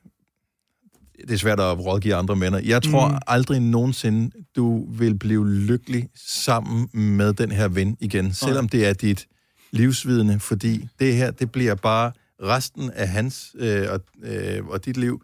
det 1.27 1.33
er 1.33 1.37
svært 1.37 1.59
at 1.59 1.85
rådgive 1.85 2.15
andre 2.15 2.35
mænd, 2.35 2.55
jeg 2.55 2.83
tror 2.83 3.07
Mm. 3.07 3.17
aldrig 3.27 3.59
nogensinde, 3.59 4.31
du 4.55 4.91
vil 4.91 5.17
blive 5.19 5.49
lykkelig 5.49 6.07
sammen 6.27 6.89
med 6.93 7.33
den 7.33 7.51
her 7.51 7.67
ven 7.67 7.97
igen, 7.99 8.33
selvom 8.33 8.69
det 8.69 8.87
er 8.87 8.93
dit 8.93 9.27
livsvidende, 9.71 10.39
fordi 10.39 10.87
det 10.99 11.15
her, 11.15 11.31
det 11.31 11.51
bliver 11.51 11.75
bare 11.75 12.11
resten 12.43 12.91
af 12.95 13.07
hans 13.09 13.55
øh, 13.59 13.87
og, 13.91 13.99
øh, 14.23 14.65
og 14.65 14.85
dit 14.85 14.97
liv, 14.97 15.21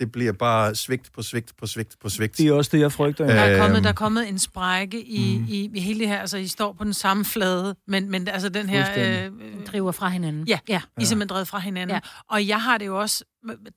det 0.00 0.12
bliver 0.12 0.32
bare 0.32 0.74
svigt 0.74 1.12
på 1.12 1.22
svigt 1.22 1.56
på 1.58 1.66
svigt 1.66 1.96
på 2.02 2.08
svigt. 2.08 2.38
Det 2.38 2.46
er 2.48 2.52
også 2.52 2.70
det, 2.74 2.80
jeg 2.80 2.92
frygter. 2.92 3.24
Øh, 3.26 3.30
Der 3.34 3.40
er, 3.40 3.58
kommet, 3.58 3.76
Øhm. 3.76 3.82
der 3.82 3.90
er 3.90 3.94
kommet 3.94 4.28
en 4.28 4.38
sprække 4.38 5.02
i, 5.06 5.38
mm. 5.38 5.44
i, 5.48 5.70
i 5.74 5.80
hele 5.80 6.00
det 6.00 6.08
her, 6.08 6.18
altså 6.18 6.36
I 6.36 6.46
står 6.46 6.72
på 6.72 6.84
den 6.84 6.94
samme 6.94 7.24
flade, 7.24 7.76
men, 7.86 8.10
men 8.10 8.28
altså 8.28 8.48
den 8.48 8.68
her... 8.68 8.84
Fuldstændig. 8.84 9.46
Øh, 9.46 9.66
driver 9.66 9.92
fra 9.92 10.08
hinanden. 10.08 10.48
Ja, 10.48 10.58
ja. 10.68 10.80
I 10.98 11.02
er 11.02 11.04
simpelthen 11.06 11.28
drevet 11.28 11.48
fra 11.48 11.58
hinanden. 11.58 11.90
Ja. 11.90 11.94
Ja. 11.94 12.00
Og 12.34 12.48
jeg 12.48 12.62
har 12.62 12.78
det 12.78 12.86
jo 12.86 13.00
også, 13.00 13.24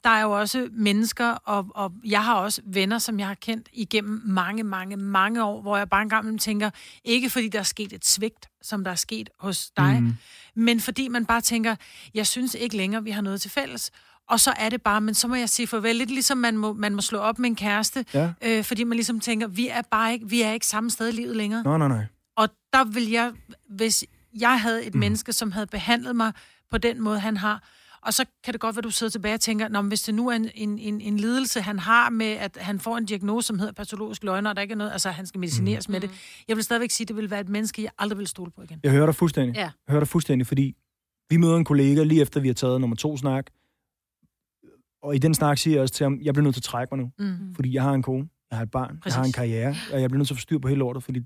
der 0.04 0.10
er 0.10 0.22
jo 0.22 0.32
også 0.32 0.68
mennesker, 0.72 1.26
og, 1.32 1.66
og 1.76 1.92
jeg 2.06 2.24
har 2.24 2.36
også 2.36 2.62
venner, 2.66 2.98
som 2.98 3.20
jeg 3.20 3.28
har 3.28 3.34
kendt 3.36 3.68
igennem 3.74 4.22
mange, 4.26 4.64
mange, 4.64 4.98
mange 4.98 5.44
år, 5.44 5.62
hvor 5.62 5.78
jeg 5.78 5.90
bare 5.90 6.02
engang 6.02 6.24
imellem 6.24 6.38
tænker, 6.40 6.70
ikke 7.04 7.30
fordi 7.30 7.48
der 7.50 7.60
er 7.60 7.64
sket 7.64 7.94
et 7.94 8.06
svigt, 8.08 8.48
som 8.62 8.84
der 8.84 8.92
er 8.92 8.96
sket 8.96 9.30
hos 9.40 9.70
dig, 9.78 9.98
mm. 10.02 10.14
men 10.56 10.80
fordi 10.80 11.08
man 11.08 11.26
bare 11.26 11.42
tænker, 11.42 11.76
jeg 12.14 12.28
synes 12.28 12.54
ikke 12.60 12.78
længere, 12.78 13.04
vi 13.04 13.12
har 13.12 13.22
noget 13.22 13.42
til 13.42 13.52
fælles. 13.52 13.92
Og 14.30 14.40
så 14.40 14.54
er 14.58 14.70
det 14.70 14.82
bare, 14.82 15.02
men 15.02 15.14
så 15.14 15.28
må 15.28 15.36
jeg 15.36 15.50
sige 15.50 15.68
farvel. 15.68 15.96
Lidt 15.96 16.10
ligesom 16.12 16.38
man 16.38 16.58
må, 16.58 16.74
man 16.74 16.96
må 16.96 17.02
slå 17.02 17.18
op 17.20 17.40
med 17.40 17.50
en 17.50 17.56
kæreste, 17.56 18.06
Ja. 18.14 18.32
øh, 18.42 18.64
fordi 18.64 18.84
man 18.84 18.96
ligesom 18.96 19.20
tænker, 19.20 19.48
vi 19.48 19.68
er 19.68 19.82
bare 19.92 20.14
ikke, 20.14 20.30
vi 20.30 20.42
er 20.42 20.52
ikke 20.52 20.68
samme 20.68 20.90
sted 20.90 21.08
i 21.08 21.12
livet 21.12 21.36
længere. 21.36 21.64
Nej, 21.64 21.78
nej, 21.78 21.88
nej. 21.88 22.06
Og 22.38 22.50
der 22.74 22.84
vil 22.84 23.10
jeg, 23.10 23.32
hvis 23.70 24.06
jeg 24.40 24.62
havde 24.62 24.86
et 24.86 24.94
mm. 24.94 25.00
menneske, 25.00 25.34
som 25.34 25.52
havde 25.52 25.68
behandlet 25.68 26.16
mig 26.16 26.34
på 26.72 26.78
den 26.78 27.02
måde, 27.02 27.20
han 27.20 27.38
har, 27.38 27.64
og 28.02 28.14
så 28.14 28.26
kan 28.44 28.54
det 28.54 28.62
godt 28.62 28.76
være, 28.76 28.82
du 28.82 28.90
sidder 28.92 29.12
tilbage 29.12 29.34
og 29.34 29.40
tænker, 29.40 29.68
Nå, 29.68 29.82
hvis 29.82 30.02
det 30.02 30.16
nu 30.16 30.28
er 30.30 30.36
en, 30.36 30.50
en, 30.56 30.80
en, 30.80 31.02
en 31.02 31.18
lidelse, 31.18 31.62
han 31.62 31.80
har 31.80 32.10
med, 32.10 32.26
at 32.32 32.58
han 32.62 32.80
får 32.80 32.98
en 32.98 33.06
diagnose, 33.06 33.48
som 33.48 33.60
hedder 33.60 33.74
patologisk 33.74 34.24
løgner, 34.24 34.50
og 34.50 34.56
der 34.56 34.62
ikke 34.62 34.72
er 34.72 34.76
noget, 34.78 34.92
altså 34.92 35.10
han 35.10 35.26
skal 35.26 35.40
medicineres 35.40 35.88
mm. 35.88 35.92
med 35.92 36.02
det. 36.02 36.10
Jeg 36.48 36.56
vil 36.56 36.64
stadigvæk 36.64 36.92
sige, 36.92 37.06
at 37.06 37.08
det 37.08 37.16
vil 37.16 37.30
være 37.32 37.40
et 37.40 37.50
menneske, 37.50 37.84
jeg 37.84 37.92
aldrig 37.98 38.18
vil 38.20 38.28
stole 38.28 38.52
på 38.52 38.62
igen. 38.62 38.80
Jeg 38.84 38.92
hører 38.92 39.06
dig 39.06 39.16
fuldstændig. 39.16 39.56
Ja. 39.56 39.62
Jeg 39.62 39.72
hører 39.90 40.00
dig 40.00 40.08
fuldstændig, 40.08 40.48
fordi 40.48 40.76
vi 41.30 41.38
møder 41.38 41.56
en 41.56 41.66
kollega 41.66 42.04
lige 42.04 42.22
efter, 42.22 42.40
vi 42.40 42.48
har 42.48 42.54
taget 42.54 42.82
nummer 42.82 42.96
to 42.96 43.18
snak. 43.18 43.46
Og 45.04 45.16
i 45.16 45.18
den 45.18 45.34
snak 45.34 45.58
siger 45.58 45.76
jeg 45.76 45.82
også 45.82 45.94
til 45.94 46.04
ham, 46.04 46.20
jeg 46.22 46.34
bliver 46.34 46.44
nødt 46.44 46.56
til 46.56 46.60
at 46.60 46.64
trække 46.64 46.96
mig 46.96 47.04
nu. 47.06 47.12
Mm. 47.20 47.56
Fordi 47.56 47.74
jeg 47.74 47.84
har 47.84 47.94
en 47.94 48.02
kone, 48.02 48.28
jeg 48.52 48.58
har 48.58 48.64
et 48.64 48.72
barn, 48.72 48.98
Præcis. 49.02 49.16
jeg 49.16 49.22
har 49.22 49.26
en 49.26 49.32
karriere, 49.32 49.76
og 49.94 50.02
jeg 50.02 50.10
bliver 50.10 50.18
nødt 50.18 50.28
til 50.28 50.34
at 50.34 50.38
få 50.38 50.42
styr 50.42 50.58
på 50.60 50.68
hele 50.68 50.80
lortet, 50.80 51.04
fordi 51.04 51.20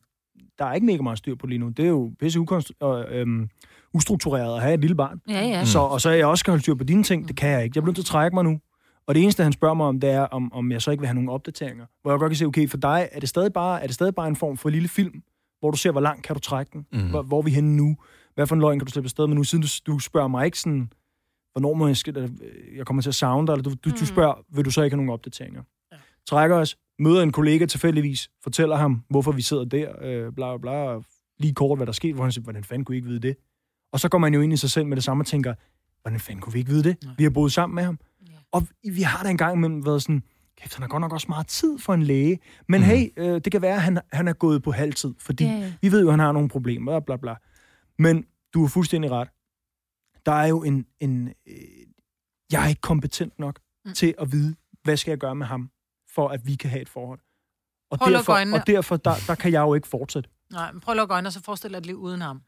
der 0.59 0.65
er 0.65 0.73
ikke 0.73 0.85
mega 0.85 1.01
meget 1.01 1.17
styr 1.17 1.35
på 1.35 1.47
lige 1.47 1.59
nu. 1.59 1.69
Det 1.69 1.85
er 1.85 1.89
jo 1.89 2.11
pisse 2.19 2.39
ukonst- 2.39 2.71
og, 2.79 3.05
øhm, 3.11 3.49
ustruktureret 3.93 4.55
at 4.55 4.61
have 4.61 4.73
et 4.73 4.79
lille 4.79 4.95
barn. 4.95 5.21
Ja, 5.29 5.45
ja. 5.45 5.65
Så, 5.65 5.79
og 5.79 6.01
så 6.01 6.09
er 6.09 6.13
jeg 6.13 6.25
også 6.25 6.39
skal 6.39 6.51
holde 6.51 6.61
styr 6.63 6.75
på 6.75 6.83
dine 6.83 7.03
ting, 7.03 7.27
det 7.27 7.35
kan 7.35 7.49
jeg 7.49 7.63
ikke. 7.63 7.77
Jeg 7.77 7.83
bliver 7.83 7.89
nødt 7.91 7.95
til 7.95 8.01
at 8.01 8.05
trække 8.05 8.35
mig 8.35 8.43
nu. 8.43 8.59
Og 9.07 9.15
det 9.15 9.23
eneste, 9.23 9.43
han 9.43 9.51
spørger 9.53 9.73
mig 9.75 9.85
om, 9.85 9.99
det 9.99 10.09
er, 10.09 10.21
om, 10.21 10.53
om 10.53 10.71
jeg 10.71 10.81
så 10.81 10.91
ikke 10.91 11.01
vil 11.01 11.07
have 11.07 11.15
nogle 11.15 11.31
opdateringer. 11.31 11.85
Hvor 12.01 12.11
jeg 12.11 12.19
godt 12.19 12.29
kan 12.29 12.37
se, 12.37 12.45
okay, 12.45 12.69
for 12.69 12.77
dig 12.77 13.09
er 13.11 13.19
det 13.19 13.29
stadig 13.29 13.53
bare, 13.53 13.81
er 13.83 13.85
det 13.85 13.95
stadig 13.95 14.15
bare 14.15 14.27
en 14.27 14.35
form 14.35 14.57
for 14.57 14.69
lille 14.69 14.87
film, 14.87 15.23
hvor 15.59 15.71
du 15.71 15.77
ser, 15.77 15.91
hvor 15.91 16.01
langt 16.01 16.23
kan 16.23 16.33
du 16.33 16.39
trække 16.39 16.69
den? 16.73 16.85
Mm. 16.93 17.09
Hvor, 17.09 17.21
hvor 17.21 17.37
er 17.37 17.41
vi 17.41 17.51
henne 17.51 17.75
nu? 17.77 17.97
Hvad 18.35 18.47
for 18.47 18.55
en 18.55 18.61
løgn 18.61 18.79
kan 18.79 18.85
du 18.85 18.91
slippe 18.91 19.05
afsted 19.05 19.27
med 19.27 19.35
nu? 19.35 19.43
Siden 19.43 19.61
du, 19.61 19.91
du 19.93 19.99
spørger 19.99 20.27
mig 20.27 20.45
ikke 20.45 20.59
sådan, 20.59 20.89
hvornår 21.53 21.73
må 21.73 21.87
jeg, 21.87 21.97
skal, 21.97 22.17
øh, 22.17 22.29
jeg 22.77 22.85
kommer 22.85 23.01
til 23.01 23.09
at 23.09 23.15
savne 23.15 23.47
dig, 23.47 23.53
eller 23.53 23.63
du, 23.63 23.69
du, 23.69 23.89
Mm. 23.89 23.95
du 23.99 24.05
spørger, 24.05 24.33
vil 24.55 24.65
du 24.65 24.71
så 24.71 24.81
ikke 24.83 24.93
have 24.93 24.97
nogle 24.97 25.13
opdateringer? 25.13 25.61
Ja. 25.91 25.97
Trækker 26.27 26.55
os, 26.55 26.77
møder 26.99 27.21
en 27.23 27.31
kollega 27.31 27.65
tilfældigvis, 27.65 28.29
fortæller 28.43 28.75
ham, 28.75 29.03
hvorfor 29.09 29.31
vi 29.31 29.41
sidder 29.41 29.65
der, 29.65 29.91
øh, 30.01 30.33
bla 30.33 30.57
bla 30.57 30.57
bla, 30.57 30.71
og 30.71 31.05
lige 31.39 31.53
kort, 31.53 31.79
hvad 31.79 31.85
der 31.87 31.93
skete, 31.93 32.13
hvor 32.13 32.23
han 32.23 32.31
siger, 32.31 32.43
hvordan 32.43 32.63
fanden 32.63 32.85
kunne 32.85 32.95
I 32.95 32.97
ikke 32.97 33.07
vide 33.07 33.19
det? 33.19 33.35
Og 33.93 33.99
så 33.99 34.09
går 34.09 34.17
man 34.17 34.33
jo 34.33 34.41
ind 34.41 34.53
i 34.53 34.57
sig 34.57 34.69
selv 34.69 34.85
med 34.85 34.95
det 34.97 35.03
samme 35.03 35.21
og 35.21 35.27
tænker, 35.27 35.53
hvordan 36.01 36.19
fanden 36.19 36.41
kunne 36.41 36.53
vi 36.53 36.59
ikke 36.59 36.71
vide 36.71 36.83
det? 36.83 36.97
Nej. 37.03 37.13
Vi 37.17 37.23
har 37.23 37.29
boet 37.29 37.51
sammen 37.51 37.75
med 37.75 37.83
ham. 37.83 37.99
Og 38.51 38.67
vi 38.95 39.01
har 39.01 39.23
da 39.23 39.29
engang 39.29 39.57
imellem 39.57 39.85
været 39.85 40.01
sådan, 40.01 40.23
kæft, 40.61 40.73
han 40.75 40.81
har 40.81 40.87
godt 40.89 41.01
nok 41.01 41.13
også 41.13 41.25
meget 41.29 41.47
tid 41.47 41.79
for 41.79 41.93
en 41.93 42.03
læge. 42.03 42.39
Men 42.67 42.81
mm. 42.81 42.85
hey, 42.85 43.07
øh, 43.17 43.25
det 43.41 43.51
kan 43.51 43.61
være, 43.61 43.75
at 43.75 43.81
han, 43.81 43.99
han 44.13 44.27
er 44.27 44.33
gået 44.33 44.63
på 44.63 44.71
halvtid, 44.71 45.13
fordi 45.19 45.43
Ja, 45.43 45.51
ja. 45.51 45.73
vi 45.81 45.91
ved 45.91 46.01
jo, 46.01 46.07
at 46.07 46.13
han 46.13 46.19
har 46.19 46.31
nogle 46.31 46.49
problemer, 46.49 46.99
bla 46.99 46.99
bla 46.99 47.15
bla. 47.17 47.35
Men 47.99 48.25
du 48.53 48.61
har 48.61 48.67
fuldstændig 48.67 49.11
ret. 49.11 49.27
Der 50.25 50.31
er 50.31 50.45
jo 50.47 50.63
en... 50.63 50.85
en 50.99 51.27
øh, 51.47 51.55
jeg 52.51 52.63
er 52.63 52.67
ikke 52.69 52.81
kompetent 52.81 53.39
nok 53.39 53.59
Mm. 53.85 53.93
til 53.93 54.15
at 54.19 54.31
vide, 54.31 54.55
hvad 54.83 54.97
skal 54.97 55.11
jeg 55.11 55.17
gøre 55.17 55.35
med 55.35 55.45
ham, 55.47 55.69
for 56.15 56.27
at 56.29 56.47
vi 56.47 56.55
kan 56.55 56.69
have 56.69 56.81
et 56.81 56.89
forhold. 56.89 57.19
Og 57.91 57.99
Prøv 57.99 58.11
derfor, 58.13 58.33
øjnene. 58.33 58.57
og 58.57 58.67
derfor 58.67 58.97
der, 58.97 59.13
der 59.27 59.35
kan 59.35 59.51
jeg 59.51 59.61
jo 59.61 59.73
ikke 59.73 59.87
fortsætte. 59.87 60.29
Nej, 60.51 60.71
men 60.71 60.81
prøv 60.81 60.93
at 60.93 60.97
lukke 60.97 61.13
øjnene, 61.13 61.29
og 61.29 61.33
så 61.33 61.41
forestil 61.43 61.69
dig 61.71 61.77
et 61.77 61.85
liv 61.85 61.95
uden 61.95 62.21
ham. 62.21 62.41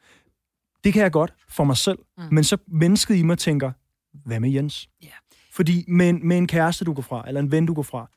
Det 0.84 0.94
kan 0.94 1.02
jeg 1.02 1.12
godt 1.12 1.34
for 1.50 1.64
mig 1.64 1.78
selv. 1.78 2.00
Mm. 2.18 2.24
Men 2.32 2.44
så 2.44 2.58
mennesket 2.68 3.16
i 3.16 3.24
mig 3.24 3.38
tænker, 3.38 3.72
hvad 4.14 4.40
med 4.40 4.50
Jens? 4.50 4.90
Ja. 5.04 5.10
Fordi 5.52 5.86
med 5.88 6.10
en, 6.10 6.28
med 6.28 6.38
en 6.38 6.48
kæreste, 6.48 6.86
du 6.86 6.94
går 6.94 7.02
fra, 7.02 7.28
eller 7.28 7.42
en 7.42 7.52
ven, 7.52 7.66
du 7.66 7.74
går 7.74 7.84
fra, 7.84 8.10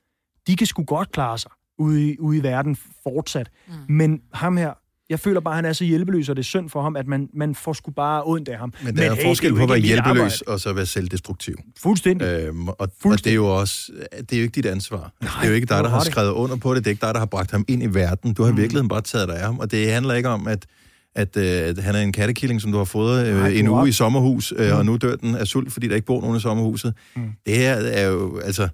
de 0.46 0.56
kan 0.56 0.66
sgu 0.66 0.84
godt 0.84 1.12
klare 1.12 1.38
sig 1.38 1.50
ude 1.78 2.10
i, 2.12 2.18
ude 2.18 2.38
i 2.38 2.42
verden 2.42 2.76
fortsat. 2.76 3.50
Mm. 3.66 3.72
Men 3.88 4.22
ham 4.32 4.56
her, 4.56 4.74
jeg 5.10 5.20
føler 5.20 5.40
bare, 5.40 5.52
at 5.54 5.56
han 5.56 5.64
er 5.64 5.72
så 5.72 5.84
hjælpeløs, 5.84 6.28
og 6.28 6.36
det 6.36 6.42
er 6.42 6.44
synd 6.44 6.70
for 6.70 6.82
ham, 6.82 6.96
at 6.96 7.06
man, 7.06 7.28
man 7.34 7.54
får 7.54 7.72
sgu 7.72 7.90
bare 7.90 8.22
ondt 8.26 8.48
af 8.48 8.58
ham. 8.58 8.72
Men 8.84 8.96
der 8.96 9.10
er 9.10 9.14
hey, 9.14 9.22
forskel 9.22 9.50
det 9.50 9.56
på 9.56 9.62
at 9.62 9.68
være 9.68 9.78
hjælpeløs 9.78 10.42
arbejde. 10.42 10.52
og 10.52 10.60
så 10.60 10.72
være 10.72 10.86
selvdestruktiv. 10.86 11.54
Fuldstændig. 11.82 12.26
Øhm, 12.26 12.68
og, 12.68 12.76
og 13.04 13.18
det 13.24 13.26
er 13.26 13.34
jo 13.34 13.46
også, 13.58 13.92
det 14.20 14.32
er 14.32 14.36
jo 14.36 14.42
ikke 14.42 14.54
dit 14.54 14.66
ansvar. 14.66 15.12
Nej, 15.22 15.30
det 15.40 15.44
er 15.44 15.48
jo 15.48 15.54
ikke 15.54 15.66
dig, 15.66 15.84
der 15.84 15.90
har 15.90 16.02
i. 16.02 16.10
skrevet 16.10 16.30
under 16.30 16.56
på 16.56 16.74
det. 16.74 16.84
Det 16.84 16.90
er 16.90 16.92
ikke 16.92 17.06
dig, 17.06 17.14
der 17.14 17.18
har 17.20 17.26
bragt 17.26 17.50
ham 17.50 17.64
ind 17.68 17.82
i 17.82 17.86
verden. 17.86 18.32
Du 18.34 18.42
har 18.42 18.52
i 18.52 18.54
virkeligheden 18.54 18.88
bare 18.88 19.00
taget 19.00 19.28
dig 19.28 19.36
af 19.36 19.44
ham. 19.44 19.58
Og 19.58 19.70
det 19.70 19.92
handler 19.92 20.14
ikke 20.14 20.28
om, 20.28 20.46
at, 20.46 20.66
at, 21.14 21.36
øh, 21.36 21.44
at 21.44 21.78
han 21.78 21.94
er 21.94 22.00
en 22.00 22.12
kattekilling, 22.12 22.60
som 22.60 22.72
du 22.72 22.78
har 22.78 22.84
fået 22.84 23.26
øh, 23.26 23.36
Nej, 23.36 23.48
en 23.48 23.68
uge 23.68 23.82
ret. 23.82 23.88
i 23.88 23.92
sommerhus, 23.92 24.52
øh, 24.56 24.76
og 24.78 24.86
nu 24.86 24.96
dør 24.96 25.16
den 25.16 25.34
af 25.34 25.46
sult, 25.46 25.72
fordi 25.72 25.88
der 25.88 25.94
ikke 25.94 26.06
bor 26.06 26.20
nogen 26.20 26.36
i 26.36 26.40
sommerhuset. 26.40 26.94
Mm. 27.16 27.22
Det 27.46 27.56
her 27.56 27.74
er 27.74 28.06
jo, 28.08 28.38
altså, 28.38 28.68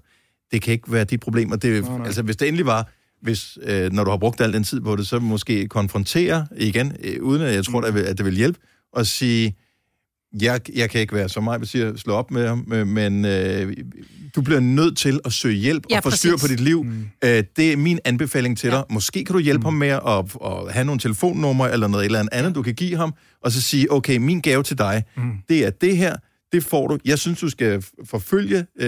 det 0.51 0.61
kan 0.61 0.71
ikke 0.73 0.91
være 0.91 1.03
dit 1.03 1.19
problem. 1.19 1.51
Og 1.51 1.61
det, 1.61 1.83
Nej, 1.83 1.97
nej. 1.97 2.05
altså, 2.05 2.21
hvis 2.21 2.35
det 2.35 2.47
endelig 2.47 2.65
var, 2.65 2.89
hvis, 3.21 3.57
øh, 3.63 3.91
når 3.93 4.03
du 4.03 4.09
har 4.09 4.17
brugt 4.17 4.41
al 4.41 4.53
den 4.53 4.63
tid 4.63 4.81
på 4.81 4.95
det, 4.95 5.07
så 5.07 5.19
måske 5.19 5.67
konfrontere 5.67 6.47
igen, 6.57 6.95
øh, 7.03 7.21
uden 7.23 7.41
at 7.41 7.53
jeg 7.55 7.65
tror, 7.65 7.79
Mm. 7.91 7.97
at, 7.97 8.03
at 8.03 8.17
det 8.17 8.25
vil 8.25 8.35
hjælpe, 8.35 8.59
og 8.93 9.05
sige, 9.07 9.55
jeg, 10.41 10.61
jeg 10.75 10.89
kan 10.89 11.01
ikke 11.01 11.15
være, 11.15 11.29
som 11.29 11.43
mig 11.43 11.67
siger, 11.67 11.95
slå 11.97 12.13
op 12.13 12.31
med 12.31 12.47
ham, 12.47 12.67
øh, 12.73 12.87
men 12.87 13.25
øh, 13.25 13.77
du 14.35 14.41
bliver 14.41 14.59
nødt 14.59 14.97
til 14.97 15.19
at 15.25 15.33
søge 15.33 15.55
hjælp 15.55 15.83
Ja, 15.89 15.97
og 15.97 16.03
få 16.03 16.09
styr 16.09 16.37
på 16.41 16.47
dit 16.47 16.59
liv. 16.59 16.83
Mm. 16.83 17.07
Øh, 17.23 17.43
det 17.57 17.73
er 17.73 17.77
min 17.77 17.99
anbefaling 18.05 18.57
til 18.57 18.67
Ja. 18.67 18.75
dig. 18.75 18.83
Måske 18.89 19.25
kan 19.25 19.33
du 19.33 19.39
hjælpe 19.39 19.63
ham 19.63 19.73
med 19.73 19.87
at, 19.87 20.01
at 20.45 20.73
have 20.73 20.85
nogle 20.85 20.99
telefonnumre 20.99 21.71
eller 21.73 21.87
noget 21.87 22.05
eller 22.05 22.25
andet, 22.31 22.55
du 22.55 22.61
kan 22.61 22.73
give 22.73 22.97
ham, 22.97 23.13
og 23.43 23.51
så 23.51 23.61
sige, 23.61 23.91
okay, 23.91 24.17
min 24.17 24.41
gave 24.41 24.63
til 24.63 24.77
dig, 24.77 25.03
Mm. 25.17 25.31
det 25.49 25.65
er 25.65 25.69
det 25.69 25.97
her, 25.97 26.15
det 26.51 26.63
får 26.63 26.87
du. 26.87 26.97
Jeg 27.05 27.19
synes, 27.19 27.39
du 27.39 27.49
skal 27.49 27.85
forfølge 28.05 28.57
øh, 28.79 28.87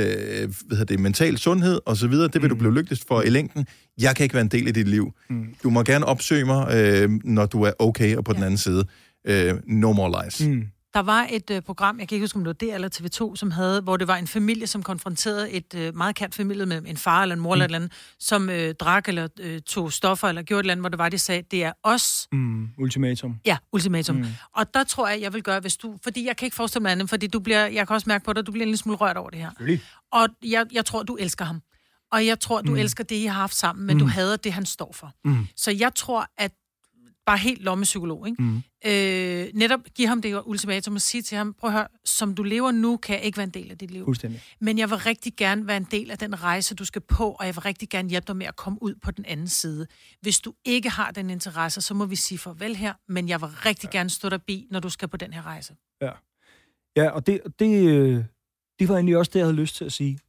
hvad 0.67 0.78
hedder 0.78 0.84
det, 0.86 1.00
mental 1.00 1.38
sundhed 1.38 1.80
og 1.86 1.98
så 1.98 2.08
videre. 2.08 2.28
Det 2.28 2.41
vil 2.41 2.50
du 2.50 2.56
blive 2.56 2.74
lykkeligst 2.74 3.08
for 3.08 3.22
i 3.22 3.30
længden. 3.30 3.65
Jeg 4.02 4.15
kan 4.15 4.24
ikke 4.24 4.34
være 4.34 4.41
en 4.41 4.48
del 4.48 4.67
af 4.67 4.74
dit 4.74 4.88
liv. 4.88 5.12
Mm. 5.30 5.46
Du 5.63 5.70
må 5.70 5.84
gerne 5.84 6.06
opsøge 6.06 6.46
mig, 6.46 6.76
øh, 6.76 7.10
når 7.24 7.46
du 7.46 7.63
er 7.63 7.72
okay 7.80 8.15
og 8.15 8.24
på 8.26 8.34
den 8.34 8.43
anden 8.43 8.58
side. 8.58 8.86
Øh, 9.28 9.54
no 9.67 9.93
more 9.93 10.24
lies. 10.24 10.48
Mm. 10.48 10.63
Der 10.98 11.04
var 11.04 11.28
et 11.32 11.50
øh, 11.50 11.62
program, 11.62 12.00
jeg 12.00 12.08
kan 12.08 12.16
ikke 12.16 12.24
huske, 12.24 12.36
om 12.36 12.44
det 12.44 12.48
var 12.48 12.54
det 12.54 12.74
eller 12.74 12.90
TV2, 13.30 13.36
som 13.36 13.52
havde, 13.52 13.82
hvor 13.82 13.98
det 13.98 14.08
var 14.08 14.16
en 14.16 14.28
familie, 14.28 14.68
som 14.68 14.84
konfronterede 14.84 15.52
et 15.52 15.74
øh, 15.76 15.96
meget 15.96 16.16
kendt 16.16 16.36
familie 16.36 16.66
med 16.66 16.82
en 16.86 16.98
far 16.98 17.22
eller 17.22 17.36
en 17.36 17.42
mor 17.42 17.50
mm. 17.50 17.54
eller 17.54 17.66
et 17.66 17.68
eller 17.68 17.78
andet, 17.78 17.92
som 18.20 18.50
øh, 18.50 18.74
drak 18.76 19.08
eller 19.08 19.28
øh, 19.40 19.62
tog 19.62 19.94
stoffer 19.94 20.28
eller 20.28 20.42
gjorde 20.42 20.60
et 20.60 20.64
eller 20.64 20.72
andet, 20.72 20.82
hvor 20.82 20.90
det 20.90 21.00
var, 21.00 21.10
de 21.10 21.18
sagde, 21.18 21.42
det 21.52 21.64
er 21.64 21.74
os, 21.84 22.28
Mm, 22.32 22.70
ultimatum. 22.78 23.40
Ja, 23.46 23.58
ultimatum. 23.72 24.16
Mm. 24.16 24.22
Mm. 24.22 24.28
Og 24.56 24.74
der 24.74 24.84
tror 24.84 25.08
jeg, 25.08 25.22
jeg 25.22 25.34
vil 25.34 25.44
gøre, 25.44 25.60
hvis 25.60 25.78
du... 25.78 25.98
Fordi 26.04 26.26
jeg 26.26 26.38
kan 26.38 26.46
ikke 26.46 26.56
forestille 26.56 26.82
mig 26.82 26.92
andet, 26.92 27.10
fordi 27.10 27.28
du 27.28 27.40
bliver, 27.40 27.66
jeg 27.66 27.88
kan 27.88 27.94
også 27.94 28.10
mærke 28.10 28.26
på 28.26 28.34
dig, 28.34 28.46
du 28.46 28.52
bliver 28.52 28.64
en 28.64 28.70
lille 28.70 28.78
smule 28.78 28.98
rørt 28.98 29.18
over 29.18 29.30
det 29.30 29.40
her. 29.40 29.52
Og 30.12 30.28
jeg, 30.46 30.66
jeg 30.72 30.86
tror, 30.86 31.04
du 31.04 31.16
elsker 31.16 31.46
ham. 31.46 31.62
Og 32.12 32.26
jeg 32.26 32.40
tror, 32.40 32.62
du 32.62 32.72
mm. 32.72 32.78
elsker 32.78 33.04
det, 33.04 33.16
I 33.16 33.26
har 33.26 33.34
haft 33.34 33.56
sammen, 33.56 33.88
men 33.88 33.98
mm. 33.98 34.00
du 34.00 34.08
hader 34.08 34.38
det, 34.38 34.54
han 34.54 34.66
står 34.66 34.92
for. 34.94 35.14
Mm. 35.26 35.48
Så 35.56 35.72
jeg 35.72 35.96
tror, 35.96 36.28
at 36.38 36.52
bare 37.28 37.38
helt 37.38 37.62
lommepsykolog, 37.62 38.28
ikke? 38.28 38.44
Mm. 38.44 38.63
Øh, 38.86 39.48
netop 39.54 39.80
give 39.96 40.08
ham 40.08 40.22
det 40.22 40.42
ultimatum 40.46 40.96
og 40.96 41.02
sige 41.02 41.22
til 41.22 41.38
ham, 41.38 41.54
prøv 41.54 41.68
at 41.70 41.74
høre, 41.74 41.88
som 42.06 42.36
du 42.36 42.44
lever 42.44 42.72
nu, 42.72 42.98
kan 42.98 43.16
jeg 43.16 43.24
ikke 43.24 43.38
være 43.38 43.44
en 43.44 43.50
del 43.50 43.72
af 43.72 43.78
dit 43.78 43.92
liv. 43.92 44.06
Fuldstændig. 44.06 44.44
Men 44.60 44.78
jeg 44.78 44.90
vil 44.90 44.98
rigtig 44.98 45.34
gerne 45.38 45.68
være 45.68 45.78
en 45.78 45.88
del 45.92 46.12
af 46.12 46.18
den 46.18 46.44
rejse, 46.44 46.76
du 46.76 46.86
skal 46.86 47.02
på, 47.02 47.32
og 47.32 47.46
jeg 47.46 47.56
vil 47.56 47.62
rigtig 47.62 47.90
gerne 47.90 48.10
hjælpe 48.10 48.28
dig 48.28 48.36
med 48.38 48.46
at 48.46 48.56
komme 48.56 48.84
ud 48.84 48.96
på 49.02 49.12
den 49.12 49.26
anden 49.26 49.48
side. 49.48 49.88
Hvis 50.22 50.40
du 50.40 50.54
ikke 50.66 50.90
har 50.90 51.12
den 51.12 51.30
interesse, 51.30 51.82
så 51.82 51.94
må 51.94 52.06
vi 52.06 52.16
sige 52.16 52.38
farvel 52.38 52.76
her, 52.76 52.94
men 53.08 53.30
jeg 53.30 53.42
vil 53.42 53.50
rigtig 53.50 53.90
gerne 53.90 54.10
stå 54.10 54.30
dig 54.30 54.42
bi, 54.42 54.68
når 54.72 54.80
du 54.80 54.90
skal 54.90 55.08
på 55.08 55.18
den 55.18 55.34
her 55.34 55.46
rejse. 55.46 55.76
Ja. 56.02 56.12
Ja, 56.96 57.10
og 57.10 57.28
det, 57.28 57.42
det, 57.60 57.88
øh, 57.90 58.24
det 58.80 58.90
var 58.90 58.96
egentlig 58.96 59.18
også 59.18 59.32
det, 59.34 59.40
jeg 59.40 59.46
havde 59.46 59.58
lyst 59.58 59.76
til 59.76 59.86
at 59.86 59.94
sige. 59.94 60.20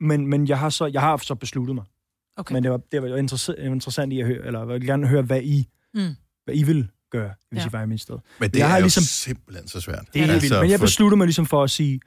Men, 0.00 0.26
men 0.26 0.48
jeg 0.48 0.58
har 0.58 0.70
så, 0.70 0.86
jeg 0.86 1.00
har 1.00 1.16
så 1.16 1.34
besluttet 1.34 1.74
mig. 1.74 1.84
Okay. 2.36 2.52
Men 2.52 2.62
det 2.62 2.70
var, 2.70 2.80
det 2.92 3.02
var 3.02 3.16
interessant, 3.16 3.58
interessant 3.58 4.12
i 4.12 4.20
at 4.20 4.26
høre, 4.26 4.46
eller 4.46 4.58
jeg 4.58 4.68
vil 4.68 4.86
gerne 4.86 5.08
høre, 5.08 5.22
hvad 5.22 5.42
I, 5.42 5.68
Mm. 5.94 6.16
Hvad 6.44 6.54
I 6.54 6.62
vil 6.62 6.88
gøre, 7.10 7.34
hvis 7.50 7.62
Ja. 7.62 7.68
I 7.68 7.72
var 7.72 7.82
i 7.82 7.86
mit 7.86 8.00
sted. 8.00 8.18
Men 8.40 8.50
det 8.50 8.58
jeg 8.58 8.64
er 8.64 8.68
har 8.68 8.76
jo 8.76 8.82
ligesom- 8.82 9.02
simpelthen 9.02 9.68
så 9.68 9.80
svært. 9.80 10.06
Det 10.14 10.22
er 10.22 10.26
helt 10.26 10.42
vildt. 10.42 10.60
Men 10.60 10.70
jeg 10.70 10.80
beslutter 10.80 11.16
mig 11.16 11.26
ligesom 11.26 11.46
for 11.46 11.62
at 11.64 11.70
sige, 11.70 12.00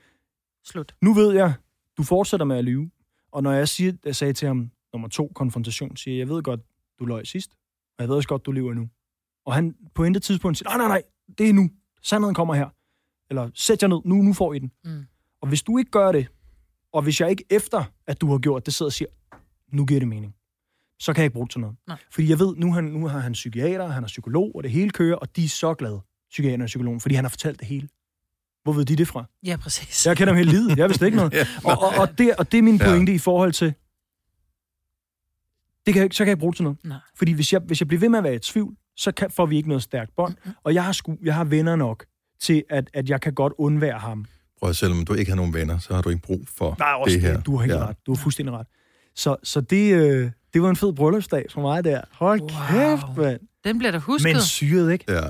Slut. 0.65 0.95
nu 1.01 1.13
ved 1.13 1.33
jeg, 1.33 1.53
du 1.97 2.03
fortsætter 2.03 2.45
med 2.45 2.57
at 2.57 2.63
lyve. 2.65 2.91
Og 3.31 3.43
når 3.43 3.51
jeg, 3.51 3.67
siger, 3.69 3.93
jeg 4.05 4.15
sagde 4.15 4.33
til 4.33 4.47
ham, 4.47 4.71
nummer 4.93 5.07
to, 5.07 5.31
konfrontation, 5.35 5.97
siger 5.97 6.15
jeg, 6.15 6.19
jeg 6.19 6.29
ved 6.35 6.43
godt, 6.43 6.59
du 6.99 7.05
løj 7.05 7.23
sidst, 7.23 7.51
og 7.97 8.01
jeg 8.03 8.07
ved 8.09 8.15
også 8.15 8.27
godt, 8.29 8.45
du 8.45 8.51
lever 8.51 8.73
nu. 8.73 8.89
Og 9.45 9.53
han 9.53 9.75
på 9.95 10.03
intet 10.03 10.23
tidspunkt 10.23 10.57
siger, 10.57 10.69
nej, 10.69 10.77
nej, 10.77 10.87
nej, 10.87 11.01
det 11.37 11.49
er 11.49 11.53
nu. 11.53 11.69
Sandheden 12.01 12.35
kommer 12.35 12.53
her. 12.53 12.69
Eller 13.29 13.49
sæt 13.53 13.81
jer 13.81 13.87
ned, 13.87 13.97
nu, 14.05 14.15
nu 14.21 14.33
får 14.33 14.53
I 14.53 14.59
den. 14.59 14.71
Mm. 14.83 15.05
Og 15.41 15.47
hvis 15.47 15.63
du 15.63 15.77
ikke 15.77 15.91
gør 15.91 16.11
det, 16.11 16.27
og 16.91 17.01
hvis 17.01 17.21
jeg 17.21 17.29
ikke 17.29 17.43
efter, 17.49 17.83
at 18.07 18.21
du 18.21 18.31
har 18.31 18.37
gjort 18.37 18.65
det, 18.65 18.73
sidder 18.73 18.89
og 18.89 18.93
siger, 18.93 19.07
nu 19.75 19.85
giver 19.85 19.99
det 19.99 20.07
mening, 20.09 20.34
så 20.99 21.13
kan 21.13 21.21
jeg 21.21 21.25
ikke 21.25 21.33
bruge 21.33 21.45
det 21.47 21.51
til 21.51 21.61
noget. 21.61 21.75
Nej. 21.87 21.97
Fordi 22.11 22.29
jeg 22.29 22.39
ved, 22.39 22.55
nu, 22.55 22.73
han, 22.73 22.83
nu 22.83 23.07
har 23.07 23.19
han 23.19 23.31
psykiater, 23.33 23.87
han 23.87 24.03
er 24.03 24.07
psykolog, 24.07 24.51
og 24.55 24.63
det 24.63 24.71
hele 24.71 24.89
kører, 24.89 25.15
og 25.15 25.35
de 25.35 25.45
er 25.45 25.49
så 25.49 25.73
glade, 25.73 25.99
psykiater 26.29 26.63
og 26.63 26.67
psykologen, 26.67 26.99
fordi 27.01 27.15
han 27.15 27.23
har 27.25 27.29
fortalt 27.29 27.59
det 27.59 27.67
hele. 27.67 27.87
Hvor 28.63 28.73
ved 28.73 28.85
de 28.85 28.95
det 28.95 29.07
fra? 29.07 29.25
Ja, 29.45 29.55
præcis. 29.57 30.05
Jeg 30.05 30.17
kender 30.17 30.33
ham 30.33 30.37
hele 30.37 30.51
livet. 30.51 30.77
Jeg 30.77 30.89
vidste 30.89 31.05
ikke 31.05 31.17
noget. 31.17 31.33
Ja. 31.39 31.47
Og, 31.63 31.81
og, 31.81 31.89
og, 31.97 32.17
det, 32.17 32.35
og 32.35 32.51
det 32.51 32.57
er 32.57 32.61
min 32.61 32.75
Ja. 32.77 32.85
pointe 32.89 33.13
i 33.13 33.17
forhold 33.17 33.51
til, 33.53 33.73
det 35.85 35.93
kan 35.93 35.95
jeg, 35.95 36.03
ikke- 36.03 36.15
så 36.15 36.23
kan 36.23 36.27
jeg 36.27 36.31
ikke 36.33 36.39
bruge 36.39 36.51
det 36.53 36.57
til 36.57 36.63
noget. 36.63 36.77
Nej. 36.83 36.97
Fordi 37.15 37.31
hvis 37.31 37.53
jeg, 37.53 37.61
hvis 37.65 37.81
jeg 37.81 37.87
bliver 37.87 37.99
ved 37.99 38.09
med 38.09 38.17
at 38.19 38.23
være 38.23 38.35
i 38.35 38.39
tvivl, 38.39 38.75
så 38.95 39.11
kan, 39.11 39.31
får 39.31 39.45
vi 39.45 39.55
ikke 39.57 39.69
noget 39.69 39.83
stærkt 39.83 40.15
bånd. 40.15 40.35
Og 40.63 40.73
jeg 40.73 40.83
har, 40.85 40.91
sku, 40.91 41.15
jeg 41.23 41.35
har 41.35 41.43
venner 41.43 41.75
nok 41.75 42.05
til, 42.39 42.63
at, 42.69 42.89
at 42.93 43.09
jeg 43.09 43.21
kan 43.21 43.33
godt 43.33 43.53
undvære 43.57 43.99
ham. 43.99 44.25
Prøv 44.59 44.69
at 44.69 44.75
selvom 44.75 45.05
du 45.05 45.13
ikke 45.13 45.31
har 45.31 45.35
nogen 45.35 45.53
venner, 45.53 45.77
så 45.79 45.95
har 45.95 46.01
du 46.01 46.09
ikke 46.09 46.21
brug 46.21 46.41
for 46.47 46.75
Nej, 46.79 46.91
også 46.93 47.13
det 47.13 47.21
her. 47.21 47.35
det. 47.37 47.45
Du 47.45 47.55
har 47.55 47.61
helt 47.63 47.73
Ja. 47.73 47.79
ja. 47.79 47.87
ret. 47.87 47.97
Du 48.05 48.13
har 48.13 48.21
fuldstændig 48.23 48.53
ret. 48.55 48.67
Så, 49.15 49.35
så 49.43 49.61
det, 49.61 49.93
øh, 49.93 50.31
det 50.55 50.63
var 50.63 50.69
en 50.69 50.75
fed 50.75 50.93
bryllupsdag 50.93 51.45
for 51.53 51.61
mig 51.61 51.83
der. 51.83 52.01
Hold 52.11 52.41
Wow. 52.41 52.49
kæft, 52.49 53.17
mand. 53.17 53.39
Den 53.63 53.77
bliver 53.77 53.91
da 53.91 53.97
husket. 53.97 54.33
Men 54.35 54.41
syret, 54.41 54.91
ikke? 54.93 55.05
Ja. 55.09 55.21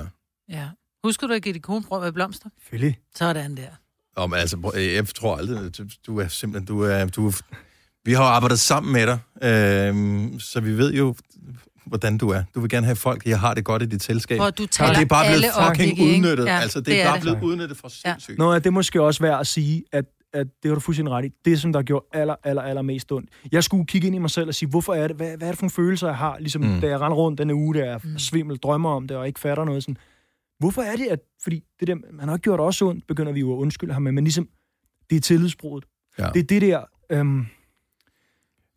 Ja. 0.48 0.64
Husker 1.04 1.26
du 1.26 1.32
at 1.32 1.42
give 1.42 1.54
dit 1.54 1.62
kone 1.62 1.82
brød 1.88 2.00
med 2.04 2.12
blomster? 2.12 2.48
Selvfølgelig. 2.62 2.98
Sådan 3.14 3.56
der. 3.56 3.62
Om, 4.16 4.34
altså, 4.34 4.56
prøv- 4.56 4.72
jeg 4.80 5.06
tror 5.14 5.36
aldrig, 5.36 5.78
du, 5.78 5.84
du 6.06 6.20
er 6.20 6.28
simpelthen, 6.28 6.66
du 6.66 6.82
er, 6.82 7.04
du, 7.06 7.28
er- 7.28 7.40
vi 8.04 8.12
har 8.12 8.24
arbejdet 8.24 8.60
sammen 8.60 8.92
med 8.92 9.06
dig, 9.06 9.18
øhm, 9.42 10.40
så 10.40 10.60
vi 10.60 10.72
ved 10.78 10.92
jo, 10.94 11.14
hvordan 11.86 12.18
du 12.18 12.28
er. 12.30 12.42
Du 12.54 12.60
vil 12.60 12.70
gerne 12.70 12.86
have 12.86 12.96
folk, 12.96 13.26
jeg 13.26 13.40
har 13.40 13.54
det 13.54 13.64
godt 13.64 13.82
i 13.82 13.86
dit 13.86 14.02
selskab. 14.02 14.38
Hvor 14.38 14.50
du 14.50 14.62
Og 14.62 14.70
taler 14.70 14.92
det 14.92 15.02
er 15.02 15.06
bare 15.06 15.26
blevet 15.26 15.44
fucking 15.68 15.90
ikke, 15.90 16.02
ikke? 16.02 16.14
udnyttet. 16.26 16.44
Ja, 16.46 16.58
altså, 16.58 16.78
det, 16.78 16.86
det 16.86 17.00
er 17.00 17.04
er 17.04 17.06
bare 17.08 17.14
det. 17.14 17.22
blevet 17.22 17.42
udnyttet 17.42 17.76
for 17.78 17.88
sindssygt. 17.88 18.38
Nå, 18.38 18.52
ja, 18.52 18.58
det 18.58 18.66
er 18.66 18.70
måske 18.70 19.02
også 19.02 19.20
værd 19.22 19.40
at 19.40 19.46
sige, 19.46 19.84
at, 19.92 20.04
at 20.36 20.46
det 20.62 20.68
har 20.68 20.74
du 20.74 20.80
fuldstændig 20.80 21.12
ret 21.14 21.24
i. 21.24 21.32
Det, 21.44 21.60
som 21.60 21.72
der 21.72 21.82
gjorde 21.82 22.06
aller, 22.12 22.34
aller, 22.44 22.62
aller 22.62 22.82
mest 22.82 23.12
ondt. 23.12 23.30
Jeg 23.52 23.64
skulle 23.64 23.86
kigge 23.86 24.06
ind 24.06 24.16
i 24.16 24.18
mig 24.18 24.30
selv 24.30 24.48
og 24.48 24.54
sige, 24.54 24.68
hvorfor 24.68 24.94
er 24.94 25.08
det, 25.08 25.16
hvad, 25.16 25.36
hvad 25.36 25.48
er 25.48 25.52
det 25.52 25.58
for 25.58 25.64
nogle 25.64 25.70
følelser, 25.70 26.06
jeg 26.06 26.16
har? 26.16 26.38
Ligesom 26.38 26.62
Mm. 26.62 26.80
da 26.80 26.86
jeg 26.86 27.00
rendte 27.00 27.16
rundt 27.16 27.38
denne 27.38 27.54
uge, 27.54 27.74
der 27.74 27.84
jeg 27.84 28.00
mm. 28.04 28.18
svimmel, 28.18 28.56
drømmer 28.56 28.90
om 28.90 29.08
det, 29.08 29.16
og 29.16 29.26
ikke 29.26 29.40
fatter 29.40 29.64
noget 29.64 29.82
sådan. 29.82 29.96
Hvorfor 30.58 30.82
er 30.82 30.96
det, 30.96 31.06
at... 31.06 31.20
Fordi 31.42 31.64
det 31.80 31.88
der, 31.88 31.94
man 32.12 32.28
har 32.28 32.36
ikke 32.36 32.42
gjort 32.42 32.60
også 32.60 32.84
ondt, 32.84 33.06
begynder 33.06 33.32
vi 33.32 33.40
jo 33.40 33.52
at 33.52 33.56
undskylde 33.56 33.92
ham 33.92 34.02
med, 34.02 34.12
men 34.12 34.24
ligesom, 34.24 34.48
det 35.10 35.16
er 35.16 35.20
tillidsbruddet. 35.20 35.88
Ja. 36.18 36.28
Det 36.34 36.40
er 36.40 36.46
det 36.46 36.62
der, 36.62 36.84
øhm, 37.10 37.46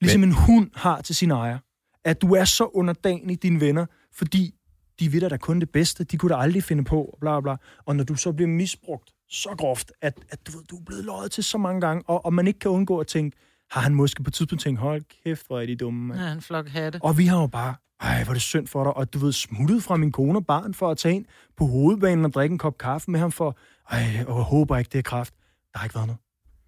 ligesom 0.02 0.24
en 0.24 0.32
hund 0.32 0.70
har 0.76 1.02
til 1.02 1.16
sin 1.16 1.32
ejer. 1.32 1.58
At 2.06 2.22
du 2.22 2.34
er 2.34 2.44
så 2.46 2.66
underdanig 2.66 3.44
dine 3.44 3.62
venner, 3.62 3.86
fordi 4.14 4.56
de 5.00 5.14
ved 5.14 5.30
da 5.30 5.38
kun 5.38 5.60
det 5.60 5.70
bedste. 5.70 6.04
De 6.04 6.18
kunne 6.18 6.36
da 6.36 6.40
aldrig 6.40 6.64
finde 6.64 6.84
på, 6.84 7.18
bla 7.22 7.42
bla. 7.42 7.56
Og 7.86 7.96
når 7.96 8.04
du 8.04 8.16
så 8.16 8.32
bliver 8.32 8.50
misbrugt 8.50 9.12
så 9.30 9.50
groft, 9.58 9.92
at, 10.02 10.20
at 10.30 10.48
du, 10.48 10.52
ved, 10.52 10.64
du 10.64 10.78
er 10.78 10.84
blevet 10.86 11.06
løjet 11.06 11.32
til 11.32 11.44
så 11.44 11.58
mange 11.58 11.82
gange, 11.82 12.04
og, 12.08 12.26
og 12.26 12.34
man 12.34 12.48
ikke 12.48 12.60
kan 12.60 12.72
undgå 12.72 13.00
at 13.00 13.08
tænke, 13.08 13.38
har 13.72 13.82
han 13.82 13.96
måske 13.96 14.24
på 14.24 14.30
et 14.30 14.34
tidspunkt 14.34 14.62
tænkt, 14.62 14.80
hold 14.80 15.04
kæft, 15.24 15.48
hvor 15.48 15.60
er 15.60 15.66
de 15.66 15.76
dumme, 15.76 16.08
mand. 16.08 16.20
Ja, 16.20 16.32
en 16.32 16.42
flok 16.42 16.68
hatte. 16.68 17.00
Og 17.04 17.18
vi 17.18 17.26
har 17.26 17.42
jo 17.42 17.48
bare, 17.48 17.76
ej, 18.02 18.24
hvor 18.24 18.32
er 18.32 18.34
det 18.34 18.42
synd 18.42 18.68
for 18.68 18.84
dig, 18.84 18.98
og 18.98 19.14
du 19.14 19.20
ved, 19.20 19.32
smuttet 19.32 19.84
fra 19.84 19.98
min 19.98 20.12
kone 20.12 20.40
og 20.40 20.46
barn 20.46 20.74
for 20.74 20.92
at 20.92 20.98
tage 20.98 21.16
ind 21.16 21.26
på 21.58 21.66
hovedbanen 21.66 22.26
og 22.26 22.34
drikke 22.34 22.54
en 22.54 22.58
kop 22.58 22.78
kaffe 22.78 23.12
med 23.12 23.20
ham 23.20 23.32
for, 23.32 23.58
ej, 23.92 24.26
og 24.28 24.38
jeg 24.38 24.44
håber 24.44 24.78
ikke, 24.78 24.90
det 24.90 24.98
er 24.98 25.04
kraft. 25.04 25.34
Der 25.74 25.80
har 25.80 25.86
ikke 25.86 25.96
været 25.96 26.08
noget. 26.08 26.20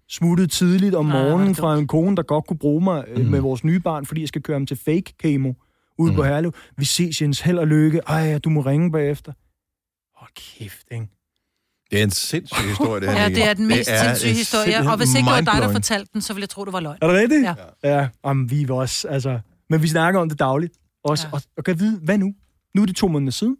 Smuttet 0.08 0.50
tidligt 0.50 0.94
om 0.94 1.06
morgenen 1.06 1.48
det 1.48 1.56
fra 1.56 1.78
en 1.78 1.86
kone, 1.86 2.16
der 2.16 2.22
godt 2.22 2.46
kunne 2.46 2.58
bruge 2.58 2.84
mig 2.84 3.04
mm. 3.16 3.24
med 3.24 3.40
vores 3.40 3.64
nye 3.64 3.80
barn, 3.80 4.06
fordi 4.06 4.20
jeg 4.20 4.28
skal 4.28 4.42
køre 4.42 4.54
ham 4.54 4.66
til 4.66 4.76
fake 4.76 5.14
kemo 5.18 5.52
ude 5.98 6.10
mm. 6.10 6.16
på 6.16 6.24
Herlev. 6.24 6.52
Vi 6.76 6.84
ses, 6.84 7.22
Jens. 7.22 7.40
Held 7.40 7.58
og 7.58 7.66
lykke. 7.66 8.00
Ej, 8.06 8.38
du 8.38 8.50
må 8.50 8.60
ringe 8.60 8.92
bagefter. 8.92 9.32
Hold 10.14 10.30
kæft, 10.34 10.86
ikke? 10.90 11.08
Det 11.92 11.98
er 12.00 12.04
en 12.04 12.10
sindssyg 12.10 12.68
historie, 12.68 13.00
det 13.00 13.08
her. 13.10 13.22
Ja, 13.22 13.28
det 13.28 13.44
er 13.48 13.54
den 13.54 13.66
mest 13.68 13.90
sindssyge 14.04 14.30
øh, 14.30 14.36
historie. 14.36 14.78
Og 14.90 14.96
hvis 14.96 15.14
ikke 15.14 15.26
det 15.26 15.46
var 15.46 15.52
dig, 15.52 15.62
der 15.62 15.72
fortalte 15.72 16.10
den, 16.12 16.22
så 16.22 16.32
ville 16.32 16.42
jeg 16.42 16.48
tro, 16.48 16.64
det 16.64 16.72
var 16.72 16.80
løgn. 16.80 16.98
Er 17.02 17.06
det 17.06 17.16
rigtigt? 17.16 17.42
Ja. 17.84 17.98
Ja, 18.00 18.08
om 18.22 18.50
vi 18.50 18.68
var 18.68 18.74
også, 18.74 19.08
altså... 19.08 19.38
Men 19.70 19.82
vi 19.82 19.88
snakker 19.88 20.20
om 20.20 20.28
det 20.28 20.38
dagligt. 20.38 20.72
Også, 21.04 21.26
Ja. 21.26 21.36
og, 21.36 21.42
og 21.56 21.64
kan 21.64 21.80
vide, 21.80 22.00
hvad 22.02 22.18
nu? 22.18 22.32
Nu 22.76 22.82
er 22.82 22.86
det 22.86 22.96
to 22.96 23.08
måneder 23.08 23.32
siden. 23.32 23.56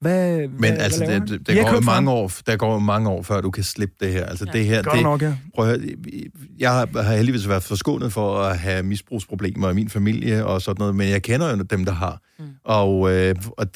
Hvad, 0.00 0.38
Men 0.38 0.50
hvad, 0.58 0.70
altså, 0.70 1.04
hvad 1.04 1.20
det, 1.20 1.46
det, 1.46 1.54
har 1.56 1.62
går 1.72 1.80
mange 1.80 1.84
frem. 1.84 2.08
år, 2.08 2.32
der 2.46 2.56
går 2.56 2.78
mange 2.78 3.08
år, 3.10 3.22
før 3.22 3.40
du 3.40 3.50
kan 3.50 3.64
slippe 3.64 3.94
det 4.00 4.12
her. 4.12 4.24
Altså, 4.26 4.44
Ja. 4.46 4.52
det 4.58 4.66
her, 4.66 4.82
Godt 4.82 4.94
det, 4.94 5.02
nok, 5.02 5.22
ja. 5.22 5.34
prøv 5.54 5.68
at 5.68 5.80
høre, 5.80 5.90
jeg 6.58 6.72
har, 6.72 7.02
har 7.02 7.16
heldigvis 7.16 7.48
været 7.48 7.62
forskånet 7.62 8.12
for 8.12 8.38
at 8.38 8.58
have 8.58 8.82
misbrugsproblemer 8.82 9.70
i 9.70 9.74
min 9.74 9.88
familie 9.88 10.46
og 10.46 10.62
sådan 10.62 10.80
noget, 10.80 10.96
men 10.96 11.08
jeg 11.08 11.22
kender 11.22 11.56
jo 11.56 11.62
dem, 11.62 11.84
der 11.84 11.92
har. 11.92 12.20
Mm. 12.38 12.44
Og, 12.64 13.12
øh, 13.12 13.34
og, 13.58 13.66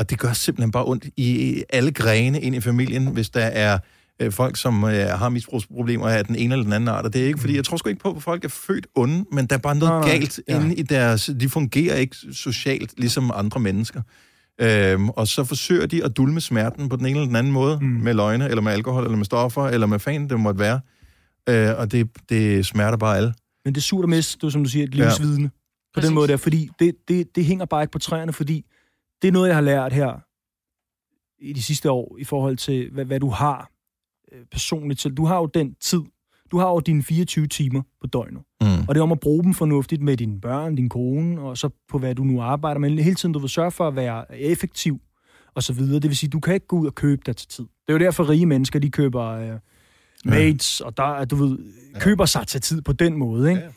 og 0.00 0.10
det 0.10 0.18
gør 0.18 0.32
simpelthen 0.32 0.70
bare 0.70 0.84
ondt 0.86 1.04
i 1.16 1.62
alle 1.68 1.92
grene 1.92 2.40
ind 2.40 2.56
i 2.56 2.60
familien, 2.60 3.06
hvis 3.06 3.30
der 3.30 3.40
er 3.40 3.78
øh, 4.22 4.32
folk, 4.32 4.56
som 4.56 4.84
øh, 4.84 5.06
har 5.06 5.28
misbrugsproblemer 5.28 6.08
af 6.08 6.24
den 6.24 6.36
ene 6.36 6.54
eller 6.54 6.64
den 6.64 6.72
anden 6.72 6.88
art. 6.88 7.04
Og 7.04 7.12
det 7.12 7.22
er 7.22 7.26
ikke, 7.26 7.38
fordi 7.40 7.56
jeg 7.56 7.64
tror 7.64 7.76
sgu 7.76 7.88
ikke 7.88 8.00
på, 8.02 8.10
at 8.16 8.22
folk 8.22 8.44
er 8.44 8.48
født 8.48 8.86
onde, 8.94 9.24
men 9.32 9.46
der 9.46 9.56
er 9.56 9.60
bare 9.60 9.74
noget 9.74 10.00
Nej, 10.00 10.10
galt 10.10 10.40
Ja. 10.48 10.60
inde 10.60 10.74
i 10.74 10.82
deres... 10.82 11.30
De 11.40 11.48
fungerer 11.48 11.96
ikke 11.96 12.16
socialt, 12.32 12.94
ligesom 12.98 13.30
andre 13.34 13.60
mennesker. 13.60 14.02
Øhm, 14.60 15.08
og 15.08 15.28
så 15.28 15.44
forsøger 15.44 15.86
de 15.86 16.04
at 16.04 16.16
dulme 16.16 16.40
smerten 16.40 16.88
på 16.88 16.96
den 16.96 17.06
ene 17.06 17.18
eller 17.18 17.26
den 17.26 17.36
anden 17.36 17.52
måde, 17.52 17.78
mm. 17.80 17.86
med 17.86 18.14
løgne, 18.14 18.48
eller 18.48 18.62
med 18.62 18.72
alkohol, 18.72 19.04
eller 19.04 19.16
med 19.16 19.24
stoffer, 19.24 19.62
eller 19.66 19.86
med 19.86 19.98
fan, 19.98 20.28
det 20.28 20.40
måtte 20.40 20.60
være. 20.60 20.80
Øh, 21.48 21.78
og 21.78 21.92
det, 21.92 22.08
det 22.28 22.66
smerter 22.66 22.98
bare 22.98 23.16
alle. 23.16 23.34
Men 23.64 23.74
det 23.74 23.80
er 23.80 23.82
surt 23.82 24.02
at 24.02 24.08
miste, 24.08 24.38
du, 24.38 24.50
som 24.50 24.64
du 24.64 24.70
siger, 24.70 24.84
et 24.84 24.94
livsvidne. 24.94 25.42
Ja. 25.42 25.48
På 25.48 25.94
Præcis. 25.94 26.08
den 26.08 26.14
måde 26.14 26.28
der, 26.28 26.36
fordi 26.36 26.70
det, 26.78 26.94
det, 27.08 27.36
det 27.36 27.44
hænger 27.44 27.64
bare 27.64 27.82
ikke 27.82 27.92
på 27.92 27.98
træerne, 27.98 28.32
fordi 28.32 28.64
det 29.22 29.28
er 29.28 29.32
noget, 29.32 29.48
jeg 29.48 29.56
har 29.56 29.62
lært 29.62 29.92
her 29.92 30.20
i 31.38 31.52
de 31.52 31.62
sidste 31.62 31.90
år, 31.90 32.16
i 32.18 32.24
forhold 32.24 32.56
til, 32.56 32.90
hvad, 32.90 33.04
hvad 33.04 33.20
du 33.20 33.28
har 33.28 33.70
øh, 34.32 34.44
personligt 34.50 35.00
til. 35.00 35.14
Du 35.14 35.24
har 35.24 35.36
jo 35.36 35.46
den 35.46 35.74
tid, 35.74 36.00
du 36.50 36.58
har 36.58 36.68
jo 36.68 36.80
dine 36.80 37.02
24 37.02 37.46
timer 37.46 37.82
på 38.00 38.06
døgnet. 38.06 38.42
Mm. 38.60 38.88
Og 38.88 38.94
det 38.94 38.96
er 38.96 39.02
om 39.02 39.12
at 39.12 39.20
bruge 39.20 39.44
dem 39.44 39.54
fornuftigt 39.54 40.02
med 40.02 40.16
dine 40.16 40.40
børn, 40.40 40.76
din 40.76 40.88
kone, 40.88 41.40
og 41.40 41.58
så 41.58 41.68
på 41.88 41.98
hvad 41.98 42.14
du 42.14 42.24
nu 42.24 42.42
arbejder 42.42 42.78
med. 42.78 42.90
Hele 42.90 43.14
tiden, 43.14 43.32
du 43.32 43.38
vil 43.38 43.50
sørge 43.50 43.70
for 43.70 43.88
at 43.88 43.96
være 43.96 44.38
effektiv, 44.38 45.00
og 45.54 45.62
så 45.62 45.72
videre. 45.72 46.00
Det 46.00 46.08
vil 46.08 46.16
sige, 46.16 46.30
du 46.30 46.40
kan 46.40 46.54
ikke 46.54 46.66
gå 46.66 46.78
ud 46.78 46.86
og 46.86 46.94
købe 46.94 47.22
dig 47.26 47.36
til 47.36 47.48
tid. 47.48 47.64
Det 47.64 47.88
er 47.88 47.92
jo 47.92 47.98
derfor, 47.98 48.28
rige 48.28 48.46
mennesker, 48.46 48.78
de 48.78 48.90
køber 48.90 49.24
øh, 49.24 49.58
mates, 50.24 50.80
og 50.80 50.96
der, 50.96 51.14
er, 51.14 51.24
du 51.24 51.36
ved, 51.36 51.58
køber 52.00 52.24
sig 52.24 52.46
til 52.46 52.60
tid 52.60 52.82
på 52.82 52.92
den 52.92 53.16
måde, 53.16 53.50
ikke? 53.50 53.62
Ja. 53.62 53.68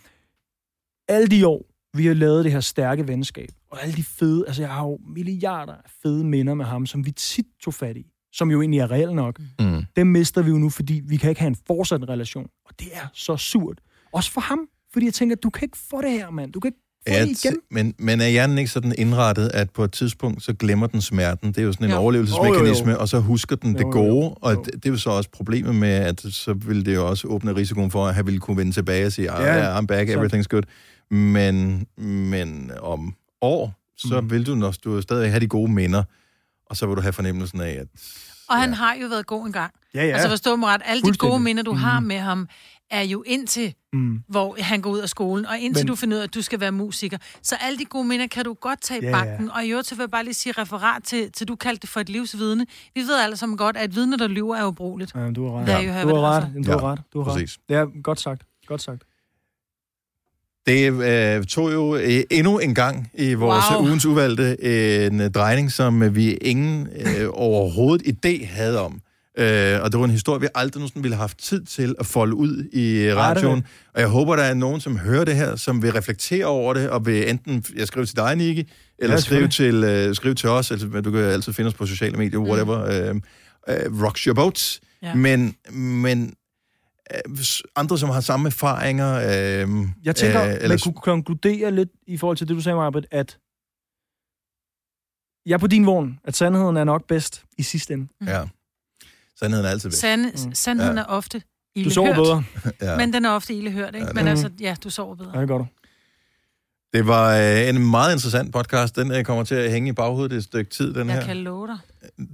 Alle 1.07 1.27
de 1.27 1.47
år, 1.47 1.65
vi 1.93 2.05
har 2.05 2.13
lavet 2.13 2.43
det 2.43 2.51
her 2.51 2.59
stærke 2.59 3.07
venskab, 3.07 3.49
og 3.73 3.83
alle 3.83 3.95
de 3.95 4.03
fede, 4.03 4.43
altså 4.47 4.61
jeg 4.61 4.71
har 4.71 4.83
jo 4.83 4.99
milliarder 5.15 5.73
af 5.73 5.89
fede 6.03 6.23
minder 6.23 6.53
med 6.53 6.65
ham, 6.65 6.85
som 6.85 7.05
vi 7.05 7.11
tit 7.11 7.45
tog 7.63 7.73
fat 7.73 7.97
i, 7.97 8.05
som 8.33 8.51
jo 8.51 8.61
egentlig 8.61 8.79
er 8.79 8.91
reelt 8.91 9.15
nok. 9.15 9.39
Mm. 9.59 9.83
Dem 9.95 10.07
mister 10.07 10.41
vi 10.41 10.49
jo 10.49 10.57
nu, 10.57 10.69
fordi 10.69 11.01
vi 11.07 11.17
kan 11.17 11.29
ikke 11.29 11.41
have 11.41 11.47
en 11.47 11.57
fortsat 11.67 12.09
relation. 12.09 12.47
Og 12.65 12.79
det 12.79 12.87
er 12.93 13.07
så 13.13 13.37
surt. 13.37 13.79
Også 14.13 14.31
for 14.31 14.41
ham. 14.41 14.59
Fordi 14.93 15.05
jeg 15.05 15.13
tænker, 15.13 15.35
du 15.35 15.49
kan 15.49 15.65
ikke 15.65 15.77
få 15.89 16.01
det 16.01 16.11
her, 16.11 16.29
mand. 16.29 16.53
Du 16.53 16.59
kan 16.59 16.67
ikke 16.67 16.77
få 17.07 17.25
det 17.29 17.45
igen. 17.45 17.57
men, 17.71 17.93
men 17.99 18.21
er 18.21 18.27
hjernen 18.27 18.57
ikke 18.57 18.71
sådan 18.71 18.95
indrettet, 18.97 19.51
at 19.53 19.69
på 19.69 19.83
et 19.83 19.91
tidspunkt, 19.91 20.43
så 20.43 20.53
glemmer 20.53 20.87
den 20.87 21.01
smerten? 21.01 21.47
Det 21.49 21.57
er 21.57 21.63
jo 21.63 21.71
sådan 21.71 21.85
en 21.87 21.91
Jo. 21.91 21.97
overlevelsesmekanisme, 21.97 22.89
Jo, 22.91 22.95
jo, 22.95 23.01
og 23.01 23.09
så 23.09 23.19
husker 23.19 23.55
den 23.55 23.73
det 23.73 23.81
Jo, 23.81 23.87
jo, 23.87 23.91
gode, 23.91 24.25
jo. 24.25 24.35
og 24.41 24.55
det, 24.65 24.73
det 24.73 24.85
er 24.85 24.89
jo 24.89 24.97
så 24.97 25.09
også 25.09 25.29
problemet 25.29 25.75
med, 25.75 25.89
at 25.89 26.21
så 26.21 26.53
vil 26.53 26.85
det 26.85 26.95
jo 26.95 27.07
også 27.09 27.27
åbne 27.27 27.55
risikoen 27.55 27.91
for, 27.91 28.07
at 28.07 28.15
han 28.15 28.25
ville 28.25 28.39
kunne 28.39 28.57
vende 28.57 28.71
tilbage 28.71 29.05
og 29.05 29.11
sige, 29.11 29.31
ah, 29.31 29.43
Ja, 29.45 29.57
yeah, 29.57 29.79
I'm 29.79 29.85
back, 29.85 30.09
everything's 30.09 30.47
good. 30.49 30.63
Men, 31.11 31.85
men 31.97 32.71
om 32.81 33.15
år, 33.43 33.73
så 33.97 34.07
Mm. 34.19 34.23
mm. 34.23 34.29
vil 34.31 34.45
du, 34.47 34.55
når 34.55 34.71
du 34.83 35.01
stadig 35.01 35.29
have 35.29 35.39
de 35.39 35.47
gode 35.47 35.71
minder, 35.71 36.03
og 36.65 36.77
så 36.77 36.87
vil 36.87 36.95
du 36.95 37.01
have 37.01 37.13
fornemmelsen 37.13 37.61
af, 37.61 37.69
at 37.71 37.87
Og 38.49 38.57
han 38.57 38.73
har 38.73 38.95
jo 39.01 39.07
været 39.07 39.25
god 39.27 39.45
en 39.45 39.51
gang. 39.51 39.73
Ja, 39.93 40.05
ja. 40.05 40.11
Altså 40.13 40.29
forstå 40.29 40.55
mig 40.55 40.69
ret, 40.69 40.81
alle 40.85 41.01
de 41.03 41.17
gode 41.17 41.39
minder, 41.39 41.63
du 41.63 41.73
har 41.73 41.99
Mhm. 41.99 42.07
med 42.07 42.17
ham, 42.19 42.47
er 42.91 43.01
jo 43.01 43.23
indtil, 43.27 43.73
Mm. 43.93 44.23
hvor 44.27 44.55
han 44.59 44.81
går 44.81 44.89
ud 44.91 44.99
af 44.99 45.09
skolen, 45.09 45.45
og 45.45 45.59
indtil 45.59 45.83
Men- 45.83 45.87
du 45.87 45.95
finder 45.95 46.17
ud 46.17 46.19
af, 46.19 46.23
at 46.23 46.33
du 46.33 46.41
skal 46.41 46.59
være 46.59 46.71
musiker. 46.71 47.17
Så 47.41 47.55
alle 47.61 47.79
de 47.79 47.85
gode 47.85 48.07
minder 48.07 48.27
kan 48.27 48.45
du 48.45 48.53
godt 48.53 48.81
tage 48.81 49.01
i 49.01 49.03
Ja, 49.03 49.09
ja. 49.09 49.23
bakken. 49.23 49.51
Og 49.51 49.65
i 49.65 49.69
øvrigt, 49.69 49.87
så 49.87 49.95
vil 49.95 50.01
jeg 50.03 50.11
bare 50.11 50.23
lige 50.23 50.33
sige 50.33 50.53
referat 50.57 51.03
til, 51.03 51.31
til 51.31 51.47
du 51.47 51.55
kaldte 51.55 51.81
det 51.81 51.89
for 51.89 51.99
et 51.99 52.09
livsvidne. 52.09 52.65
Vi 52.95 53.01
ved 53.01 53.19
alle 53.23 53.37
sammen 53.37 53.57
godt, 53.57 53.77
at 53.77 53.85
et 53.89 53.95
vidne, 53.95 54.17
der 54.17 54.27
lyver, 54.27 54.55
er 54.55 54.65
ubrugeligt. 54.65 55.11
Ja, 55.15 55.31
du 55.31 55.47
har 55.49 55.59
ret. 55.59 55.69
Have 55.69 56.09
du 56.09 56.15
har 56.15 56.37
it, 56.37 56.43
ret. 56.43 56.55
altså. 56.55 56.71
Du 56.71 56.79
har 56.79 56.87
Ja, 56.87 56.91
ret. 56.93 57.01
Du 57.13 57.21
har 57.21 57.31
ret. 57.31 57.33
præcis. 57.33 57.57
Det 57.69 57.75
er 57.77 58.01
godt 58.03 58.19
sagt. 58.19 58.43
Godt 58.67 58.81
sagt. 58.81 59.03
Det 60.67 60.91
øh, 61.03 61.45
tog 61.45 61.73
jo 61.73 61.95
øh, 61.95 62.23
endnu 62.31 62.59
en 62.59 62.75
gang 62.75 63.09
i 63.13 63.33
vores 63.33 63.65
Wow. 63.71 63.81
ugens 63.85 64.05
uvalgte 64.05 64.63
en 65.07 65.21
øh, 65.21 65.29
drejning, 65.31 65.71
som 65.71 66.03
øh, 66.03 66.15
vi 66.15 66.33
ingen 66.33 66.87
øh, 67.05 67.27
overhovedet 67.31 68.07
idé 68.25 68.45
havde 68.45 68.81
om. 68.81 68.99
Øh, 69.37 69.81
og 69.81 69.91
det 69.91 69.99
var 69.99 70.05
en 70.05 70.11
historie, 70.11 70.41
vi 70.41 70.47
aldrig 70.55 70.79
nogensinde 70.79 71.03
ville 71.03 71.15
have 71.15 71.21
haft 71.21 71.37
tid 71.37 71.65
til 71.65 71.95
at 71.99 72.05
folde 72.05 72.35
ud 72.35 72.69
i 72.73 73.13
radioen. 73.13 73.63
Og 73.95 74.01
jeg 74.01 74.07
håber, 74.09 74.35
der 74.35 74.43
er 74.43 74.53
nogen, 74.53 74.81
som 74.81 74.97
hører 74.97 75.25
det 75.25 75.35
her, 75.35 75.55
som 75.55 75.81
vil 75.83 75.91
reflektere 75.91 76.45
over 76.45 76.73
det, 76.73 76.89
og 76.89 77.05
vil 77.05 77.29
enten 77.29 77.63
jeg 77.75 77.87
skrive 77.87 78.05
til 78.05 78.15
dig, 78.15 78.35
Nicky, 78.35 78.69
eller 78.99 79.15
Ja, 79.15 79.19
skrive, 79.19 79.47
til, 79.47 79.83
øh, 79.83 80.15
skrive 80.15 80.33
til 80.33 80.49
os. 80.49 80.71
Altså, 80.71 80.87
du 80.87 81.11
kan 81.11 81.19
altid 81.19 81.53
finde 81.53 81.67
os 81.67 81.73
på 81.73 81.85
sociale 81.85 82.17
medier, 82.17 82.39
whatever. 82.39 83.09
Øh, 83.09 83.15
øh, 83.69 84.03
rocks 84.03 84.21
your 84.21 84.33
boats. 84.33 84.81
Ja. 85.03 85.13
Men, 85.15 85.55
men 85.71 86.33
andre, 87.75 87.97
som 87.97 88.09
har 88.09 88.21
samme 88.21 88.47
erfaringer... 88.47 89.13
Øh, 89.15 89.87
Jeg 90.03 90.15
tænker, 90.15 90.41
øh, 90.41 90.47
man 90.47 90.57
eller 90.61 90.77
kunne 90.83 90.93
konkludere 90.93 91.71
lidt 91.71 91.89
i 92.07 92.17
forhold 92.17 92.37
til 92.37 92.47
det, 92.47 92.55
du 92.55 92.61
sagde, 92.61 92.75
Marbet, 92.75 93.05
at 93.11 93.37
jeg 95.45 95.53
er 95.53 95.57
på 95.57 95.67
din 95.67 95.85
vogn, 95.85 96.19
at 96.23 96.35
sandheden 96.35 96.77
er 96.77 96.83
nok 96.83 97.07
bedst 97.07 97.43
i 97.57 97.63
sidste 97.63 97.93
ende. 97.93 98.07
Ja. 98.25 98.43
Sandheden 99.39 99.65
er 99.65 99.69
altid 99.69 99.89
væk. 99.89 99.93
Sand, 99.95 100.47
Mm. 100.47 100.53
sandheden 100.53 100.97
Ja. 100.97 101.01
er 101.03 101.05
ofte 101.07 101.41
Du 101.85 101.89
sover 101.89 102.15
bedre. 102.15 102.43
Ja. 102.81 102.97
Men 102.97 103.13
den 103.13 103.25
er 103.25 103.29
ofte 103.29 103.53
ildehørt, 103.53 103.95
ikke? 103.95 104.07
Ja, 104.07 104.13
Men 104.13 104.27
altså, 104.27 104.49
ja, 104.59 104.75
du 104.83 104.89
sover 104.89 105.15
bedre. 105.15 105.31
Ja, 105.33 105.39
det 105.41 105.47
gør 105.47 105.57
du. 105.57 105.67
Det 106.93 107.07
var 107.07 107.35
øh, 107.37 107.69
en 107.69 107.89
meget 107.91 108.13
interessant 108.13 108.53
podcast. 108.53 108.95
Den 108.95 109.11
øh, 109.11 109.23
kommer 109.23 109.43
til 109.43 109.55
at 109.55 109.71
hænge 109.71 109.89
i 109.89 109.91
baghovedet 109.91 110.37
et 110.37 110.43
stykke 110.43 110.71
tid, 110.71 110.93
den 110.93 111.07
Jeg 111.07 111.15
her. 111.15 111.25
kan 111.25 111.37
love 111.37 111.67
dig. 111.67 111.77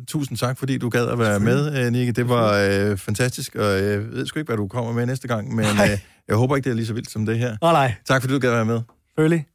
Tusind 0.08 0.38
tak, 0.38 0.58
fordi 0.58 0.78
du 0.78 0.90
gad 0.90 1.08
at 1.08 1.20
være 1.20 1.40
med, 1.40 1.86
øh, 1.86 1.92
Nikke. 1.92 2.12
Det 2.12 2.30
var 2.30 2.54
øh, 2.54 2.98
fantastisk, 2.98 3.56
og 3.56 3.66
jeg 3.66 4.12
ved 4.12 4.26
sgu 4.26 4.40
ikke, 4.40 4.48
hvad 4.50 4.58
du 4.58 4.68
kommer 4.68 4.94
med 4.94 5.06
næste 5.06 5.28
gang, 5.28 5.56
men 5.56 5.66
øh, 5.66 5.98
jeg 6.28 6.36
håber 6.36 6.56
ikke, 6.56 6.66
det 6.66 6.72
er 6.72 6.76
lige 6.76 6.86
så 6.86 6.94
vildt 6.94 7.12
som 7.12 7.26
det 7.26 7.40
her. 7.40 7.58
Åh, 7.62 7.72
nej. 7.72 7.94
Tak, 8.08 8.22
fordi 8.22 8.34
du 8.34 8.40
gad 8.40 8.50
at 8.50 8.56
være 8.56 8.66
med. 8.66 8.82
Følge. 9.20 9.46